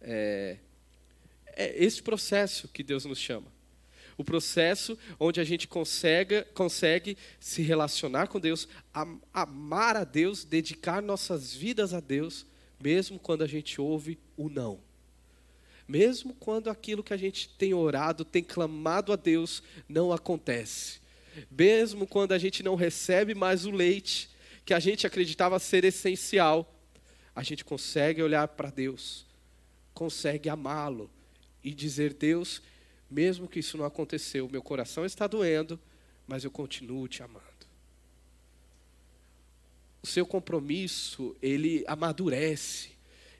É, 0.00 0.56
é 1.56 1.84
esse 1.84 2.02
processo 2.02 2.68
que 2.68 2.82
Deus 2.82 3.04
nos 3.04 3.18
chama. 3.18 3.46
O 4.16 4.24
processo 4.24 4.98
onde 5.18 5.40
a 5.40 5.44
gente 5.44 5.66
consegue, 5.66 6.42
consegue 6.52 7.16
se 7.38 7.62
relacionar 7.62 8.26
com 8.26 8.38
Deus, 8.38 8.68
amar 9.32 9.96
a 9.96 10.04
Deus, 10.04 10.44
dedicar 10.44 11.00
nossas 11.00 11.54
vidas 11.54 11.94
a 11.94 12.00
Deus, 12.00 12.44
mesmo 12.78 13.18
quando 13.18 13.42
a 13.42 13.46
gente 13.46 13.80
ouve 13.80 14.18
o 14.36 14.50
não. 14.50 14.78
Mesmo 15.88 16.34
quando 16.34 16.68
aquilo 16.68 17.02
que 17.02 17.14
a 17.14 17.16
gente 17.16 17.48
tem 17.48 17.72
orado, 17.72 18.24
tem 18.24 18.42
clamado 18.42 19.12
a 19.12 19.16
Deus, 19.16 19.62
não 19.88 20.12
acontece. 20.12 21.00
Mesmo 21.50 22.06
quando 22.06 22.32
a 22.32 22.38
gente 22.38 22.62
não 22.62 22.74
recebe 22.74 23.34
mais 23.34 23.64
o 23.64 23.70
leite 23.70 24.28
que 24.64 24.74
a 24.74 24.78
gente 24.78 25.06
acreditava 25.06 25.58
ser 25.58 25.84
essencial, 25.84 26.78
a 27.34 27.42
gente 27.42 27.64
consegue 27.64 28.22
olhar 28.22 28.46
para 28.48 28.70
Deus 28.70 29.29
consegue 30.00 30.48
amá-lo 30.48 31.10
e 31.62 31.74
dizer: 31.74 32.14
Deus, 32.14 32.62
mesmo 33.10 33.46
que 33.46 33.58
isso 33.58 33.76
não 33.76 33.84
aconteceu, 33.84 34.48
meu 34.48 34.62
coração 34.62 35.04
está 35.04 35.26
doendo, 35.26 35.78
mas 36.26 36.42
eu 36.42 36.50
continuo 36.50 37.06
te 37.06 37.22
amando. 37.22 37.44
O 40.02 40.06
seu 40.06 40.24
compromisso, 40.24 41.36
ele 41.42 41.84
amadurece. 41.86 42.92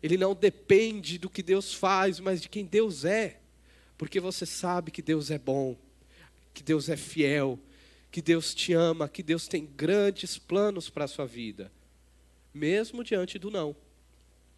Ele 0.03 0.19
não 0.19 0.35
depende 0.35 1.17
do 1.17 1.31
que 1.31 1.43
Deus 1.43 1.73
faz, 1.73 2.21
mas 2.21 2.43
de 2.43 2.49
quem 2.51 2.67
Deus 2.67 3.07
é. 3.07 3.39
Porque 3.97 4.21
você 4.21 4.45
sabe 4.45 4.91
que 4.91 5.01
Deus 5.01 5.31
é 5.31 5.39
bom, 5.39 5.75
que 6.53 6.63
Deus 6.63 6.91
é 6.91 6.97
fiel, 6.97 7.59
que 8.11 8.21
Deus 8.21 8.55
te 8.55 8.75
ama, 8.75 9.09
que 9.09 9.23
Deus 9.23 9.49
tem 9.49 9.65
grandes 9.65 10.37
planos 10.37 10.91
para 10.91 11.07
a 11.07 11.09
sua 11.09 11.25
vida, 11.25 11.73
mesmo 12.53 13.03
diante 13.03 13.39
do 13.39 13.51
não. 13.51 13.75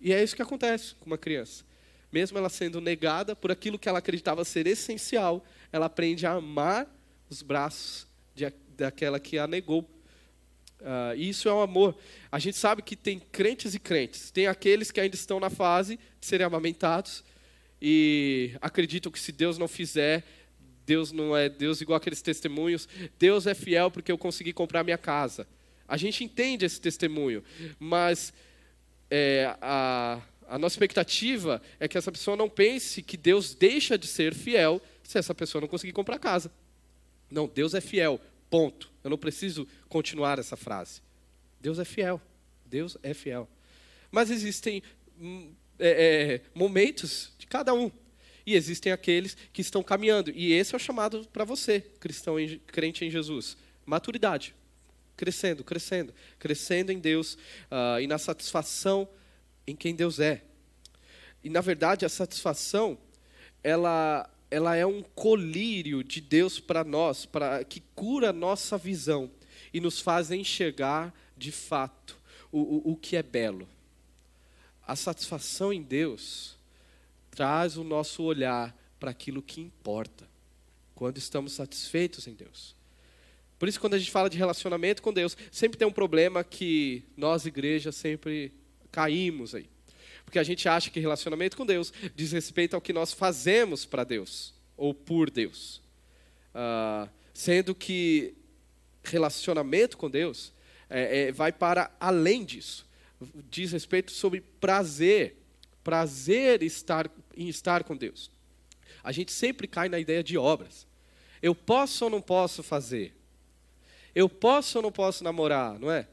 E 0.00 0.12
é 0.12 0.20
isso 0.20 0.34
que 0.34 0.42
acontece 0.42 0.96
com 0.96 1.06
uma 1.06 1.18
criança. 1.18 1.64
Mesmo 2.12 2.36
ela 2.36 2.50
sendo 2.50 2.80
negada 2.80 3.34
por 3.34 3.50
aquilo 3.50 3.78
que 3.78 3.88
ela 3.88 3.98
acreditava 3.98 4.44
ser 4.44 4.66
essencial, 4.66 5.44
ela 5.72 5.86
aprende 5.86 6.26
a 6.26 6.32
amar 6.32 6.86
os 7.30 7.42
braços 7.42 8.06
de, 8.34 8.52
daquela 8.76 9.18
que 9.18 9.38
a 9.38 9.46
negou. 9.46 9.88
Uh, 10.80 11.16
isso 11.16 11.48
é 11.48 11.54
um 11.54 11.62
amor. 11.62 11.96
A 12.30 12.38
gente 12.38 12.56
sabe 12.56 12.82
que 12.82 12.94
tem 12.94 13.18
crentes 13.18 13.74
e 13.74 13.78
crentes. 13.78 14.30
Tem 14.30 14.46
aqueles 14.46 14.90
que 14.90 15.00
ainda 15.00 15.14
estão 15.14 15.40
na 15.40 15.48
fase 15.48 15.98
de 16.20 16.26
serem 16.26 16.44
amamentados 16.44 17.24
e 17.80 18.52
acreditam 18.60 19.10
que 19.10 19.18
se 19.18 19.32
Deus 19.32 19.56
não 19.56 19.68
fizer, 19.68 20.24
Deus 20.84 21.12
não 21.12 21.36
é 21.36 21.48
Deus 21.48 21.80
igual 21.80 21.96
aqueles 21.96 22.20
testemunhos. 22.20 22.88
Deus 23.18 23.46
é 23.46 23.54
fiel 23.54 23.90
porque 23.90 24.12
eu 24.12 24.18
consegui 24.18 24.52
comprar 24.52 24.84
minha 24.84 24.98
casa. 24.98 25.46
A 25.88 25.96
gente 25.96 26.24
entende 26.24 26.64
esse 26.64 26.80
testemunho, 26.80 27.42
mas 27.78 28.32
é, 29.10 29.54
a, 29.60 30.20
a 30.52 30.58
nossa 30.58 30.74
expectativa 30.74 31.62
é 31.80 31.88
que 31.88 31.96
essa 31.96 32.12
pessoa 32.12 32.36
não 32.36 32.46
pense 32.46 33.02
que 33.02 33.16
Deus 33.16 33.54
deixa 33.54 33.96
de 33.96 34.06
ser 34.06 34.34
fiel 34.34 34.82
se 35.02 35.16
essa 35.16 35.34
pessoa 35.34 35.62
não 35.62 35.66
conseguir 35.68 35.94
comprar 35.94 36.18
casa. 36.18 36.52
Não, 37.30 37.48
Deus 37.48 37.72
é 37.72 37.80
fiel, 37.80 38.20
ponto. 38.50 38.92
Eu 39.02 39.08
não 39.08 39.16
preciso 39.16 39.66
continuar 39.88 40.38
essa 40.38 40.54
frase. 40.54 41.00
Deus 41.58 41.78
é 41.78 41.86
fiel. 41.86 42.20
Deus 42.66 42.98
é 43.02 43.14
fiel. 43.14 43.48
Mas 44.10 44.30
existem 44.30 44.82
hum, 45.18 45.54
é, 45.78 45.88
é, 45.88 46.40
momentos 46.54 47.32
de 47.38 47.46
cada 47.46 47.72
um. 47.72 47.90
E 48.44 48.54
existem 48.54 48.92
aqueles 48.92 49.34
que 49.54 49.62
estão 49.62 49.82
caminhando. 49.82 50.30
E 50.32 50.52
esse 50.52 50.74
é 50.74 50.76
o 50.76 50.78
chamado 50.78 51.26
para 51.32 51.46
você, 51.46 51.80
cristão, 51.98 52.34
crente 52.66 53.06
em 53.06 53.10
Jesus. 53.10 53.56
Maturidade 53.86 54.54
crescendo, 55.16 55.62
crescendo, 55.62 56.12
crescendo 56.38 56.90
em 56.90 56.98
Deus 56.98 57.34
uh, 57.70 58.00
e 58.00 58.06
na 58.06 58.18
satisfação 58.18 59.08
em 59.66 59.76
quem 59.76 59.94
Deus 59.94 60.18
é. 60.18 60.42
E 61.42 61.50
na 61.50 61.60
verdade 61.60 62.04
a 62.04 62.08
satisfação 62.08 62.98
ela 63.62 64.28
ela 64.50 64.76
é 64.76 64.84
um 64.84 65.02
colírio 65.02 66.04
de 66.04 66.20
Deus 66.20 66.60
para 66.60 66.84
nós, 66.84 67.24
para 67.24 67.64
que 67.64 67.80
cura 67.94 68.28
a 68.28 68.34
nossa 68.34 68.76
visão 68.76 69.30
e 69.72 69.80
nos 69.80 69.98
faz 69.98 70.30
enxergar 70.30 71.14
de 71.38 71.50
fato 71.50 72.20
o, 72.52 72.60
o, 72.60 72.92
o 72.92 72.96
que 72.96 73.16
é 73.16 73.22
belo. 73.22 73.66
A 74.86 74.94
satisfação 74.94 75.72
em 75.72 75.82
Deus 75.82 76.58
traz 77.30 77.78
o 77.78 77.84
nosso 77.84 78.22
olhar 78.22 78.76
para 79.00 79.10
aquilo 79.10 79.40
que 79.40 79.60
importa, 79.60 80.28
quando 80.94 81.16
estamos 81.16 81.54
satisfeitos 81.54 82.26
em 82.26 82.34
Deus. 82.34 82.76
Por 83.58 83.68
isso, 83.68 83.80
quando 83.80 83.94
a 83.94 83.98
gente 83.98 84.10
fala 84.10 84.28
de 84.28 84.36
relacionamento 84.36 85.00
com 85.00 85.12
Deus, 85.12 85.36
sempre 85.50 85.78
tem 85.78 85.88
um 85.88 85.92
problema 85.92 86.44
que 86.44 87.04
nós, 87.16 87.46
igreja, 87.46 87.90
sempre 87.90 88.52
caímos 88.92 89.54
aí. 89.54 89.68
Porque 90.24 90.38
a 90.38 90.44
gente 90.44 90.68
acha 90.68 90.90
que 90.90 91.00
relacionamento 91.00 91.56
com 91.56 91.66
Deus 91.66 91.92
diz 92.14 92.30
respeito 92.32 92.74
ao 92.74 92.80
que 92.80 92.92
nós 92.92 93.12
fazemos 93.12 93.84
para 93.84 94.04
Deus, 94.04 94.54
ou 94.76 94.94
por 94.94 95.30
Deus. 95.30 95.82
Uh, 96.54 97.08
sendo 97.34 97.74
que 97.74 98.34
relacionamento 99.02 99.96
com 99.96 100.08
Deus 100.08 100.52
é, 100.88 101.22
é, 101.28 101.32
vai 101.32 101.52
para 101.52 101.90
além 101.98 102.44
disso. 102.44 102.86
Diz 103.50 103.72
respeito 103.72 104.12
sobre 104.12 104.40
prazer. 104.40 105.36
Prazer 105.82 106.62
estar, 106.62 107.10
em 107.36 107.48
estar 107.48 107.82
com 107.82 107.96
Deus. 107.96 108.30
A 109.02 109.10
gente 109.10 109.32
sempre 109.32 109.66
cai 109.66 109.88
na 109.88 109.98
ideia 109.98 110.22
de 110.22 110.38
obras. 110.38 110.86
Eu 111.42 111.54
posso 111.54 112.04
ou 112.04 112.10
não 112.10 112.20
posso 112.20 112.62
fazer? 112.62 113.16
Eu 114.14 114.28
posso 114.28 114.78
ou 114.78 114.82
não 114.82 114.92
posso 114.92 115.24
namorar, 115.24 115.78
não 115.78 115.90
é? 115.90 116.06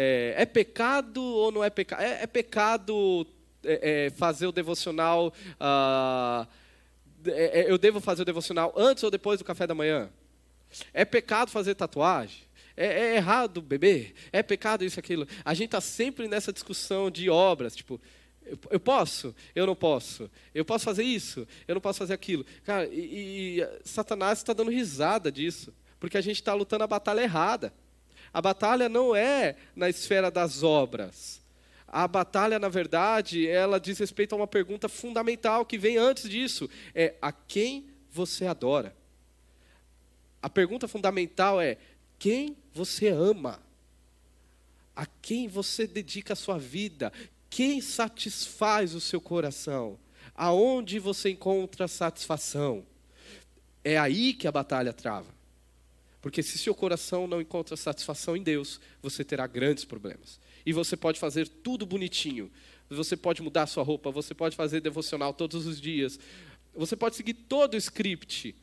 É, 0.00 0.34
é 0.36 0.46
pecado 0.46 1.20
ou 1.20 1.50
não 1.50 1.64
é 1.64 1.68
pecado? 1.68 2.00
É, 2.00 2.22
é 2.22 2.26
pecado 2.28 3.26
é, 3.64 4.06
é 4.06 4.10
fazer 4.10 4.46
o 4.46 4.52
devocional. 4.52 5.34
Ah, 5.58 6.46
é, 7.26 7.62
é, 7.62 7.70
eu 7.70 7.76
devo 7.76 8.00
fazer 8.00 8.22
o 8.22 8.24
devocional 8.24 8.72
antes 8.76 9.02
ou 9.02 9.10
depois 9.10 9.40
do 9.40 9.44
café 9.44 9.66
da 9.66 9.74
manhã? 9.74 10.08
É 10.94 11.04
pecado 11.04 11.50
fazer 11.50 11.74
tatuagem? 11.74 12.42
É, 12.76 13.16
errado 13.16 13.60
beber? 13.60 14.14
É 14.30 14.40
pecado 14.40 14.84
isso 14.84 15.00
aquilo? 15.00 15.26
A 15.44 15.52
gente 15.52 15.66
está 15.66 15.80
sempre 15.80 16.28
nessa 16.28 16.52
discussão 16.52 17.10
de 17.10 17.28
obras, 17.28 17.74
tipo, 17.74 18.00
eu 18.70 18.78
posso? 18.78 19.34
Eu 19.52 19.66
não 19.66 19.74
posso. 19.74 20.30
Eu 20.54 20.64
posso 20.64 20.84
fazer 20.84 21.02
isso? 21.02 21.44
Eu 21.66 21.74
não 21.74 21.80
posso 21.80 21.98
fazer 21.98 22.14
aquilo. 22.14 22.46
Cara, 22.62 22.86
e, 22.86 23.58
e 23.58 23.68
Satanás 23.82 24.38
está 24.38 24.52
dando 24.52 24.70
risada 24.70 25.32
disso 25.32 25.74
porque 25.98 26.16
a 26.16 26.20
gente 26.20 26.36
está 26.36 26.54
lutando 26.54 26.84
a 26.84 26.86
batalha 26.86 27.20
errada. 27.20 27.74
A 28.32 28.40
batalha 28.42 28.88
não 28.88 29.14
é 29.14 29.56
na 29.74 29.88
esfera 29.88 30.30
das 30.30 30.62
obras. 30.62 31.40
A 31.86 32.06
batalha, 32.06 32.58
na 32.58 32.68
verdade, 32.68 33.48
ela 33.48 33.80
diz 33.80 33.98
respeito 33.98 34.34
a 34.34 34.36
uma 34.36 34.46
pergunta 34.46 34.88
fundamental 34.88 35.64
que 35.64 35.78
vem 35.78 35.96
antes 35.96 36.28
disso: 36.28 36.68
é 36.94 37.14
a 37.20 37.32
quem 37.32 37.86
você 38.10 38.46
adora? 38.46 38.94
A 40.42 40.50
pergunta 40.50 40.86
fundamental 40.86 41.60
é: 41.60 41.78
quem 42.18 42.56
você 42.74 43.08
ama? 43.08 43.60
A 44.94 45.06
quem 45.06 45.48
você 45.48 45.86
dedica 45.86 46.34
a 46.34 46.36
sua 46.36 46.58
vida? 46.58 47.12
Quem 47.48 47.80
satisfaz 47.80 48.94
o 48.94 49.00
seu 49.00 49.20
coração? 49.20 49.98
Aonde 50.34 50.98
você 50.98 51.30
encontra 51.30 51.88
satisfação? 51.88 52.84
É 53.82 53.96
aí 53.96 54.34
que 54.34 54.46
a 54.46 54.52
batalha 54.52 54.92
trava. 54.92 55.37
Porque 56.20 56.42
se 56.42 56.58
seu 56.58 56.74
coração 56.74 57.26
não 57.26 57.40
encontra 57.40 57.76
satisfação 57.76 58.36
em 58.36 58.42
Deus, 58.42 58.80
você 59.00 59.24
terá 59.24 59.46
grandes 59.46 59.84
problemas. 59.84 60.40
E 60.66 60.72
você 60.72 60.96
pode 60.96 61.18
fazer 61.18 61.48
tudo 61.48 61.86
bonitinho. 61.86 62.50
Você 62.90 63.16
pode 63.16 63.42
mudar 63.42 63.66
sua 63.66 63.82
roupa, 63.82 64.10
você 64.10 64.34
pode 64.34 64.56
fazer 64.56 64.80
devocional 64.80 65.32
todos 65.32 65.66
os 65.66 65.80
dias. 65.80 66.18
Você 66.74 66.96
pode 66.96 67.16
seguir 67.16 67.34
todo 67.34 67.74
o 67.74 67.76
script. 67.76 68.54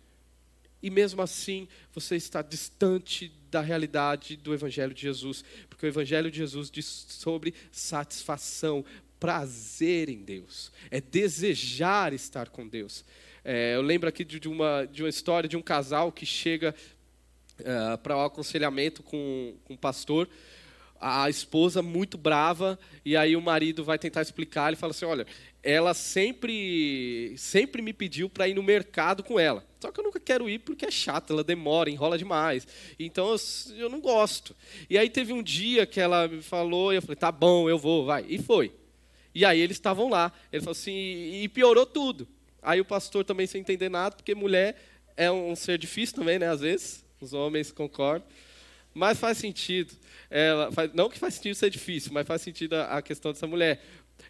E 0.81 0.89
mesmo 0.89 1.21
assim, 1.21 1.67
você 1.93 2.15
está 2.15 2.41
distante 2.41 3.31
da 3.49 3.61
realidade 3.61 4.35
do 4.35 4.53
Evangelho 4.53 4.93
de 4.93 5.01
Jesus. 5.01 5.43
Porque 5.69 5.85
o 5.85 5.89
Evangelho 5.89 6.29
de 6.29 6.37
Jesus 6.37 6.69
diz 6.69 6.85
sobre 6.85 7.53
satisfação, 7.71 8.83
prazer 9.19 10.09
em 10.09 10.23
Deus. 10.23 10.71
É 10.91 10.99
desejar 10.99 12.13
estar 12.13 12.49
com 12.49 12.67
Deus. 12.67 13.05
É, 13.43 13.75
eu 13.75 13.81
lembro 13.81 14.09
aqui 14.09 14.23
de 14.23 14.47
uma, 14.47 14.85
de 14.85 15.03
uma 15.03 15.09
história 15.09 15.47
de 15.47 15.55
um 15.55 15.61
casal 15.61 16.11
que 16.11 16.25
chega 16.25 16.73
uh, 17.61 17.97
para 17.97 18.17
o 18.17 18.21
um 18.21 18.25
aconselhamento 18.25 19.03
com, 19.03 19.55
com 19.63 19.73
o 19.73 19.77
pastor. 19.77 20.29
A 20.99 21.29
esposa 21.29 21.81
muito 21.81 22.17
brava, 22.17 22.79
e 23.03 23.17
aí 23.17 23.35
o 23.35 23.41
marido 23.41 23.83
vai 23.83 23.99
tentar 23.99 24.21
explicar. 24.21 24.69
Ele 24.69 24.77
fala 24.77 24.91
assim: 24.91 25.05
Olha, 25.05 25.27
ela 25.61 25.93
sempre, 25.93 27.35
sempre 27.37 27.81
me 27.81 27.91
pediu 27.91 28.29
para 28.29 28.47
ir 28.47 28.53
no 28.53 28.63
mercado 28.63 29.21
com 29.23 29.39
ela. 29.39 29.65
Só 29.79 29.91
que 29.91 29.99
eu 29.99 30.03
nunca 30.03 30.19
quero 30.19 30.49
ir 30.49 30.59
porque 30.59 30.85
é 30.85 30.91
chato, 30.91 31.33
ela 31.33 31.43
demora, 31.43 31.89
enrola 31.89 32.17
demais. 32.17 32.67
Então 32.97 33.29
eu, 33.29 33.37
eu 33.77 33.89
não 33.89 33.99
gosto. 33.99 34.55
E 34.89 34.97
aí 34.97 35.09
teve 35.09 35.33
um 35.33 35.43
dia 35.43 35.85
que 35.85 35.99
ela 35.99 36.27
me 36.27 36.41
falou, 36.41 36.93
e 36.93 36.95
eu 36.95 37.01
falei: 37.01 37.17
Tá 37.17 37.31
bom, 37.31 37.69
eu 37.69 37.77
vou, 37.77 38.05
vai. 38.05 38.25
E 38.27 38.37
foi. 38.37 38.71
E 39.33 39.43
aí 39.43 39.59
eles 39.59 39.75
estavam 39.75 40.09
lá. 40.09 40.31
Ele 40.51 40.61
falou 40.61 40.71
assim: 40.71 40.91
E 40.93 41.47
piorou 41.49 41.85
tudo. 41.85 42.27
Aí 42.61 42.81
o 42.81 42.85
pastor 42.85 43.23
também 43.23 43.45
sem 43.45 43.61
entender 43.61 43.89
nada, 43.89 44.15
porque 44.15 44.33
mulher 44.33 44.75
é 45.15 45.31
um 45.31 45.55
ser 45.55 45.77
difícil 45.77 46.15
também, 46.15 46.39
né, 46.39 46.49
às 46.49 46.61
vezes. 46.61 47.04
Os 47.25 47.33
homens 47.33 47.71
concordam. 47.71 48.27
Mas 48.93 49.17
faz 49.17 49.39
sentido. 49.39 49.93
Ela 50.29 50.71
faz, 50.71 50.93
não 50.93 51.09
que 51.09 51.17
faz 51.17 51.33
sentido 51.33 51.55
ser 51.55 51.71
difícil, 51.71 52.13
mas 52.13 52.27
faz 52.27 52.41
sentido 52.41 52.73
a, 52.73 52.97
a 52.97 53.01
questão 53.01 53.33
dessa 53.33 53.47
mulher. 53.47 53.83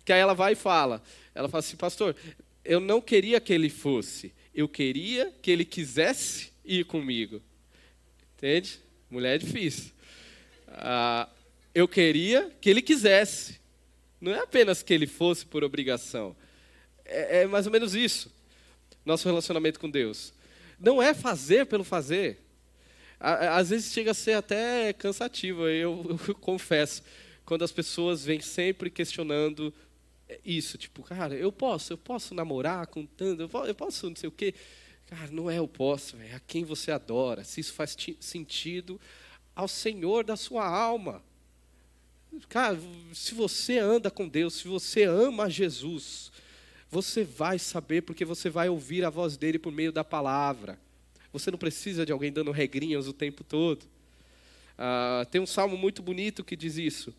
Que 0.05 0.13
aí 0.13 0.19
ela 0.19 0.33
vai 0.33 0.53
e 0.53 0.55
fala. 0.55 1.03
Ela 1.33 1.49
fala 1.49 1.59
assim, 1.59 1.75
pastor, 1.75 2.15
eu 2.63 2.79
não 2.79 3.01
queria 3.01 3.41
que 3.41 3.53
ele 3.53 3.69
fosse. 3.69 4.33
Eu 4.53 4.69
queria 4.69 5.31
que 5.41 5.51
ele 5.51 5.65
quisesse 5.65 6.53
ir 6.63 6.85
comigo. 6.85 7.41
Entende? 8.37 8.79
Mulher 9.09 9.35
é 9.35 9.37
difícil. 9.39 9.91
Ah, 10.69 11.27
eu 11.73 11.87
queria 11.87 12.49
que 12.61 12.69
ele 12.69 12.81
quisesse. 12.81 13.59
Não 14.21 14.31
é 14.31 14.39
apenas 14.39 14.81
que 14.81 14.93
ele 14.93 15.05
fosse 15.05 15.45
por 15.45 15.65
obrigação. 15.65 16.33
É, 17.03 17.41
é 17.41 17.45
mais 17.45 17.65
ou 17.65 17.71
menos 17.73 17.93
isso. 17.93 18.33
Nosso 19.05 19.27
relacionamento 19.27 19.81
com 19.81 19.89
Deus. 19.89 20.33
Não 20.79 21.03
é 21.03 21.13
fazer 21.13 21.65
pelo 21.65 21.83
fazer 21.83 22.44
às 23.19 23.69
vezes 23.69 23.91
chega 23.91 24.11
a 24.11 24.13
ser 24.13 24.33
até 24.33 24.93
cansativo, 24.93 25.67
eu, 25.67 26.19
eu 26.27 26.35
confesso, 26.35 27.03
quando 27.45 27.63
as 27.63 27.71
pessoas 27.71 28.25
vêm 28.25 28.41
sempre 28.41 28.89
questionando 28.89 29.73
isso, 30.43 30.77
tipo, 30.77 31.03
cara, 31.03 31.35
eu 31.35 31.51
posso, 31.51 31.93
eu 31.93 31.97
posso 31.97 32.33
namorar 32.33 32.87
com 32.87 33.05
tanto, 33.05 33.43
eu 33.43 33.75
posso, 33.75 34.05
eu 34.05 34.09
não 34.09 34.15
sei 34.15 34.27
o 34.27 34.31
quê. 34.31 34.53
Cara, 35.07 35.29
não 35.31 35.51
é 35.51 35.61
o 35.61 35.67
posso, 35.67 36.17
é 36.17 36.33
a 36.33 36.39
quem 36.39 36.63
você 36.63 36.91
adora, 36.91 37.43
se 37.43 37.61
isso 37.61 37.73
faz 37.73 37.95
sentido 38.19 38.99
ao 39.55 39.67
Senhor 39.67 40.23
da 40.23 40.35
sua 40.35 40.67
alma. 40.67 41.21
Cara, 42.49 42.77
se 43.13 43.33
você 43.33 43.77
anda 43.77 44.09
com 44.09 44.27
Deus, 44.27 44.55
se 44.55 44.67
você 44.67 45.03
ama 45.03 45.49
Jesus, 45.49 46.31
você 46.89 47.23
vai 47.23 47.59
saber 47.59 48.01
porque 48.01 48.25
você 48.25 48.49
vai 48.49 48.67
ouvir 48.67 49.05
a 49.05 49.09
voz 49.09 49.37
dele 49.37 49.59
por 49.59 49.71
meio 49.71 49.91
da 49.91 50.03
palavra. 50.03 50.79
Você 51.37 51.51
não 51.51 51.57
precisa 51.57 52.05
de 52.05 52.11
alguém 52.11 52.31
dando 52.31 52.51
regrinhas 52.51 53.07
o 53.07 53.13
tempo 53.13 53.43
todo. 53.43 53.85
Ah, 54.77 55.27
tem 55.29 55.41
um 55.41 55.45
salmo 55.45 55.77
muito 55.77 56.01
bonito 56.01 56.43
que 56.43 56.55
diz 56.55 56.77
isso. 56.77 57.13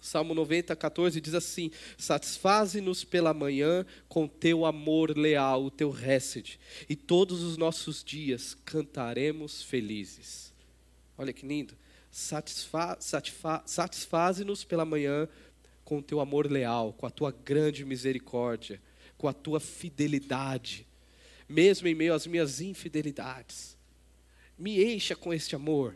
Salmo 0.00 0.34
90, 0.34 0.74
14 0.74 1.20
diz 1.20 1.34
assim: 1.34 1.70
Satisfaze-nos 1.98 3.04
pela 3.04 3.34
manhã 3.34 3.84
com 4.08 4.26
teu 4.26 4.64
amor 4.64 5.16
leal, 5.16 5.64
o 5.64 5.70
teu 5.70 5.90
récede, 5.90 6.58
e 6.88 6.96
todos 6.96 7.42
os 7.42 7.56
nossos 7.56 8.02
dias 8.02 8.56
cantaremos 8.64 9.62
felizes. 9.62 10.52
Olha 11.18 11.32
que 11.32 11.46
lindo. 11.46 11.74
Satisfa, 12.10 12.96
satisfa, 13.00 13.62
satisfaze-nos 13.66 14.64
pela 14.64 14.86
manhã 14.86 15.28
com 15.84 15.98
o 15.98 16.02
teu 16.02 16.20
amor 16.20 16.50
leal, 16.50 16.94
com 16.94 17.04
a 17.04 17.10
tua 17.10 17.30
grande 17.30 17.84
misericórdia, 17.84 18.80
com 19.18 19.28
a 19.28 19.32
tua 19.32 19.60
fidelidade, 19.60 20.85
mesmo 21.48 21.86
em 21.88 21.94
meio 21.94 22.14
às 22.14 22.26
minhas 22.26 22.60
infidelidades. 22.60 23.76
Me 24.58 24.82
encha 24.82 25.14
com 25.14 25.32
este 25.32 25.54
amor, 25.54 25.94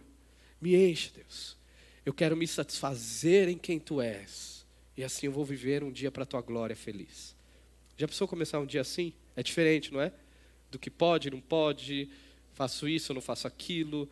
me 0.61 0.75
encha, 0.75 1.11
Deus. 1.15 1.57
Eu 2.05 2.13
quero 2.13 2.37
me 2.37 2.47
satisfazer 2.47 3.49
em 3.49 3.59
quem 3.59 3.79
tu 3.79 4.01
és, 4.01 4.67
e 4.97 5.05
assim 5.05 5.27
eu 5.27 5.33
vou 5.33 5.45
viver 5.45 5.83
um 5.83 5.91
dia 5.91 6.11
para 6.11 6.23
a 6.23 6.27
tua 6.27 6.41
glória 6.41 6.77
feliz. 6.77 7.37
Já 7.97 8.07
precisou 8.07 8.29
começar 8.29 8.59
um 8.59 8.67
dia 8.67 8.81
assim? 8.81 9.13
É 9.37 9.43
diferente, 9.43 9.93
não 9.93 10.01
é? 10.01 10.13
Do 10.71 10.79
que 10.79 10.91
pode, 10.91 11.31
não 11.31 11.41
pode, 11.41 12.09
faço 12.55 12.89
isso, 12.89 13.13
não 13.13 13.21
faço 13.21 13.47
aquilo. 13.47 14.09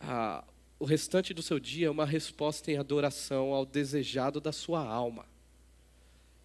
Ah, 0.00 0.44
o 0.78 0.84
restante 0.84 1.32
do 1.32 1.42
seu 1.42 1.60
dia 1.60 1.86
é 1.86 1.90
uma 1.90 2.04
resposta 2.04 2.70
em 2.70 2.76
adoração 2.76 3.52
ao 3.52 3.64
desejado 3.64 4.40
da 4.40 4.52
sua 4.52 4.84
alma. 4.84 5.24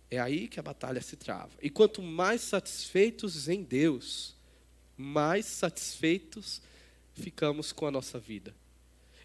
É 0.09 0.19
aí 0.19 0.47
que 0.47 0.59
a 0.59 0.63
batalha 0.63 1.01
se 1.01 1.15
trava. 1.15 1.51
E 1.61 1.69
quanto 1.69 2.01
mais 2.01 2.41
satisfeitos 2.41 3.49
em 3.49 3.63
Deus, 3.63 4.35
mais 4.95 5.45
satisfeitos 5.45 6.61
ficamos 7.13 7.71
com 7.71 7.85
a 7.85 7.91
nossa 7.91 8.19
vida. 8.19 8.53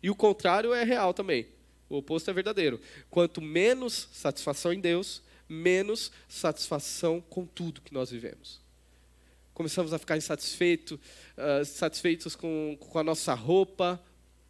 E 0.03 0.11
o 0.11 0.15
contrário 0.15 0.75
é 0.75 0.83
real 0.83 1.15
também. 1.15 1.47
O 1.89 1.99
oposto 1.99 2.31
é 2.31 2.33
verdadeiro. 2.33 2.81
Quanto 3.11 3.41
menos 3.41 4.09
satisfação 4.13 4.73
em 4.73 4.81
Deus, 4.81 5.23
menos 5.49 6.11
satisfação 6.29 7.21
com 7.21 7.47
tudo 7.47 7.83
que 7.83 7.93
nós 7.93 8.11
vivemos. 8.11 8.61
Começamos 9.55 9.93
a 9.93 9.99
ficar 9.99 10.17
insatisfeitos, 10.17 10.99
uh, 11.37 11.65
satisfeitos 11.65 12.35
com, 12.35 12.77
com 12.81 12.99
a 12.99 13.05
nossa 13.05 13.35
roupa, 13.35 14.03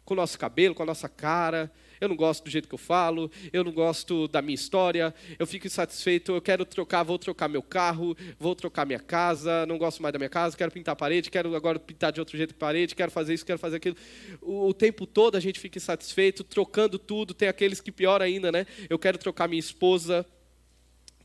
com 0.05 0.13
o 0.13 0.17
nosso 0.17 0.39
cabelo, 0.39 0.73
com 0.73 0.83
a 0.83 0.85
nossa 0.85 1.09
cara. 1.09 1.71
Eu 2.03 2.09
não 2.09 2.17
gosto 2.17 2.43
do 2.43 2.49
jeito 2.49 2.67
que 2.67 2.75
eu 2.75 2.79
falo, 2.79 3.31
eu 3.53 3.63
não 3.63 3.71
gosto 3.71 4.27
da 4.27 4.41
minha 4.41 4.55
história, 4.55 5.15
eu 5.39 5.47
fico 5.47 5.67
insatisfeito, 5.67 6.33
eu 6.33 6.41
quero 6.41 6.65
trocar, 6.65 7.01
vou 7.01 7.17
trocar 7.17 7.47
meu 7.47 7.63
carro, 7.63 8.13
vou 8.37 8.53
trocar 8.53 8.85
minha 8.85 8.99
casa, 8.99 9.65
não 9.65 9.77
gosto 9.77 10.03
mais 10.03 10.11
da 10.11 10.19
minha 10.19 10.29
casa, 10.29 10.57
quero 10.57 10.69
pintar 10.69 10.91
a 10.91 10.95
parede, 10.97 11.31
quero 11.31 11.55
agora 11.55 11.79
pintar 11.79 12.11
de 12.11 12.19
outro 12.19 12.35
jeito 12.35 12.51
a 12.51 12.57
parede, 12.57 12.93
quero 12.93 13.09
fazer 13.09 13.33
isso, 13.33 13.45
quero 13.45 13.57
fazer 13.57 13.77
aquilo. 13.77 13.95
O, 14.41 14.67
o 14.67 14.73
tempo 14.73 15.07
todo 15.07 15.37
a 15.37 15.39
gente 15.39 15.61
fica 15.61 15.77
insatisfeito, 15.77 16.43
trocando 16.43 16.99
tudo, 16.99 17.33
tem 17.33 17.47
aqueles 17.47 17.79
que 17.79 17.89
pior 17.89 18.21
ainda, 18.21 18.51
né? 18.51 18.67
Eu 18.89 18.99
quero 18.99 19.17
trocar 19.17 19.47
minha 19.47 19.61
esposa, 19.61 20.25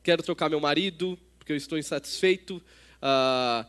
quero 0.01 0.23
trocar 0.23 0.49
meu 0.49 0.61
marido, 0.61 1.19
porque 1.41 1.51
eu 1.51 1.57
estou 1.57 1.77
insatisfeito. 1.77 2.63
Uh, 3.03 3.67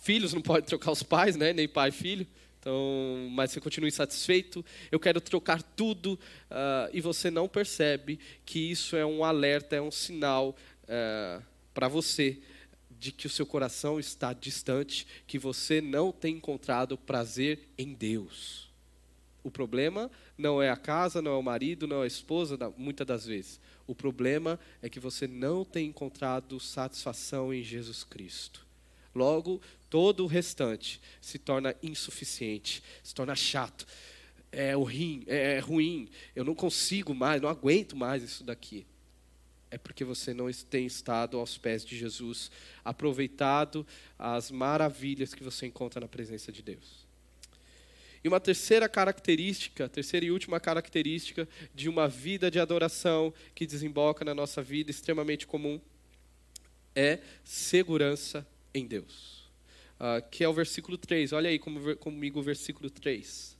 filhos 0.00 0.32
não 0.32 0.40
podem 0.40 0.64
trocar 0.64 0.92
os 0.92 1.02
pais, 1.02 1.36
né? 1.36 1.52
Nem 1.52 1.68
pai 1.68 1.90
e 1.90 1.92
filho. 1.92 2.26
Então, 2.62 3.28
mas 3.32 3.50
você 3.50 3.60
continua 3.60 3.88
insatisfeito, 3.88 4.64
eu 4.92 5.00
quero 5.00 5.20
trocar 5.20 5.60
tudo, 5.60 6.12
uh, 6.48 6.88
e 6.92 7.00
você 7.00 7.28
não 7.28 7.48
percebe 7.48 8.20
que 8.46 8.70
isso 8.70 8.94
é 8.94 9.04
um 9.04 9.24
alerta, 9.24 9.74
é 9.74 9.82
um 9.82 9.90
sinal 9.90 10.54
uh, 10.84 11.42
para 11.74 11.88
você 11.88 12.40
de 12.88 13.10
que 13.10 13.26
o 13.26 13.30
seu 13.30 13.44
coração 13.44 13.98
está 13.98 14.32
distante, 14.32 15.08
que 15.26 15.40
você 15.40 15.80
não 15.80 16.12
tem 16.12 16.36
encontrado 16.36 16.96
prazer 16.96 17.68
em 17.76 17.92
Deus. 17.92 18.70
O 19.42 19.50
problema 19.50 20.08
não 20.38 20.62
é 20.62 20.70
a 20.70 20.76
casa, 20.76 21.20
não 21.20 21.32
é 21.32 21.36
o 21.36 21.42
marido, 21.42 21.88
não 21.88 22.02
é 22.02 22.04
a 22.04 22.06
esposa, 22.06 22.56
muitas 22.76 23.04
das 23.04 23.26
vezes. 23.26 23.60
O 23.88 23.94
problema 23.94 24.56
é 24.80 24.88
que 24.88 25.00
você 25.00 25.26
não 25.26 25.64
tem 25.64 25.88
encontrado 25.88 26.60
satisfação 26.60 27.52
em 27.52 27.60
Jesus 27.60 28.04
Cristo. 28.04 28.64
Logo, 29.14 29.60
todo 29.90 30.24
o 30.24 30.26
restante 30.26 31.00
se 31.20 31.38
torna 31.38 31.74
insuficiente, 31.82 32.82
se 33.02 33.14
torna 33.14 33.34
chato, 33.34 33.86
é, 34.50 34.74
ruim, 34.74 35.24
é, 35.26 35.54
é 35.54 35.58
ruim, 35.58 36.08
eu 36.34 36.44
não 36.44 36.54
consigo 36.54 37.14
mais, 37.14 37.40
não 37.40 37.48
aguento 37.48 37.96
mais 37.96 38.22
isso 38.22 38.44
daqui. 38.44 38.86
É 39.70 39.78
porque 39.78 40.04
você 40.04 40.34
não 40.34 40.52
tem 40.52 40.84
estado 40.84 41.38
aos 41.38 41.56
pés 41.56 41.84
de 41.84 41.96
Jesus, 41.96 42.50
aproveitado 42.84 43.86
as 44.18 44.50
maravilhas 44.50 45.32
que 45.32 45.42
você 45.42 45.66
encontra 45.66 45.98
na 45.98 46.08
presença 46.08 46.52
de 46.52 46.60
Deus. 46.60 47.06
E 48.22 48.28
uma 48.28 48.38
terceira 48.38 48.88
característica, 48.88 49.88
terceira 49.88 50.26
e 50.26 50.30
última 50.30 50.60
característica 50.60 51.48
de 51.74 51.88
uma 51.88 52.06
vida 52.06 52.50
de 52.50 52.60
adoração 52.60 53.32
que 53.54 53.66
desemboca 53.66 54.24
na 54.24 54.34
nossa 54.34 54.62
vida 54.62 54.90
extremamente 54.90 55.46
comum 55.46 55.80
é 56.94 57.20
segurança 57.42 58.46
em 58.74 58.86
Deus. 58.86 59.50
Uh, 60.00 60.28
que 60.30 60.42
é 60.42 60.48
o 60.48 60.52
versículo 60.52 60.98
3. 60.98 61.32
Olha 61.32 61.48
aí 61.48 61.58
comigo 61.58 62.40
o 62.40 62.42
versículo 62.42 62.90
3. 62.90 63.56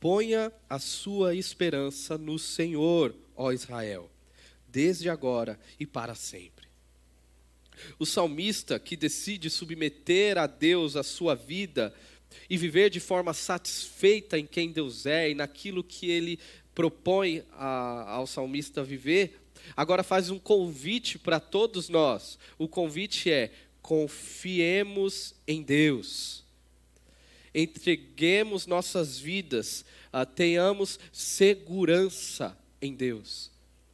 Ponha 0.00 0.52
a 0.70 0.78
sua 0.78 1.34
esperança 1.34 2.16
no 2.16 2.38
Senhor, 2.38 3.14
ó 3.34 3.50
Israel, 3.50 4.08
desde 4.68 5.10
agora 5.10 5.58
e 5.78 5.84
para 5.84 6.14
sempre. 6.14 6.68
O 7.98 8.06
salmista 8.06 8.78
que 8.78 8.96
decide 8.96 9.50
submeter 9.50 10.38
a 10.38 10.46
Deus 10.46 10.94
a 10.94 11.02
sua 11.02 11.34
vida 11.34 11.92
e 12.48 12.56
viver 12.56 12.90
de 12.90 13.00
forma 13.00 13.32
satisfeita 13.34 14.38
em 14.38 14.46
quem 14.46 14.70
Deus 14.70 15.06
é 15.06 15.30
e 15.30 15.34
naquilo 15.34 15.82
que 15.82 16.10
ele 16.10 16.38
propõe 16.74 17.42
a, 17.52 18.12
ao 18.12 18.26
salmista 18.26 18.84
viver, 18.84 19.40
agora 19.76 20.02
faz 20.02 20.30
um 20.30 20.38
convite 20.38 21.18
para 21.18 21.40
todos 21.40 21.88
nós. 21.88 22.38
O 22.58 22.68
convite 22.68 23.30
é: 23.30 23.52
confiemos 23.82 25.34
em 25.46 25.62
Deus. 25.62 26.44
Entreguemos 27.54 28.66
nossas 28.66 29.18
vidas, 29.18 29.84
uh, 30.12 30.24
tenhamos 30.26 30.98
segurança 31.12 32.56
em 32.80 32.94
Deus. 32.94 33.50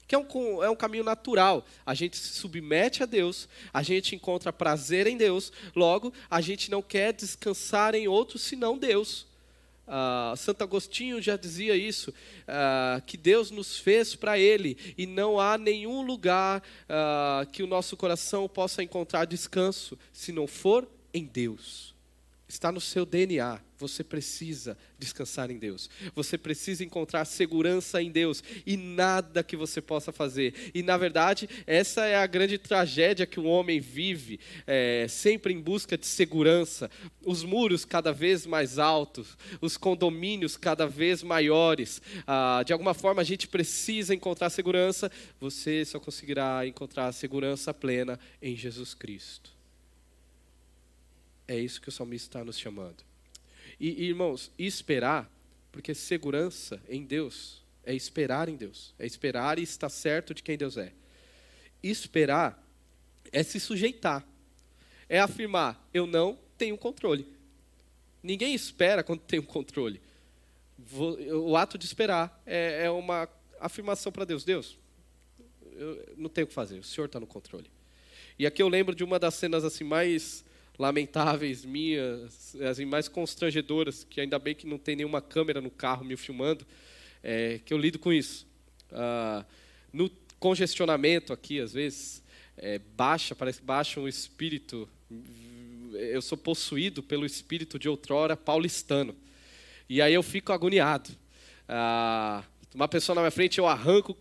Que 0.07 0.15
é 0.15 0.19
um, 0.19 0.63
é 0.63 0.69
um 0.69 0.77
caminho 0.77 1.05
natural. 1.05 1.65
A 1.87 1.95
gente 1.95 2.17
se 2.17 2.35
submete 2.35 3.03
a 3.03 3.07
Deus, 3.07 3.49
a 3.73 3.83
gente 3.83 4.15
encontra 4.15 4.53
prazer 4.53 5.07
em 5.07 5.17
Deus, 5.17 5.53
logo, 5.75 6.13
a 6.29 6.41
gente 6.41 6.71
não 6.71 6.83
quer 6.83 7.13
descansar 7.13 7.95
em 7.95 8.07
outro 8.07 8.39
senão 8.39 8.77
Deus. 8.77 9.27
Uh, 9.87 10.37
Santo 10.37 10.65
Agostinho 10.65 11.21
já 11.21 11.37
dizia 11.37 11.77
isso, 11.77 12.11
uh, 12.11 13.03
que 13.07 13.17
Deus 13.17 13.51
nos 13.51 13.79
fez 13.79 14.15
para 14.15 14.39
Ele 14.39 14.77
e 14.97 15.07
não 15.07 15.39
há 15.39 15.59
nenhum 15.59 16.03
lugar 16.03 16.63
uh, 16.85 17.47
que 17.51 17.63
o 17.63 17.67
nosso 17.67 17.97
coração 17.97 18.49
possa 18.49 18.83
encontrar 18.83 19.27
descanso 19.27 19.99
se 20.13 20.33
não 20.33 20.47
for 20.47 20.89
em 21.13 21.25
Deus. 21.25 21.94
Está 22.55 22.71
no 22.71 22.81
seu 22.81 23.05
DNA. 23.05 23.61
Você 23.79 24.05
precisa 24.05 24.79
descansar 24.97 25.51
em 25.51 25.59
Deus. 25.59 25.91
Você 26.15 26.39
precisa 26.39 26.85
encontrar 26.85 27.25
segurança 27.25 28.01
em 28.01 28.13
Deus 28.13 28.45
e 28.65 28.77
nada 28.77 29.43
que 29.43 29.57
você 29.57 29.81
possa 29.81 30.13
fazer. 30.13 30.71
E 30.73 30.81
na 30.81 30.97
verdade, 30.97 31.49
essa 31.67 32.07
é 32.07 32.15
a 32.15 32.25
grande 32.29 32.57
tragédia 32.57 33.27
que 33.27 33.41
o 33.41 33.45
homem 33.45 33.81
vive, 33.81 34.39
é, 34.69 35.07
sempre 35.09 35.53
em 35.53 35.61
busca 35.61 35.99
de 35.99 36.07
segurança. 36.07 36.89
Os 37.27 37.43
muros 37.43 37.85
cada 37.85 38.13
vez 38.13 38.47
mais 38.47 38.79
altos, 38.79 39.37
os 39.61 39.77
condomínios 39.77 40.57
cada 40.57 40.87
vez 40.87 41.25
maiores. 41.25 42.01
Ah, 42.25 42.63
de 42.65 42.73
alguma 42.73 42.95
forma, 42.95 43.21
a 43.21 43.25
gente 43.25 43.49
precisa 43.49 44.15
encontrar 44.15 44.49
segurança. 44.49 45.11
Você 45.41 45.85
só 45.85 45.99
conseguirá 45.99 46.65
encontrar 46.65 47.11
segurança 47.11 47.75
plena 47.75 48.17
em 48.41 48.55
Jesus 48.55 48.95
Cristo. 48.95 49.54
É 51.47 51.59
isso 51.59 51.81
que 51.81 51.89
o 51.89 51.93
salmista 51.93 52.29
está 52.29 52.45
nos 52.45 52.59
chamando. 52.59 53.05
E, 53.79 54.05
irmãos, 54.05 54.51
esperar, 54.59 55.31
porque 55.71 55.95
segurança 55.95 56.81
em 56.89 57.05
Deus 57.05 57.63
é 57.85 57.95
esperar 57.95 58.49
em 58.49 58.57
Deus, 58.57 58.95
é 58.99 59.07
esperar 59.07 59.59
e 59.59 59.63
estar 59.63 59.89
certo 59.89 60.33
de 60.33 60.43
quem 60.43 60.57
Deus 60.57 60.77
é. 60.77 60.93
Esperar 61.83 62.63
é 63.31 63.43
se 63.43 63.61
sujeitar, 63.61 64.27
é 65.09 65.21
afirmar: 65.21 65.87
eu 65.93 66.07
não 66.07 66.39
tenho 66.57 66.79
controle. 66.79 67.27
Ninguém 68.23 68.55
espera 68.55 69.03
quando 69.03 69.21
tem 69.21 69.39
um 69.39 69.45
controle. 69.45 70.01
o 71.45 71.57
ato 71.57 71.77
de 71.77 71.85
esperar 71.85 72.43
é, 72.47 72.85
é 72.87 72.91
uma 72.91 73.29
afirmação 73.61 74.11
para 74.11 74.25
Deus: 74.25 74.45
Deus, 74.45 74.79
eu 75.73 76.15
não 76.17 76.31
tenho 76.31 76.47
o 76.47 76.49
que 76.49 76.55
fazer, 76.55 76.79
o 76.79 76.85
Senhor 76.85 77.07
está 77.07 77.21
no 77.21 77.27
controle. 77.27 77.71
E 78.39 78.47
aqui 78.47 78.63
eu 78.63 78.69
lembro 78.69 78.95
de 78.95 79.05
uma 79.05 79.19
das 79.19 79.35
cenas 79.35 79.63
assim 79.63 79.85
mais 79.85 80.45
lamentáveis 80.79 81.65
minhas, 81.65 82.57
assim, 82.57 82.85
mais 82.85 83.09
constrangedoras, 83.09 84.05
que 84.05 84.21
ainda 84.21 84.39
bem 84.39 84.55
que 84.55 84.67
não 84.67 84.79
tem 84.79 84.97
nenhuma 84.97 85.21
câmera 85.21 85.61
no 85.61 85.71
carro 85.71 86.05
me 86.05 86.17
filmando, 86.17 86.67
é, 87.23 87.61
que 87.65 87.73
eu 87.73 87.79
lido 87.79 87.99
com 87.99 88.13
isso. 88.13 88.47
Ah, 88.93 89.45
no 89.93 90.11
congestionamento 90.39 91.33
aqui, 91.33 91.61
às 91.61 91.73
vezes, 91.73 92.23
é, 92.57 92.79
baixa, 92.79 93.35
parece 93.35 93.61
que 93.61 93.65
baixa 93.65 94.01
um 94.01 94.09
espírito. 94.09 94.89
Eu 95.93 96.21
sou 96.21 96.37
possuído 96.37 97.03
pelo 97.03 97.25
espírito 97.25 97.79
de 97.79 97.89
outrora 97.89 98.37
paulistano. 98.37 99.15
E 99.89 100.03
aí 100.03 100.13
eu 100.13 100.23
fico 100.23 100.53
agoniado. 100.53 101.11
Ah, 101.69 102.43
uma 102.75 102.89
pessoa 102.89 103.15
na 103.15 103.21
minha 103.21 103.31
frente, 103.31 103.59
eu 103.59 103.69
arranco, 103.69 104.17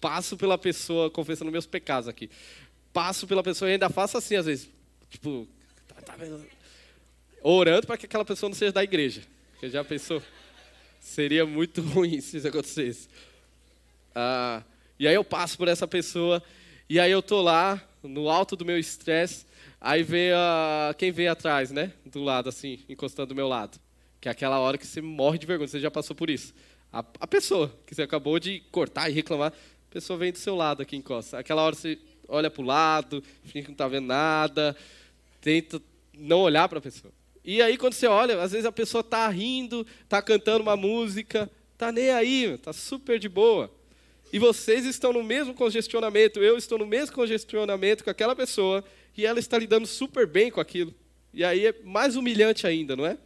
passo 0.00 0.36
pela 0.36 0.56
pessoa, 0.56 1.10
confessando 1.10 1.52
meus 1.52 1.66
pecados 1.66 2.08
aqui. 2.08 2.30
Passo 2.92 3.26
pela 3.26 3.42
pessoa 3.42 3.68
e 3.68 3.72
ainda 3.72 3.90
faço 3.90 4.16
assim, 4.16 4.36
às 4.36 4.46
vezes. 4.46 4.70
Tipo? 5.10 5.46
Orando 7.42 7.86
para 7.86 7.96
que 7.96 8.06
aquela 8.06 8.24
pessoa 8.24 8.48
não 8.48 8.56
seja 8.56 8.72
da 8.72 8.82
igreja. 8.82 9.22
Porque 9.52 9.70
já 9.70 9.84
pensou? 9.84 10.22
Seria 11.00 11.46
muito 11.46 11.80
ruim 11.82 12.20
se 12.20 12.36
isso 12.36 12.48
acontecesse. 12.48 13.08
Ah, 14.14 14.62
e 14.98 15.06
aí 15.06 15.14
eu 15.14 15.24
passo 15.24 15.56
por 15.56 15.68
essa 15.68 15.86
pessoa, 15.86 16.42
e 16.88 16.98
aí 16.98 17.10
eu 17.10 17.22
tô 17.22 17.40
lá, 17.40 17.80
no 18.02 18.28
alto 18.28 18.56
do 18.56 18.64
meu 18.64 18.78
estresse, 18.78 19.46
aí 19.80 20.02
vem 20.02 20.32
a, 20.32 20.94
quem 20.98 21.12
vem 21.12 21.28
atrás, 21.28 21.70
né? 21.70 21.92
Do 22.04 22.22
lado, 22.22 22.48
assim, 22.48 22.80
encostando 22.88 23.28
do 23.28 23.34
meu 23.34 23.46
lado. 23.46 23.78
Que 24.20 24.28
é 24.28 24.32
aquela 24.32 24.58
hora 24.58 24.76
que 24.76 24.86
você 24.86 25.00
morre 25.00 25.38
de 25.38 25.46
vergonha, 25.46 25.68
você 25.68 25.80
já 25.80 25.90
passou 25.90 26.16
por 26.16 26.28
isso. 26.28 26.52
A, 26.92 27.04
a 27.20 27.26
pessoa 27.26 27.72
que 27.86 27.94
você 27.94 28.02
acabou 28.02 28.38
de 28.38 28.60
cortar 28.72 29.08
e 29.08 29.12
reclamar, 29.12 29.52
a 29.52 29.92
pessoa 29.92 30.18
vem 30.18 30.32
do 30.32 30.38
seu 30.38 30.56
lado 30.56 30.82
aqui, 30.82 30.96
encosta. 30.96 31.38
Aquela 31.38 31.62
hora 31.62 31.74
você 31.74 31.98
olha 32.26 32.50
para 32.50 32.62
o 32.62 32.66
lado, 32.66 33.22
finge 33.44 33.62
que 33.62 33.68
não 33.68 33.72
está 33.72 33.88
vendo 33.88 34.06
nada, 34.06 34.76
tenta 35.48 35.80
não 36.12 36.40
olhar 36.40 36.68
para 36.68 36.78
a 36.78 36.82
pessoa. 36.82 37.10
E 37.42 37.62
aí, 37.62 37.78
quando 37.78 37.94
você 37.94 38.06
olha, 38.06 38.38
às 38.42 38.52
vezes 38.52 38.66
a 38.66 38.72
pessoa 38.72 39.00
está 39.00 39.26
rindo, 39.30 39.86
está 40.02 40.20
cantando 40.20 40.62
uma 40.62 40.76
música, 40.76 41.50
está 41.72 41.90
nem 41.90 42.10
aí, 42.10 42.44
está 42.44 42.70
super 42.70 43.18
de 43.18 43.30
boa. 43.30 43.72
E 44.30 44.38
vocês 44.38 44.84
estão 44.84 45.10
no 45.10 45.24
mesmo 45.24 45.54
congestionamento, 45.54 46.40
eu 46.40 46.58
estou 46.58 46.76
no 46.76 46.86
mesmo 46.86 47.14
congestionamento 47.14 48.04
com 48.04 48.10
aquela 48.10 48.36
pessoa, 48.36 48.84
e 49.16 49.24
ela 49.24 49.38
está 49.38 49.56
lidando 49.56 49.86
super 49.86 50.26
bem 50.26 50.50
com 50.50 50.60
aquilo. 50.60 50.94
E 51.32 51.42
aí 51.42 51.64
é 51.64 51.74
mais 51.82 52.14
humilhante 52.14 52.66
ainda, 52.66 52.94
não 52.94 53.06
é? 53.06 53.16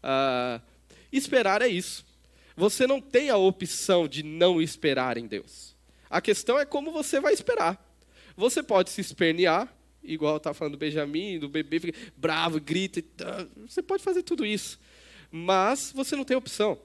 Ah, 0.00 0.60
esperar 1.12 1.60
é 1.60 1.66
isso. 1.66 2.06
Você 2.56 2.86
não 2.86 3.00
tem 3.00 3.30
a 3.30 3.36
opção 3.36 4.06
de 4.06 4.22
não 4.22 4.62
esperar 4.62 5.18
em 5.18 5.26
Deus. 5.26 5.74
A 6.08 6.20
questão 6.20 6.56
é 6.56 6.64
como 6.64 6.92
você 6.92 7.18
vai 7.18 7.32
esperar. 7.32 7.84
Você 8.36 8.62
pode 8.62 8.90
se 8.90 9.00
espernear, 9.00 9.68
igual 10.02 10.36
está 10.36 10.52
falando 10.52 10.72
do 10.72 10.78
Benjamin, 10.78 11.38
do 11.38 11.48
bebê, 11.48 11.80
fica 11.80 11.98
bravo, 12.16 12.60
grita. 12.60 13.02
Você 13.66 13.82
pode 13.82 14.02
fazer 14.02 14.22
tudo 14.22 14.44
isso. 14.44 14.78
Mas 15.30 15.92
você 15.94 16.14
não 16.16 16.24
tem 16.24 16.36
opção. 16.36 16.78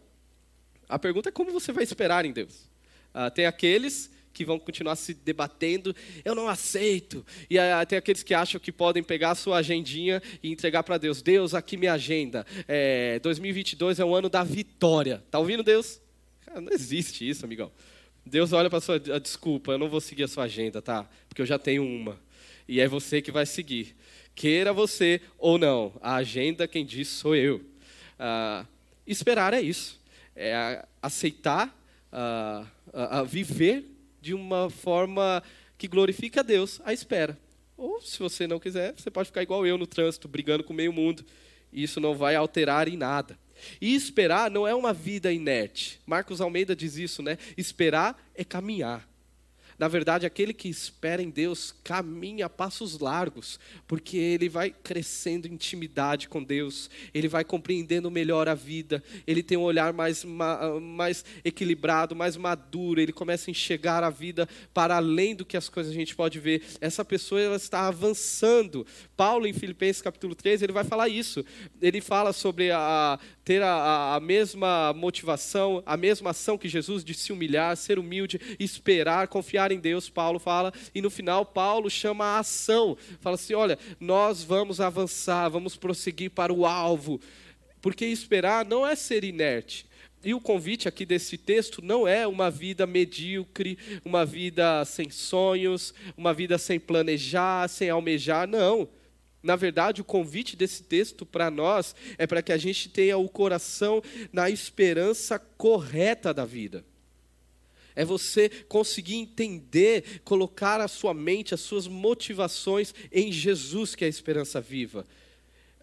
A 0.88 0.97
pergunta 0.97 1.30
é 1.30 1.32
como 1.32 1.51
você 1.51 1.72
vai 1.72 1.84
esperar 1.84 2.26
em 2.26 2.32
Deus. 2.32 2.70
Ah, 3.13 3.30
tem 3.30 3.45
aqueles 3.45 4.11
que 4.38 4.45
vão 4.45 4.59
continuar 4.59 4.95
se 4.95 5.15
debatendo, 5.15 5.95
eu 6.24 6.36
não 6.36 6.47
aceito. 6.47 7.26
E 7.49 7.57
uh, 7.57 7.86
tem 7.88 7.97
aqueles 7.97 8.22
que 8.22 8.36
acham 8.36 8.61
que 8.61 8.72
podem 8.72 9.01
pegar 9.01 9.32
a 9.32 9.36
sua 9.36 9.57
agendinha 9.57 10.22
e 10.43 10.51
entregar 10.51 10.84
para 10.84 10.99
Deus. 10.99 11.24
Deus, 11.24 11.55
aqui 11.55 11.76
minha 11.76 11.93
agenda. 11.93 12.45
É, 12.68 13.18
2022 13.20 13.99
é 13.99 14.05
o 14.05 14.13
ano 14.13 14.30
da 14.30 14.43
vitória. 14.43 15.24
Tá 15.32 15.39
ouvindo 15.39 15.63
Deus? 15.63 15.99
Cara, 16.45 16.61
não 16.61 16.72
existe 16.72 17.28
isso, 17.28 17.43
amigão. 17.43 17.72
Deus 18.24 18.53
olha 18.53 18.70
para 18.70 18.80
sua 18.80 18.97
ah, 18.97 19.20
desculpa, 19.20 19.72
eu 19.72 19.80
não 19.80 19.89
vou 19.89 19.99
seguir 19.99 20.24
a 20.24 20.28
sua 20.28 20.43
agenda, 20.43 20.84
tá? 20.84 21.09
Porque 21.28 21.41
eu 21.41 21.45
já 21.45 21.57
tenho 21.57 21.84
uma. 21.84 22.20
E 22.68 22.80
é 22.80 22.88
você 22.88 23.22
que 23.22 23.32
vai 23.32 23.45
seguir. 23.45 23.95
Queira 24.36 24.72
você 24.72 25.22
ou 25.38 25.57
não, 25.57 25.93
a 26.01 26.15
agenda 26.15 26.68
quem 26.68 26.86
diz 26.86 27.07
sou 27.07 27.36
eu. 27.36 27.57
Uh, 28.20 28.68
esperar 29.05 29.53
é 29.53 29.61
isso. 29.61 29.99
É 30.36 30.86
aceitar, 31.01 31.76
uh, 32.11 33.26
viver 33.26 33.86
de 34.22 34.34
uma 34.34 34.70
forma 34.70 35.41
que 35.78 35.88
glorifica 35.88 36.41
a 36.41 36.43
Deus 36.43 36.82
à 36.84 36.93
espera. 36.93 37.38
Ou, 37.76 38.01
se 38.01 38.20
você 38.20 38.47
não 38.47 38.59
quiser, 38.59 38.93
você 38.93 39.09
pode 39.09 39.30
ficar 39.30 39.43
igual 39.43 39.65
eu 39.65 39.78
no 39.78 39.88
trânsito, 39.88 40.28
brigando 40.28 40.63
com 40.63 40.74
o 40.74 40.76
meio 40.76 40.91
mundo. 40.91 41.24
Isso 41.72 41.99
não 41.99 42.15
vai 42.15 42.36
alterar 42.36 42.88
em 42.88 42.97
nada. 42.97 43.38
E 43.80 43.95
esperar 43.95 44.49
não 44.49 44.68
é 44.68 44.74
uma 44.74 44.93
vida 44.93 45.32
inerte. 45.32 45.99
Marcos 46.05 46.41
Almeida 46.41 46.76
diz 46.76 46.95
isso, 46.97 47.22
né? 47.22 47.38
Esperar 47.55 48.20
é 48.36 48.43
caminhar. 48.43 49.07
Na 49.78 49.88
verdade, 49.88 50.25
aquele 50.25 50.53
que 50.53 50.67
espera 50.67 51.21
em 51.21 51.30
Deus 51.30 51.73
caminha 51.84 52.49
passos 52.49 52.99
largos, 52.99 53.59
porque 53.88 54.17
ele 54.17 54.49
vai 54.49 54.71
crescendo 54.71 55.47
intimidade 55.47 56.28
com 56.28 56.43
Deus, 56.43 56.89
ele 57.13 57.28
vai 57.28 57.43
compreendendo 57.43 58.09
melhor 58.09 58.47
a 58.47 58.55
vida, 58.55 59.03
ele 59.28 59.43
tem 59.43 59.57
um 59.57 59.61
olhar 59.61 59.93
mais, 59.93 60.23
mais 60.23 61.23
equilibrado, 61.45 62.15
mais 62.15 62.36
maduro, 62.36 62.99
ele 62.99 63.13
começa 63.13 63.49
a 63.49 63.51
enxergar 63.51 64.03
a 64.03 64.09
vida 64.09 64.49
para 64.73 64.95
além 64.95 65.36
do 65.36 65.45
que 65.45 65.55
as 65.55 65.69
coisas 65.69 65.91
a 65.91 65.95
gente 65.95 66.15
pode 66.15 66.39
ver. 66.39 66.63
Essa 66.82 67.05
pessoa 67.05 67.39
ela 67.39 67.55
está 67.55 67.88
avançando. 67.88 68.86
Paulo, 69.15 69.45
em 69.45 69.53
Filipenses 69.53 70.01
capítulo 70.01 70.34
3, 70.34 70.63
ele 70.63 70.73
vai 70.73 70.84
falar 70.84 71.07
isso. 71.07 71.45
Ele 71.80 72.01
fala 72.01 72.34
sobre 72.34 72.71
a, 72.71 73.19
ter 73.47 73.63
a, 73.63 74.15
a, 74.15 74.19
mesma 74.19 74.91
motivação, 74.91 75.81
a 75.85 75.95
mesma 75.95 76.31
ação 76.31 76.57
que 76.57 76.67
Jesus 76.67 77.01
de 77.01 77.13
se 77.13 77.31
humilhar, 77.31 77.77
ser 77.77 77.97
humilde, 77.97 78.41
esperar, 78.59 79.29
confiar 79.29 79.71
em 79.71 79.79
Deus, 79.79 80.09
Paulo 80.09 80.37
fala, 80.37 80.73
e 80.93 81.01
no 81.01 81.09
final 81.09 81.45
Paulo 81.45 81.89
chama 81.89 82.25
a 82.25 82.39
ação, 82.39 82.97
fala 83.21 83.35
assim: 83.35 83.53
olha, 83.53 83.79
nós 84.01 84.43
vamos 84.43 84.81
avançar, 84.81 85.47
vamos 85.47 85.77
prosseguir 85.77 86.29
para 86.31 86.51
o 86.51 86.65
alvo, 86.65 87.21
porque 87.81 88.05
esperar 88.05 88.65
não 88.65 88.85
é 88.85 88.97
ser 88.97 89.23
inerte. 89.23 89.85
E 90.25 90.33
o 90.33 90.41
convite 90.41 90.89
aqui 90.89 91.05
desse 91.05 91.37
texto 91.37 91.81
não 91.81 92.05
é 92.05 92.27
uma 92.27 92.51
vida 92.51 92.85
medíocre, 92.85 93.77
uma 94.03 94.25
vida 94.25 94.83
sem 94.83 95.09
sonhos, 95.09 95.93
uma 96.17 96.33
vida 96.33 96.57
sem 96.57 96.81
planejar, 96.81 97.69
sem 97.69 97.89
almejar, 97.89 98.45
não. 98.45 98.89
Na 99.41 99.55
verdade, 99.55 100.01
o 100.01 100.05
convite 100.05 100.55
desse 100.55 100.83
texto 100.83 101.25
para 101.25 101.49
nós 101.49 101.95
é 102.17 102.25
para 102.25 102.41
que 102.41 102.51
a 102.51 102.57
gente 102.57 102.89
tenha 102.89 103.17
o 103.17 103.29
coração 103.29 104.01
na 104.31 104.49
esperança 104.49 105.38
correta 105.39 106.33
da 106.33 106.43
vida. 106.43 106.83
É 107.95 108.05
você 108.05 108.49
conseguir 108.67 109.15
entender, 109.15 110.21
colocar 110.23 110.79
a 110.81 110.88
sua 110.88 111.13
mente, 111.13 111.53
as 111.53 111.61
suas 111.61 111.88
motivações 111.88 112.93
em 113.11 113.31
Jesus, 113.31 113.95
que 113.95 114.03
é 114.03 114.07
a 114.07 114.09
esperança 114.09 114.61
viva. 114.61 115.05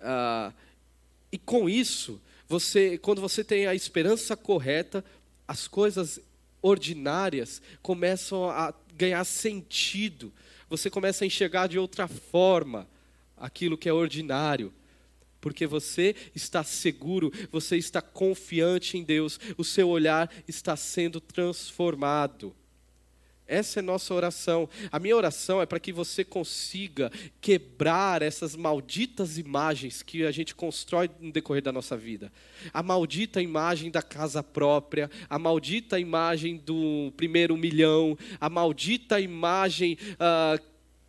Ah, 0.01 0.53
e 1.33 1.39
com 1.39 1.69
isso, 1.69 2.21
você, 2.47 2.99
quando 2.99 3.21
você 3.21 3.43
tem 3.43 3.67
a 3.67 3.75
esperança 3.75 4.37
correta, 4.37 5.05
as 5.49 5.67
coisas 5.67 6.21
ordinárias 6.63 7.61
começam 7.83 8.49
a 8.49 8.73
ganhar 8.97 9.25
sentido. 9.25 10.33
Você 10.69 10.89
começa 10.89 11.25
a 11.25 11.27
enxergar 11.27 11.67
de 11.67 11.79
outra 11.79 12.07
forma 12.07 12.89
aquilo 13.45 13.77
que 13.77 13.91
é 13.91 13.93
ordinário, 13.93 14.73
porque 15.39 15.67
você 15.67 16.17
está 16.35 16.65
seguro, 16.65 17.31
você 17.53 17.77
está 17.77 18.01
confiante 18.01 18.97
em 18.97 19.05
Deus, 19.05 19.39
o 19.59 19.63
seu 19.63 19.91
olhar 19.91 20.33
está 20.49 20.75
sendo 20.77 21.21
transformado. 21.21 22.57
Essa 23.47 23.81
é 23.81 23.83
nossa 23.83 24.15
oração. 24.15 24.67
A 24.91 24.99
minha 24.99 25.15
oração 25.15 25.61
é 25.61 25.67
para 25.67 25.79
que 25.79 25.93
você 25.93 26.25
consiga 26.25 27.13
quebrar 27.43 28.23
essas 28.23 28.57
malditas 28.57 29.37
imagens 29.37 30.03
que 30.03 30.25
a 30.25 30.31
gente 30.31 30.55
constrói 30.55 31.11
no 31.21 31.31
decorrer 31.31 31.63
da 31.63 31.71
nossa 31.71 31.99
vida. 31.99 32.33
A 32.73 32.83
maldita 32.83 33.43
imagem 33.43 33.91
da 33.91 34.01
casa 34.01 34.43
própria, 34.43 35.11
a 35.29 35.39
maldita 35.39 36.01
imagem 36.01 36.57
do 36.57 37.13
primeiro 37.19 37.59
milhão, 37.59 38.17
a 38.41 38.49
maldita 38.49 39.21
imagem 39.21 39.99
uh, 40.15 40.59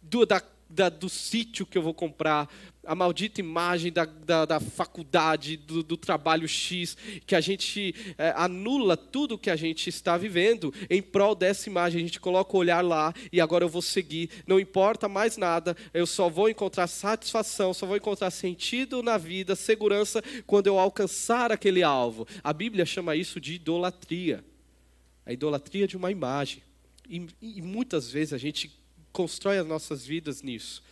do, 0.01 0.25
da 0.25 0.41
da, 0.70 0.89
do 0.89 1.09
sítio 1.09 1.66
que 1.66 1.78
eu 1.78 1.82
vou 1.82 1.93
comprar, 1.93 2.49
a 2.84 2.93
maldita 2.93 3.39
imagem 3.39 3.91
da, 3.91 4.05
da, 4.05 4.45
da 4.45 4.59
faculdade, 4.59 5.57
do, 5.57 5.82
do, 5.82 5.97
trabalho 5.97 6.47
X, 6.47 6.95
que 7.26 7.36
a 7.36 7.41
gente 7.41 7.95
é, 8.18 8.34
anula 8.36 8.95
tudo 8.95 9.38
que 9.38 9.49
a 9.49 9.55
gente 9.55 9.89
está 9.89 10.18
vivendo 10.18 10.74
em 10.89 11.01
prol 11.01 11.34
dessa 11.34 11.68
imagem. 11.68 12.01
A 12.01 12.03
gente 12.05 12.20
coloca 12.20 12.55
o 12.55 12.59
olhar 12.59 12.82
lá 12.82 13.13
e 13.32 13.41
agora 13.41 13.63
eu 13.63 13.70
vou 13.70 13.82
seguir, 13.82 14.30
não 14.45 14.59
importa 14.59 15.09
mais 15.09 15.36
nada, 15.36 15.76
eu 15.93 16.05
só 16.05 16.30
vou 16.30 16.49
encontrar 16.49 16.88
satisfação, 16.88 17.74
só 17.74 17.88
vou 17.88 17.97
encontrar 17.97 18.30
sentido 18.30 19.01
na 19.01 19.18
vida, 19.18 19.55
segurança, 19.55 20.22
quando 20.45 20.68
eu 20.68 20.78
alcançar 20.78 21.51
aquele 21.51 21.82
alvo. 21.82 22.28
A 22.43 22.53
Bíblia 22.53 22.86
chama 22.86 23.16
isso 23.16 23.39
de 23.39 23.55
idolatria 23.55 24.43
a 25.26 25.34
idolatria 25.34 25.88
de 25.88 25.97
uma 25.97 26.11
imagem. 26.11 26.61
E, 27.09 27.28
e 27.41 27.61
muitas 27.61 28.11
vezes 28.11 28.34
a 28.34 28.38
gente 28.38 28.72
constrói 29.16 29.57
as 29.57 29.66
nossas 29.66 30.05
vidas 30.05 30.41
nisso. 30.41 30.84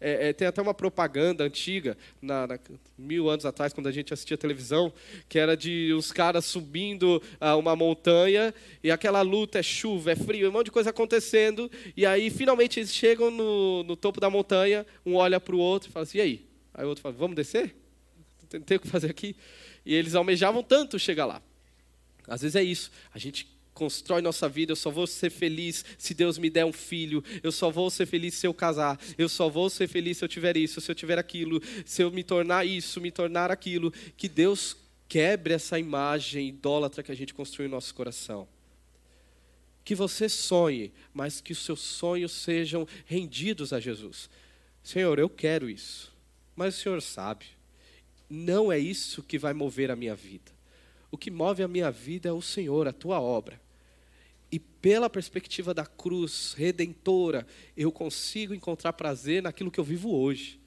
É, 0.00 0.28
é, 0.28 0.32
tem 0.32 0.48
até 0.48 0.60
uma 0.60 0.74
propaganda 0.74 1.44
antiga, 1.44 1.96
na, 2.20 2.46
na, 2.46 2.58
mil 2.98 3.28
anos 3.28 3.46
atrás, 3.46 3.72
quando 3.72 3.86
a 3.86 3.92
gente 3.92 4.12
assistia 4.12 4.36
televisão, 4.36 4.92
que 5.28 5.38
era 5.38 5.56
de 5.56 5.92
os 5.92 6.10
caras 6.10 6.44
subindo 6.44 7.22
ah, 7.40 7.56
uma 7.56 7.76
montanha 7.76 8.52
e 8.82 8.90
aquela 8.90 9.22
luta, 9.22 9.60
é 9.60 9.62
chuva, 9.62 10.10
é 10.10 10.16
frio, 10.16 10.48
um 10.48 10.52
monte 10.52 10.66
de 10.66 10.70
coisa 10.72 10.90
acontecendo. 10.90 11.70
E 11.96 12.04
aí, 12.04 12.30
finalmente, 12.30 12.80
eles 12.80 12.92
chegam 12.92 13.30
no, 13.30 13.84
no 13.84 13.94
topo 13.94 14.20
da 14.20 14.28
montanha, 14.28 14.84
um 15.06 15.14
olha 15.14 15.38
para 15.38 15.54
o 15.54 15.58
outro 15.58 15.88
e 15.88 15.92
fala 15.92 16.02
assim: 16.02 16.18
e 16.18 16.20
aí? 16.20 16.46
Aí 16.74 16.84
o 16.84 16.88
outro 16.88 17.02
fala: 17.02 17.14
vamos 17.14 17.36
descer? 17.36 17.74
Tem 18.66 18.76
o 18.76 18.80
que 18.80 18.88
fazer 18.88 19.08
aqui? 19.08 19.36
E 19.86 19.94
eles 19.94 20.16
almejavam 20.16 20.64
tanto 20.64 20.98
chegar 20.98 21.26
lá. 21.26 21.40
Às 22.26 22.42
vezes 22.42 22.56
é 22.56 22.62
isso. 22.62 22.90
A 23.14 23.18
gente 23.18 23.46
constrói 23.74 24.22
nossa 24.22 24.48
vida, 24.48 24.72
eu 24.72 24.76
só 24.76 24.90
vou 24.90 25.06
ser 25.06 25.30
feliz 25.30 25.84
se 25.98 26.14
Deus 26.14 26.38
me 26.38 26.50
der 26.50 26.64
um 26.64 26.72
filho, 26.72 27.24
eu 27.42 27.50
só 27.50 27.70
vou 27.70 27.90
ser 27.90 28.06
feliz 28.06 28.34
se 28.34 28.46
eu 28.46 28.54
casar, 28.54 29.00
eu 29.16 29.28
só 29.28 29.48
vou 29.48 29.68
ser 29.70 29.88
feliz 29.88 30.18
se 30.18 30.24
eu 30.24 30.28
tiver 30.28 30.56
isso, 30.56 30.80
se 30.80 30.90
eu 30.90 30.94
tiver 30.94 31.18
aquilo, 31.18 31.60
se 31.84 32.02
eu 32.02 32.10
me 32.10 32.22
tornar 32.22 32.66
isso, 32.66 33.00
me 33.00 33.10
tornar 33.10 33.50
aquilo. 33.50 33.92
Que 34.16 34.28
Deus 34.28 34.76
quebre 35.08 35.54
essa 35.54 35.78
imagem 35.78 36.48
idólatra 36.48 37.02
que 37.02 37.12
a 37.12 37.14
gente 37.14 37.34
construiu 37.34 37.68
no 37.68 37.76
nosso 37.76 37.94
coração. 37.94 38.48
Que 39.84 39.94
você 39.94 40.28
sonhe, 40.28 40.92
mas 41.12 41.40
que 41.40 41.52
os 41.52 41.58
seus 41.58 41.80
sonhos 41.80 42.32
sejam 42.32 42.86
rendidos 43.04 43.72
a 43.72 43.80
Jesus. 43.80 44.30
Senhor, 44.82 45.18
eu 45.18 45.28
quero 45.28 45.68
isso, 45.68 46.12
mas 46.56 46.76
o 46.76 46.80
Senhor 46.80 47.02
sabe, 47.02 47.46
não 48.28 48.72
é 48.72 48.78
isso 48.78 49.22
que 49.22 49.38
vai 49.38 49.52
mover 49.52 49.90
a 49.90 49.96
minha 49.96 50.14
vida. 50.14 50.50
O 51.12 51.18
que 51.18 51.30
move 51.30 51.62
a 51.62 51.68
minha 51.68 51.90
vida 51.90 52.30
é 52.30 52.32
o 52.32 52.40
Senhor, 52.40 52.88
a 52.88 52.92
tua 52.92 53.20
obra. 53.20 53.60
E 54.50 54.58
pela 54.58 55.10
perspectiva 55.10 55.74
da 55.74 55.84
cruz 55.84 56.54
redentora, 56.56 57.46
eu 57.76 57.92
consigo 57.92 58.54
encontrar 58.54 58.94
prazer 58.94 59.42
naquilo 59.42 59.70
que 59.70 59.78
eu 59.78 59.84
vivo 59.84 60.10
hoje. 60.10 60.58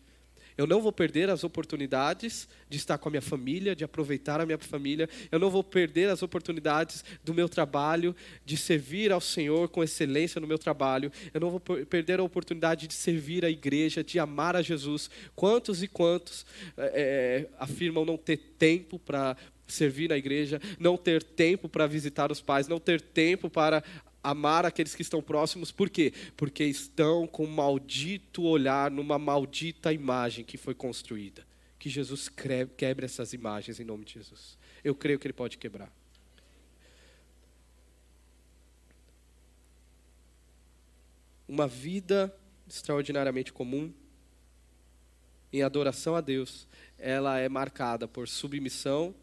Eu 0.57 0.65
não 0.65 0.81
vou 0.81 0.91
perder 0.91 1.29
as 1.29 1.43
oportunidades 1.43 2.47
de 2.69 2.77
estar 2.77 2.97
com 2.97 3.09
a 3.09 3.11
minha 3.11 3.21
família, 3.21 3.75
de 3.75 3.83
aproveitar 3.83 4.39
a 4.39 4.45
minha 4.45 4.57
família. 4.57 5.09
Eu 5.29 5.37
não 5.37 5.49
vou 5.49 5.63
perder 5.63 6.09
as 6.09 6.23
oportunidades 6.23 7.03
do 7.23 7.33
meu 7.33 7.49
trabalho, 7.49 8.15
de 8.45 8.55
servir 8.55 9.11
ao 9.11 9.19
Senhor 9.19 9.67
com 9.67 9.83
excelência 9.83 10.39
no 10.39 10.47
meu 10.47 10.57
trabalho. 10.57 11.11
Eu 11.33 11.41
não 11.41 11.49
vou 11.49 11.59
perder 11.59 12.19
a 12.19 12.23
oportunidade 12.23 12.87
de 12.87 12.93
servir 12.93 13.43
a 13.43 13.49
igreja, 13.49 14.03
de 14.03 14.17
amar 14.17 14.55
a 14.55 14.61
Jesus. 14.61 15.09
Quantos 15.35 15.83
e 15.83 15.87
quantos 15.89 16.45
é, 16.77 17.47
afirmam 17.59 18.05
não 18.05 18.15
ter 18.15 18.37
tempo 18.57 18.97
para 18.97 19.35
servir 19.68 20.09
na 20.09 20.18
igreja, 20.18 20.61
não 20.80 20.97
ter 20.97 21.24
tempo 21.24 21.68
para 21.68 21.88
visitar 21.88 22.32
os 22.32 22.41
pais, 22.41 22.68
não 22.68 22.80
ter 22.80 23.01
tempo 23.01 23.49
para 23.49 23.84
amar 24.26 24.66
aqueles 24.66 24.95
que 24.95 25.03
estão 25.03 25.22
próximos, 25.22 25.72
por 25.72 25.89
quê? 25.89 26.11
Porque 26.36 26.63
estão 26.63 27.28
com 27.28 27.45
um 27.45 27.49
maldito 27.49 28.43
olhar 28.43 28.89
numa 28.89 29.20
maldita 29.20 29.93
imagem 29.93 30.43
que 30.43 30.57
foi 30.57 30.74
construída. 30.74 31.45
Que 31.78 31.89
Jesus 31.89 32.28
quebre 32.76 33.05
essas 33.05 33.34
imagens 33.34 33.80
em 33.80 33.84
nome 33.84 34.03
de 34.03 34.13
Jesus. 34.13 34.57
Eu 34.84 34.95
creio 34.95 35.20
que 35.20 35.28
Ele 35.28 35.34
pode 35.34 35.57
quebrar. 35.57 35.91
Uma 41.47 41.68
vida 41.68 42.36
extraordinariamente 42.68 43.53
comum, 43.53 43.93
em 45.53 45.61
adoração 45.61 46.16
a 46.16 46.22
Deus, 46.22 46.68
ela 46.97 47.38
é 47.38 47.47
marcada 47.47 48.07
por 48.07 48.28
submissão, 48.28 49.13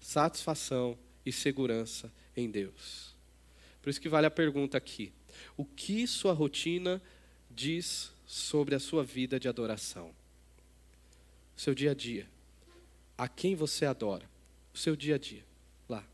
satisfação 0.00 0.98
e 1.24 1.32
segurança 1.32 2.12
em 2.36 2.50
Deus. 2.50 3.14
Por 3.82 3.90
isso 3.90 4.00
que 4.00 4.08
vale 4.08 4.26
a 4.26 4.30
pergunta 4.30 4.76
aqui: 4.76 5.12
o 5.56 5.64
que 5.64 6.06
sua 6.06 6.32
rotina 6.32 7.02
diz 7.50 8.12
sobre 8.26 8.74
a 8.74 8.80
sua 8.80 9.02
vida 9.02 9.38
de 9.38 9.48
adoração? 9.48 10.14
O 11.56 11.60
seu 11.60 11.74
dia 11.74 11.92
a 11.92 11.94
dia. 11.94 12.28
A 13.16 13.26
quem 13.26 13.54
você 13.54 13.84
adora? 13.84 14.28
O 14.72 14.78
seu 14.78 14.94
dia 14.94 15.16
a 15.16 15.18
dia. 15.18 15.44
Lá. 15.88 16.06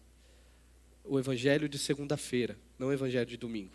O 1.05 1.19
evangelho 1.19 1.69
de 1.69 1.79
segunda-feira, 1.79 2.57
não 2.79 2.89
o 2.89 2.93
evangelho 2.93 3.27
de 3.27 3.37
domingo. 3.37 3.75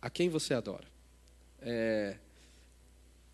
A 0.00 0.08
quem 0.08 0.28
você 0.28 0.54
adora? 0.54 0.86
É, 1.60 2.16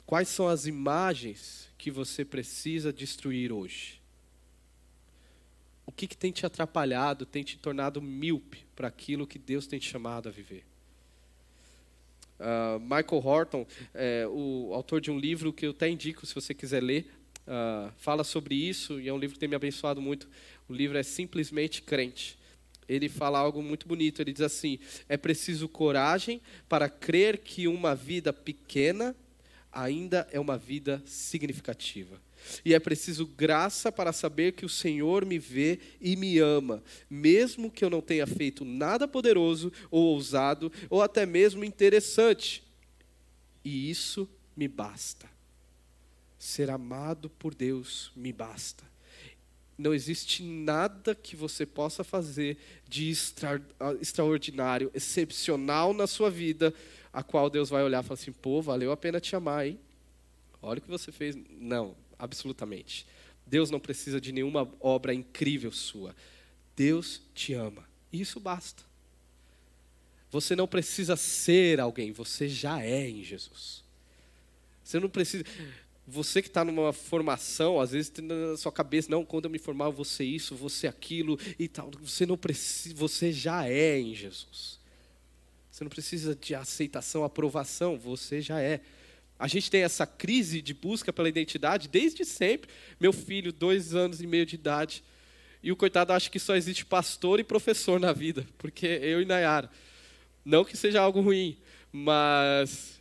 quais 0.07 0.29
são 0.29 0.49
as 0.49 0.67
imagens 0.67 1.69
que 1.77 1.91
você 1.91 2.25
precisa 2.25 2.91
destruir 2.91 3.53
hoje? 3.53 4.01
O 5.87 5.93
que, 5.93 6.07
que 6.07 6.17
tem 6.17 6.33
te 6.33 6.47
atrapalhado, 6.47 7.27
tem 7.27 7.43
te 7.43 7.59
tornado 7.59 8.01
míope 8.01 8.65
para 8.75 8.89
aquilo 8.89 9.27
que 9.27 9.39
Deus 9.39 9.67
tem 9.67 9.79
te 9.79 9.89
chamado 9.89 10.29
a 10.29 10.33
viver. 10.33 10.65
Uh, 12.39 12.81
Michael 12.81 13.25
Horton, 13.25 13.67
é, 13.95 14.27
o 14.29 14.73
autor 14.75 15.01
de 15.01 15.11
um 15.11 15.19
livro 15.19 15.53
que 15.53 15.67
eu 15.67 15.71
até 15.71 15.89
indico 15.89 16.27
se 16.27 16.35
você 16.35 16.53
quiser 16.53 16.83
ler, 16.83 17.07
uh, 17.47 17.93
fala 17.99 18.25
sobre 18.25 18.55
isso 18.55 19.01
e 19.01 19.09
é 19.09 19.13
um 19.13 19.19
livro 19.19 19.35
que 19.35 19.41
tem 19.41 19.49
me 19.49 19.55
abençoado 19.55 20.01
muito. 20.01 20.29
O 20.69 20.73
livro 20.73 20.99
é 20.99 21.03
Simplesmente 21.03 21.83
Crente. 21.83 22.39
Ele 22.89 23.09
fala 23.09 23.39
algo 23.39 23.63
muito 23.63 23.87
bonito. 23.87 24.21
Ele 24.21 24.33
diz 24.33 24.43
assim: 24.43 24.79
é 25.09 25.17
preciso 25.17 25.69
coragem 25.69 26.41
para 26.69 26.89
crer 26.89 27.39
que 27.39 27.67
uma 27.67 27.95
vida 27.95 28.33
pequena 28.33 29.15
ainda 29.73 30.29
é 30.31 30.39
uma 30.39 30.57
vida 30.57 31.03
significativa. 31.07 32.21
E 32.65 32.75
é 32.75 32.81
preciso 32.81 33.27
graça 33.27 33.91
para 33.91 34.13
saber 34.13 34.53
que 34.53 34.67
o 34.67 34.69
Senhor 34.69 35.25
me 35.25 35.39
vê 35.39 35.79
e 36.01 36.17
me 36.17 36.39
ama, 36.39 36.83
mesmo 37.09 37.71
que 37.71 37.85
eu 37.85 37.91
não 37.91 38.01
tenha 38.01 38.27
feito 38.27 38.65
nada 38.65 39.07
poderoso 39.09 39.73
ou 39.91 40.15
ousado 40.15 40.71
ou 40.91 41.03
até 41.03 41.25
mesmo 41.27 41.65
interessante. 41.65 42.63
E 43.65 43.91
isso 43.91 44.29
me 44.57 44.69
basta. 44.69 45.29
Ser 46.39 46.71
amado 46.71 47.31
por 47.31 47.55
Deus 47.55 48.13
me 48.15 48.33
basta. 48.33 48.85
Não 49.77 49.93
existe 49.93 50.43
nada 50.43 51.15
que 51.15 51.35
você 51.35 51.67
possa 51.67 52.05
fazer 52.05 52.57
de 52.89 53.11
extra, 53.11 53.61
extraordinário, 54.01 54.91
excepcional 54.95 55.93
na 55.93 56.07
sua 56.07 56.31
vida, 56.31 56.73
a 57.13 57.23
qual 57.23 57.51
Deus 57.51 57.71
vai 57.71 57.83
olhar 57.83 58.05
e 58.05 58.07
falar 58.07 58.21
assim: 58.21 58.33
pô, 58.33 58.63
valeu 58.63 58.93
a 58.93 58.97
pena 58.97 59.21
te 59.21 59.35
amar, 59.35 59.67
hein? 59.67 59.81
Olha 60.63 60.79
o 60.79 60.83
que 60.83 60.89
você 60.89 61.11
fez. 61.11 61.37
Não, 61.51 61.97
absolutamente. 62.19 63.07
Deus 63.47 63.71
não 63.71 63.81
precisa 63.81 64.21
de 64.21 64.33
nenhuma 64.33 64.71
obra 64.81 65.13
incrível 65.13 65.71
sua. 65.73 66.15
Deus 66.77 67.21
te 67.35 67.55
ama. 67.55 67.87
E 68.13 68.21
isso 68.21 68.41
basta. 68.41 68.83
Você 70.31 70.57
não 70.57 70.67
precisa 70.67 71.17
ser 71.17 71.79
alguém, 71.79 72.11
você 72.11 72.49
já 72.49 72.83
é 72.83 73.09
em 73.09 73.23
Jesus. 73.23 73.85
Você 74.83 74.99
não 74.99 75.09
precisa. 75.09 75.45
Você 76.07 76.43
que 76.43 76.49
está 76.49 76.65
numa 76.65 76.93
formação, 76.93 77.81
às 77.81 77.93
vezes 77.93 78.11
tem 78.11 78.25
na 78.25 78.57
sua 78.57 78.71
cabeça, 78.71 79.11
não, 79.11 79.25
quando 79.25 79.47
eu 79.47 79.51
me 79.51 79.59
formar, 79.59 79.93
ser 80.05 80.25
isso, 80.25 80.69
ser 80.69 80.89
aquilo 80.89 81.39
e 81.59 81.67
tal. 81.67 81.91
Você 82.03 82.27
não 82.27 82.37
precisa, 82.37 82.95
você 82.95 83.33
já 83.33 83.67
é 83.69 83.99
em 83.99 84.15
Jesus. 84.15 84.79
Você 85.71 85.83
não 85.83 85.91
precisa 85.91 86.37
de 86.37 86.55
aceitação, 86.55 87.25
aprovação, 87.25 87.99
você 87.99 88.41
já 88.41 88.61
é. 88.61 88.81
A 89.39 89.49
gente 89.49 89.71
tem 89.71 89.83
essa 89.83 90.07
crise 90.07 90.63
de 90.63 90.73
busca 90.73 91.13
pela 91.13 91.29
identidade 91.29 91.89
desde 91.89 92.25
sempre. 92.25 92.71
Meu 93.01 93.13
filho, 93.13 93.53
dois 93.53 93.95
anos 93.95 94.21
e 94.21 94.27
meio 94.27 94.47
de 94.47 94.55
idade, 94.55 95.03
e 95.63 95.73
o 95.73 95.77
coitado 95.77 96.13
acha 96.13 96.31
que 96.31 96.39
só 96.39 96.55
existe 96.55 96.85
pastor 96.85 97.41
e 97.41 97.45
professor 97.45 97.99
na 97.99 98.13
vida, 98.13 98.47
porque 98.59 98.87
eu 98.87 99.23
e 99.23 99.25
Nayara. 99.25 99.71
Não 100.45 100.65
que 100.65 100.77
seja 100.77 101.01
algo 101.01 101.21
ruim, 101.23 101.57
mas 101.91 103.01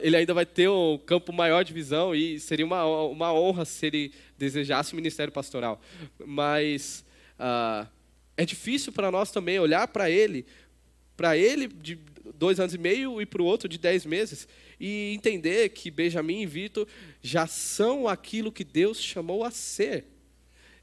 ele 0.00 0.16
ainda 0.16 0.32
vai 0.32 0.46
ter 0.46 0.68
um 0.68 0.96
campo 0.96 1.32
maior 1.32 1.64
de 1.64 1.72
visão 1.72 2.14
e 2.14 2.38
seria 2.38 2.64
uma, 2.64 2.84
uma 2.84 3.32
honra 3.32 3.64
se 3.64 3.86
ele 3.86 4.12
desejasse 4.38 4.92
o 4.92 4.96
ministério 4.96 5.32
pastoral. 5.32 5.80
Mas 6.24 7.04
uh, 7.38 7.88
é 8.36 8.44
difícil 8.44 8.92
para 8.92 9.10
nós 9.10 9.32
também 9.32 9.58
olhar 9.58 9.88
para 9.88 10.08
ele, 10.08 10.46
para 11.16 11.36
ele 11.36 11.66
de 11.66 11.98
dois 12.32 12.60
anos 12.60 12.74
e 12.74 12.78
meio 12.78 13.20
e 13.20 13.26
para 13.26 13.42
o 13.42 13.44
outro 13.44 13.68
de 13.68 13.78
dez 13.78 14.06
meses, 14.06 14.48
e 14.78 15.12
entender 15.14 15.68
que 15.70 15.90
Benjamin 15.90 16.42
e 16.42 16.46
Vitor 16.46 16.86
já 17.22 17.46
são 17.46 18.08
aquilo 18.08 18.52
que 18.52 18.64
Deus 18.64 19.00
chamou 19.00 19.44
a 19.44 19.50
ser. 19.50 20.06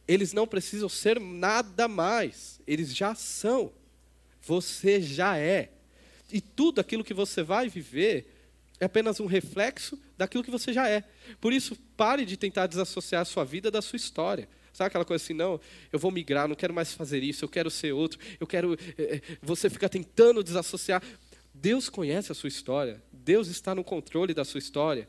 Eles 0.07 0.33
não 0.33 0.47
precisam 0.47 0.89
ser 0.89 1.19
nada 1.19 1.87
mais, 1.87 2.59
eles 2.67 2.95
já 2.95 3.15
são. 3.15 3.71
Você 4.41 5.01
já 5.01 5.37
é. 5.37 5.71
E 6.31 6.41
tudo 6.41 6.79
aquilo 6.79 7.03
que 7.03 7.13
você 7.13 7.43
vai 7.43 7.69
viver 7.69 8.27
é 8.79 8.85
apenas 8.85 9.19
um 9.19 9.25
reflexo 9.25 9.99
daquilo 10.17 10.43
que 10.43 10.49
você 10.49 10.73
já 10.73 10.89
é. 10.89 11.03
Por 11.39 11.53
isso, 11.53 11.75
pare 11.95 12.25
de 12.25 12.35
tentar 12.35 12.67
desassociar 12.67 13.21
a 13.21 13.25
sua 13.25 13.43
vida 13.43 13.69
da 13.69 13.81
sua 13.81 13.97
história. 13.97 14.49
Sabe 14.73 14.87
aquela 14.87 15.05
coisa 15.05 15.23
assim, 15.23 15.33
não, 15.33 15.59
eu 15.91 15.99
vou 15.99 16.09
migrar, 16.11 16.47
não 16.47 16.55
quero 16.55 16.73
mais 16.73 16.93
fazer 16.93 17.21
isso, 17.21 17.43
eu 17.43 17.49
quero 17.49 17.69
ser 17.69 17.91
outro, 17.91 18.17
eu 18.39 18.47
quero. 18.47 18.77
É, 18.97 19.21
você 19.41 19.69
fica 19.69 19.87
tentando 19.87 20.43
desassociar. 20.43 21.03
Deus 21.53 21.89
conhece 21.89 22.31
a 22.31 22.35
sua 22.35 22.47
história, 22.47 23.01
Deus 23.11 23.47
está 23.47 23.75
no 23.75 23.83
controle 23.83 24.33
da 24.33 24.45
sua 24.45 24.59
história. 24.59 25.07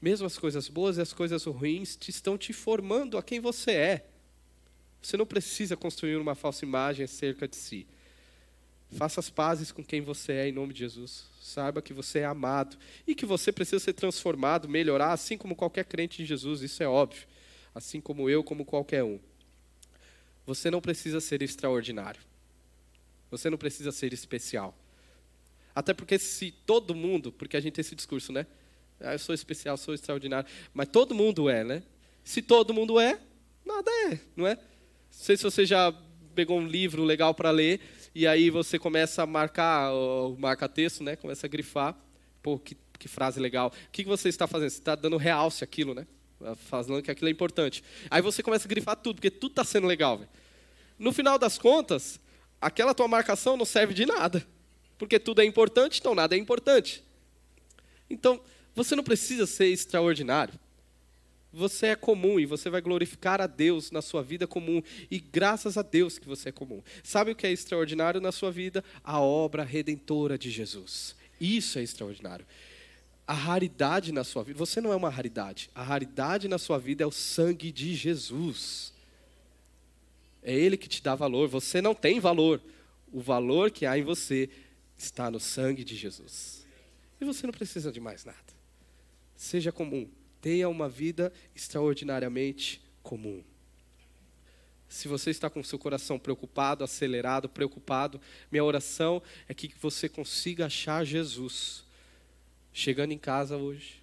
Mesmo 0.00 0.26
as 0.26 0.36
coisas 0.36 0.68
boas 0.68 0.96
e 0.96 1.00
as 1.00 1.12
coisas 1.12 1.44
ruins 1.44 1.94
te 1.94 2.10
estão 2.10 2.36
te 2.36 2.52
formando 2.52 3.16
a 3.16 3.22
quem 3.22 3.38
você 3.38 3.70
é. 3.70 4.06
Você 5.00 5.16
não 5.16 5.26
precisa 5.26 5.76
construir 5.76 6.16
uma 6.16 6.34
falsa 6.34 6.64
imagem 6.64 7.04
acerca 7.04 7.46
de 7.46 7.54
si. 7.54 7.86
Faça 8.92 9.20
as 9.20 9.30
pazes 9.30 9.72
com 9.72 9.82
quem 9.82 10.00
você 10.00 10.32
é 10.32 10.48
em 10.48 10.52
nome 10.52 10.72
de 10.72 10.80
Jesus. 10.80 11.24
Saiba 11.40 11.80
que 11.80 11.94
você 11.94 12.20
é 12.20 12.24
amado 12.24 12.76
e 13.06 13.14
que 13.14 13.24
você 13.24 13.50
precisa 13.50 13.78
ser 13.78 13.94
transformado, 13.94 14.68
melhorar, 14.68 15.12
assim 15.12 15.38
como 15.38 15.56
qualquer 15.56 15.84
crente 15.84 16.22
em 16.22 16.26
Jesus, 16.26 16.62
isso 16.62 16.82
é 16.82 16.88
óbvio. 16.88 17.26
Assim 17.74 18.00
como 18.00 18.28
eu, 18.28 18.44
como 18.44 18.64
qualquer 18.64 19.02
um. 19.02 19.18
Você 20.44 20.70
não 20.70 20.80
precisa 20.80 21.20
ser 21.20 21.42
extraordinário. 21.42 22.20
Você 23.30 23.48
não 23.48 23.56
precisa 23.56 23.90
ser 23.90 24.12
especial. 24.12 24.76
Até 25.74 25.94
porque 25.94 26.18
se 26.18 26.50
todo 26.50 26.94
mundo, 26.94 27.32
porque 27.32 27.56
a 27.56 27.60
gente 27.60 27.74
tem 27.74 27.80
esse 27.80 27.94
discurso, 27.94 28.32
né? 28.32 28.46
Ah, 29.00 29.14
eu 29.14 29.18
sou 29.18 29.34
especial, 29.34 29.76
sou 29.76 29.94
extraordinário. 29.94 30.48
Mas 30.72 30.88
todo 30.88 31.14
mundo 31.14 31.48
é, 31.48 31.64
né? 31.64 31.82
Se 32.22 32.40
todo 32.40 32.72
mundo 32.72 33.00
é, 33.00 33.18
nada 33.64 33.90
é, 34.10 34.20
não 34.36 34.46
é? 34.46 34.54
Não 34.54 34.62
sei 35.10 35.36
se 35.36 35.42
você 35.42 35.66
já 35.66 35.92
pegou 36.34 36.58
um 36.58 36.66
livro 36.66 37.02
legal 37.04 37.34
para 37.34 37.50
ler 37.50 37.80
e 38.14 38.26
aí 38.26 38.50
você 38.50 38.78
começa 38.78 39.22
a 39.22 39.26
marcar, 39.26 39.92
o 39.92 40.36
marca-texto, 40.38 41.02
né? 41.02 41.16
Começa 41.16 41.46
a 41.46 41.48
grifar. 41.48 41.96
Pô, 42.42 42.58
que, 42.58 42.76
que 42.98 43.08
frase 43.08 43.40
legal. 43.40 43.68
O 43.68 43.90
que, 43.90 44.02
que 44.02 44.08
você 44.08 44.28
está 44.28 44.46
fazendo? 44.46 44.70
Você 44.70 44.78
está 44.78 44.94
dando 44.94 45.16
realce 45.16 45.64
aquilo, 45.64 45.94
né? 45.94 46.06
Falando 46.56 47.02
que 47.02 47.10
aquilo 47.10 47.28
é 47.28 47.30
importante. 47.30 47.82
Aí 48.10 48.20
você 48.20 48.42
começa 48.42 48.66
a 48.66 48.68
grifar 48.68 48.96
tudo, 48.96 49.16
porque 49.16 49.30
tudo 49.30 49.52
está 49.52 49.64
sendo 49.64 49.86
legal. 49.86 50.18
Véio. 50.18 50.30
No 50.98 51.12
final 51.12 51.38
das 51.38 51.56
contas, 51.56 52.20
aquela 52.60 52.94
tua 52.94 53.08
marcação 53.08 53.56
não 53.56 53.64
serve 53.64 53.94
de 53.94 54.06
nada. 54.06 54.46
Porque 54.98 55.18
tudo 55.18 55.40
é 55.40 55.44
importante, 55.44 56.00
então 56.00 56.14
nada 56.14 56.34
é 56.34 56.38
importante. 56.38 57.02
Então, 58.08 58.40
você 58.74 58.94
não 58.94 59.04
precisa 59.04 59.46
ser 59.46 59.66
extraordinário. 59.66 60.54
Você 61.52 61.88
é 61.88 61.96
comum 61.96 62.40
e 62.40 62.46
você 62.46 62.70
vai 62.70 62.80
glorificar 62.80 63.40
a 63.40 63.46
Deus 63.46 63.90
na 63.90 64.00
sua 64.00 64.22
vida 64.22 64.46
comum. 64.46 64.82
E 65.10 65.18
graças 65.18 65.76
a 65.76 65.82
Deus 65.82 66.18
que 66.18 66.26
você 66.26 66.48
é 66.48 66.52
comum. 66.52 66.82
Sabe 67.02 67.32
o 67.32 67.36
que 67.36 67.46
é 67.46 67.52
extraordinário 67.52 68.20
na 68.20 68.32
sua 68.32 68.50
vida? 68.50 68.82
A 69.04 69.20
obra 69.20 69.62
redentora 69.62 70.38
de 70.38 70.50
Jesus. 70.50 71.14
Isso 71.38 71.78
é 71.78 71.82
extraordinário. 71.82 72.46
A 73.26 73.34
raridade 73.34 74.12
na 74.12 74.24
sua 74.24 74.42
vida, 74.42 74.58
você 74.58 74.80
não 74.80 74.92
é 74.92 74.96
uma 74.96 75.10
raridade. 75.10 75.68
A 75.74 75.82
raridade 75.82 76.48
na 76.48 76.58
sua 76.58 76.78
vida 76.78 77.04
é 77.04 77.06
o 77.06 77.12
sangue 77.12 77.70
de 77.70 77.94
Jesus. 77.94 78.94
É 80.42 80.54
Ele 80.54 80.78
que 80.78 80.88
te 80.88 81.02
dá 81.02 81.14
valor. 81.14 81.48
Você 81.48 81.82
não 81.82 81.94
tem 81.94 82.18
valor. 82.18 82.62
O 83.12 83.20
valor 83.20 83.70
que 83.70 83.84
há 83.84 83.98
em 83.98 84.02
você 84.02 84.48
está 85.02 85.30
no 85.30 85.40
sangue 85.40 85.84
de 85.84 85.96
Jesus. 85.96 86.66
E 87.20 87.24
você 87.24 87.46
não 87.46 87.52
precisa 87.52 87.92
de 87.92 88.00
mais 88.00 88.24
nada. 88.24 88.38
Seja 89.36 89.72
comum 89.72 90.08
tenha 90.42 90.68
uma 90.68 90.88
vida 90.88 91.32
extraordinariamente 91.54 92.82
comum. 93.02 93.42
Se 94.88 95.08
você 95.08 95.30
está 95.30 95.48
com 95.48 95.62
seu 95.62 95.78
coração 95.78 96.18
preocupado, 96.18 96.84
acelerado, 96.84 97.48
preocupado, 97.48 98.20
minha 98.50 98.64
oração 98.64 99.22
é 99.48 99.54
que 99.54 99.72
você 99.80 100.08
consiga 100.08 100.66
achar 100.66 101.06
Jesus 101.06 101.84
chegando 102.74 103.12
em 103.12 103.18
casa 103.18 103.56
hoje, 103.56 104.02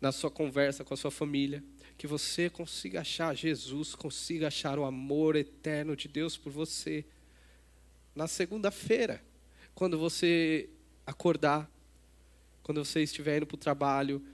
na 0.00 0.12
sua 0.12 0.30
conversa 0.30 0.84
com 0.84 0.92
a 0.92 0.96
sua 0.96 1.10
família, 1.10 1.62
que 1.96 2.06
você 2.06 2.50
consiga 2.50 3.00
achar 3.00 3.34
Jesus, 3.34 3.94
consiga 3.94 4.48
achar 4.48 4.78
o 4.78 4.84
amor 4.84 5.36
eterno 5.36 5.96
de 5.96 6.08
Deus 6.08 6.36
por 6.36 6.52
você. 6.52 7.04
Na 8.14 8.26
segunda-feira, 8.26 9.22
quando 9.76 9.98
você 9.98 10.70
acordar, 11.06 11.70
quando 12.62 12.82
você 12.82 13.02
estiver 13.02 13.36
indo 13.36 13.46
para 13.46 13.56
o 13.56 13.58
trabalho, 13.58 14.24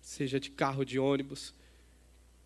seja 0.00 0.40
de 0.40 0.50
carro, 0.50 0.86
de 0.86 0.98
ônibus, 0.98 1.52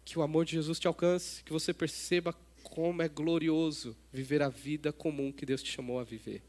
que 0.05 0.19
o 0.19 0.23
amor 0.23 0.45
de 0.45 0.57
Jesus 0.57 0.81
te 0.81 0.89
alcance, 0.89 1.45
que 1.45 1.53
você 1.53 1.73
perceba 1.73 2.35
como 2.65 3.03
é 3.03 3.09
glorioso 3.09 3.97
viver 4.13 4.43
a 4.43 4.49
vida 4.49 4.93
comum 4.93 5.31
que 5.31 5.47
Deus 5.47 5.63
te 5.63 5.71
chamou 5.71 6.01
a 6.01 6.03
viver. 6.03 6.43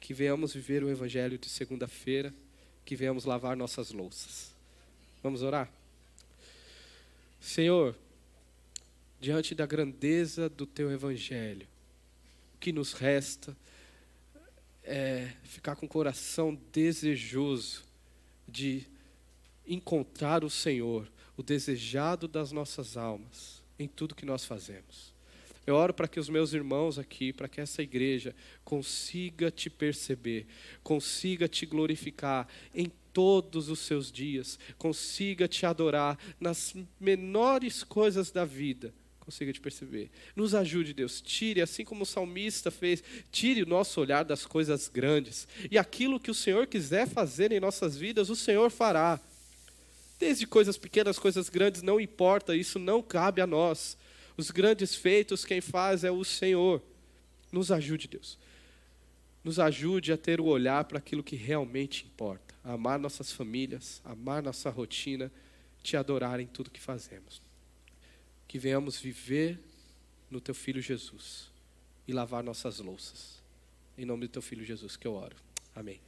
Que 0.00 0.14
venhamos 0.14 0.54
viver 0.54 0.82
o 0.82 0.88
evangelho 0.88 1.36
de 1.36 1.50
segunda-feira, 1.50 2.32
que 2.82 2.96
venhamos 2.96 3.26
lavar 3.26 3.54
nossas 3.54 3.90
louças. 3.90 4.54
Vamos 5.22 5.42
orar? 5.42 5.70
Senhor, 7.38 7.94
diante 9.20 9.54
da 9.54 9.66
grandeza 9.66 10.48
do 10.48 10.64
teu 10.64 10.90
evangelho, 10.90 11.68
o 12.54 12.58
que 12.58 12.72
nos 12.72 12.94
resta 12.94 13.54
é 14.92 15.32
ficar 15.44 15.76
com 15.76 15.86
o 15.86 15.88
coração 15.88 16.58
desejoso 16.72 17.84
de 18.48 18.84
encontrar 19.64 20.42
o 20.42 20.50
Senhor, 20.50 21.08
o 21.36 21.44
desejado 21.44 22.26
das 22.26 22.50
nossas 22.50 22.96
almas, 22.96 23.62
em 23.78 23.86
tudo 23.86 24.16
que 24.16 24.26
nós 24.26 24.44
fazemos. 24.44 25.14
Eu 25.64 25.76
oro 25.76 25.94
para 25.94 26.08
que 26.08 26.18
os 26.18 26.28
meus 26.28 26.52
irmãos 26.52 26.98
aqui, 26.98 27.32
para 27.32 27.46
que 27.46 27.60
essa 27.60 27.82
igreja 27.82 28.34
consiga 28.64 29.48
te 29.48 29.70
perceber, 29.70 30.48
consiga 30.82 31.46
te 31.46 31.66
glorificar 31.66 32.48
em 32.74 32.90
todos 33.12 33.68
os 33.68 33.78
seus 33.78 34.10
dias, 34.10 34.58
consiga 34.76 35.46
te 35.46 35.64
adorar 35.64 36.18
nas 36.40 36.74
menores 36.98 37.84
coisas 37.84 38.32
da 38.32 38.44
vida, 38.44 38.92
consiga 39.30 39.52
te 39.52 39.60
perceber. 39.60 40.10
Nos 40.34 40.56
ajude, 40.56 40.92
Deus, 40.92 41.20
tire, 41.20 41.62
assim 41.62 41.84
como 41.84 42.02
o 42.02 42.06
salmista 42.06 42.68
fez, 42.68 43.00
tire 43.30 43.62
o 43.62 43.66
nosso 43.66 44.00
olhar 44.00 44.24
das 44.24 44.44
coisas 44.44 44.88
grandes, 44.88 45.46
e 45.70 45.78
aquilo 45.78 46.18
que 46.18 46.32
o 46.32 46.34
Senhor 46.34 46.66
quiser 46.66 47.06
fazer 47.06 47.52
em 47.52 47.60
nossas 47.60 47.96
vidas, 47.96 48.28
o 48.28 48.34
Senhor 48.34 48.70
fará. 48.70 49.20
Desde 50.18 50.48
coisas 50.48 50.76
pequenas, 50.76 51.16
coisas 51.16 51.48
grandes, 51.48 51.80
não 51.80 52.00
importa, 52.00 52.56
isso 52.56 52.78
não 52.78 53.00
cabe 53.00 53.40
a 53.40 53.46
nós. 53.46 53.96
Os 54.36 54.50
grandes 54.50 54.96
feitos, 54.96 55.44
quem 55.44 55.60
faz 55.60 56.02
é 56.02 56.10
o 56.10 56.24
Senhor. 56.24 56.82
Nos 57.52 57.70
ajude, 57.70 58.08
Deus. 58.08 58.36
Nos 59.44 59.60
ajude 59.60 60.12
a 60.12 60.18
ter 60.18 60.40
o 60.40 60.46
olhar 60.46 60.84
para 60.84 60.98
aquilo 60.98 61.22
que 61.22 61.36
realmente 61.36 62.04
importa. 62.04 62.52
amar 62.62 62.98
nossas 62.98 63.32
famílias, 63.32 64.02
amar 64.04 64.42
nossa 64.42 64.68
rotina, 64.68 65.32
te 65.82 65.96
adorar 65.96 66.40
em 66.40 66.46
tudo 66.46 66.68
que 66.68 66.80
fazemos. 66.80 67.40
Que 68.50 68.58
venhamos 68.58 68.98
viver 68.98 69.60
no 70.28 70.40
teu 70.40 70.52
filho 70.56 70.82
Jesus 70.82 71.52
e 72.04 72.12
lavar 72.12 72.42
nossas 72.42 72.80
louças. 72.80 73.40
Em 73.96 74.04
nome 74.04 74.26
do 74.26 74.32
teu 74.32 74.42
filho 74.42 74.64
Jesus 74.64 74.96
que 74.96 75.06
eu 75.06 75.12
oro. 75.12 75.36
Amém. 75.72 76.00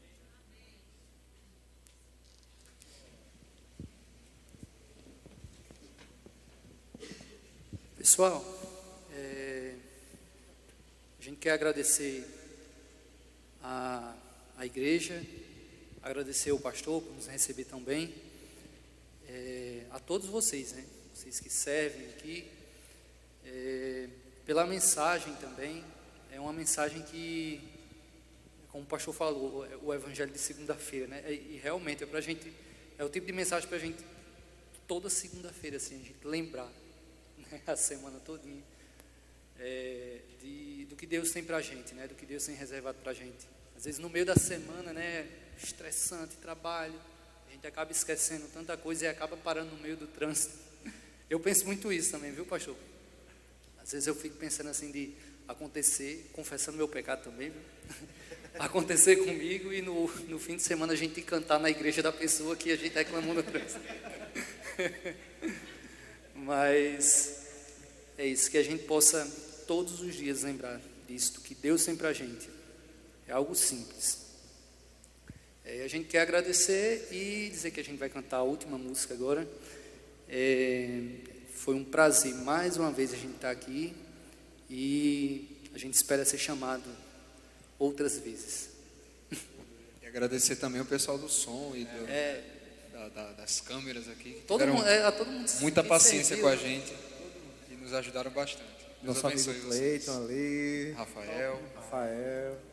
Pessoal, 7.97 8.45
é, 9.13 9.77
a 11.21 11.23
gente 11.23 11.37
quer 11.37 11.53
agradecer 11.53 12.27
a, 13.63 14.17
a 14.57 14.67
igreja, 14.67 15.25
agradecer 16.03 16.51
o 16.51 16.59
pastor 16.59 17.03
por 17.03 17.15
nos 17.15 17.29
receber 17.29 17.67
tão 17.67 17.81
bem, 17.81 18.13
é, 19.29 19.87
a 19.93 20.01
todos 20.01 20.27
vocês, 20.27 20.73
né? 20.73 20.85
Vocês 21.33 21.41
que 21.41 21.49
servem 21.49 22.09
aqui, 22.11 22.47
é, 23.47 24.07
pela 24.45 24.67
mensagem 24.67 25.35
também, 25.37 25.83
é 26.31 26.39
uma 26.39 26.53
mensagem 26.53 27.01
que, 27.05 27.59
como 28.69 28.85
o 28.85 28.87
pastor 28.87 29.15
falou, 29.15 29.65
é 29.65 29.75
o 29.77 29.95
evangelho 29.95 30.31
de 30.31 30.39
segunda-feira, 30.39 31.07
né? 31.07 31.33
E, 31.33 31.59
realmente 31.63 32.05
é 32.05 32.07
para 32.07 32.21
gente, 32.21 32.53
é 32.99 33.05
o 33.05 33.09
tipo 33.09 33.25
de 33.25 33.33
mensagem 33.33 33.67
para 33.67 33.79
a 33.79 33.81
gente 33.81 34.05
toda 34.87 35.09
segunda-feira, 35.09 35.79
assim, 35.79 36.03
a 36.03 36.05
gente 36.05 36.19
lembrar 36.23 36.71
a 37.67 37.77
semana 37.77 38.21
todinha, 38.21 38.63
é, 39.59 40.19
de, 40.39 40.85
do 40.85 40.97
que 40.97 41.07
Deus 41.07 41.31
tem 41.31 41.43
para 41.43 41.57
a 41.57 41.63
gente, 41.63 41.95
né? 41.95 42.07
do 42.07 42.15
que 42.15 42.27
Deus 42.27 42.45
tem 42.45 42.55
reservado 42.55 42.99
para 42.99 43.13
a 43.13 43.15
gente. 43.15 43.49
Às 43.75 43.87
vezes 43.87 43.99
no 43.99 44.11
meio 44.11 44.27
da 44.27 44.37
semana, 44.37 44.93
né, 44.93 45.27
estressante, 45.57 46.37
trabalho, 46.37 47.01
a 47.49 47.53
gente 47.53 47.67
acaba 47.67 47.91
esquecendo 47.91 48.47
tanta 48.49 48.77
coisa 48.77 49.07
e 49.07 49.09
acaba 49.09 49.35
parando 49.35 49.75
no 49.75 49.83
meio 49.83 49.97
do 49.97 50.07
trânsito. 50.07 50.72
Eu 51.33 51.41
penso 51.41 51.65
muito 51.65 51.91
isso 51.91 52.11
também, 52.11 52.31
viu, 52.31 52.45
pastor? 52.45 52.77
Às 53.83 53.93
vezes 53.93 54.07
eu 54.07 54.15
fico 54.15 54.37
pensando 54.37 54.69
assim 54.69 54.93
de 54.93 55.15
acontecer, 55.49 56.29
confessando 56.35 56.77
meu 56.77 56.87
pecado 56.87 57.25
também, 57.25 57.49
viu? 57.49 57.61
acontecer 58.61 59.17
comigo 59.17 59.73
e 59.73 59.81
no, 59.81 60.09
no 60.29 60.39
fim 60.39 60.57
de 60.57 60.63
semana 60.63 60.93
a 60.93 60.97
gente 60.97 61.23
cantar 61.23 61.59
na 61.59 61.71
igreja 61.71 62.03
da 62.03 62.13
pessoa 62.13 62.55
que 62.55 62.71
a 62.71 62.77
gente 62.77 62.93
reclamou 62.93 63.33
no 63.33 63.43
trânsito. 63.43 63.81
Mas 66.37 67.47
é 68.19 68.27
isso, 68.27 68.51
que 68.51 68.59
a 68.59 68.63
gente 68.63 68.85
possa 68.85 69.25
todos 69.67 70.03
os 70.03 70.15
dias 70.15 70.43
lembrar 70.43 70.83
disso, 71.09 71.41
que 71.41 71.55
Deus 71.55 71.83
tem 71.83 71.97
para 71.97 72.11
a 72.11 72.13
gente. 72.13 72.51
É 73.27 73.33
algo 73.33 73.55
simples. 73.55 74.19
É, 75.65 75.83
a 75.83 75.89
gente 75.89 76.09
quer 76.09 76.21
agradecer 76.21 77.09
e 77.11 77.49
dizer 77.49 77.71
que 77.71 77.81
a 77.81 77.85
gente 77.85 77.99
vai 77.99 78.11
cantar 78.11 78.37
a 78.37 78.43
última 78.43 78.77
música 78.77 79.15
agora. 79.15 79.49
É, 80.35 80.89
foi 81.57 81.75
um 81.75 81.85
prazer 81.85 82.35
mais 82.37 82.79
uma 82.79 82.91
vez 82.91 83.13
a 83.13 83.17
gente 83.17 83.35
estar 83.35 83.49
tá 83.49 83.51
aqui 83.51 83.95
e 84.71 85.61
a 85.75 85.79
gente 85.79 85.93
espera 85.93 86.25
ser 86.25 86.39
chamado 86.39 86.89
outras 87.79 88.19
vezes. 88.19 88.71
E 90.03 90.07
agradecer 90.07 90.57
também 90.57 90.81
o 90.81 90.87
pessoal 90.87 91.19
do 91.19 91.29
som 91.29 91.73
e 91.75 91.85
do, 91.85 92.09
é, 92.09 92.43
da, 92.95 93.09
da, 93.11 93.33
das 93.33 93.61
câmeras 93.61 94.09
aqui. 94.09 94.43
Todo 94.47 94.67
mundo, 94.67 94.87
é, 94.87 95.11
todo 95.11 95.31
mundo 95.31 95.51
muita 95.61 95.85
paciência 95.85 96.39
com 96.39 96.47
a 96.47 96.57
gente 96.57 96.95
nos 97.79 97.93
ajudaram 97.93 98.31
bastante. 98.31 98.65
Deus 99.03 99.23
Nosso 99.23 99.27
amigo 99.27 99.67
Cleiton 99.67 100.25
ali. 100.25 100.93
Rafael. 100.93 101.61
Rafael. 101.75 102.72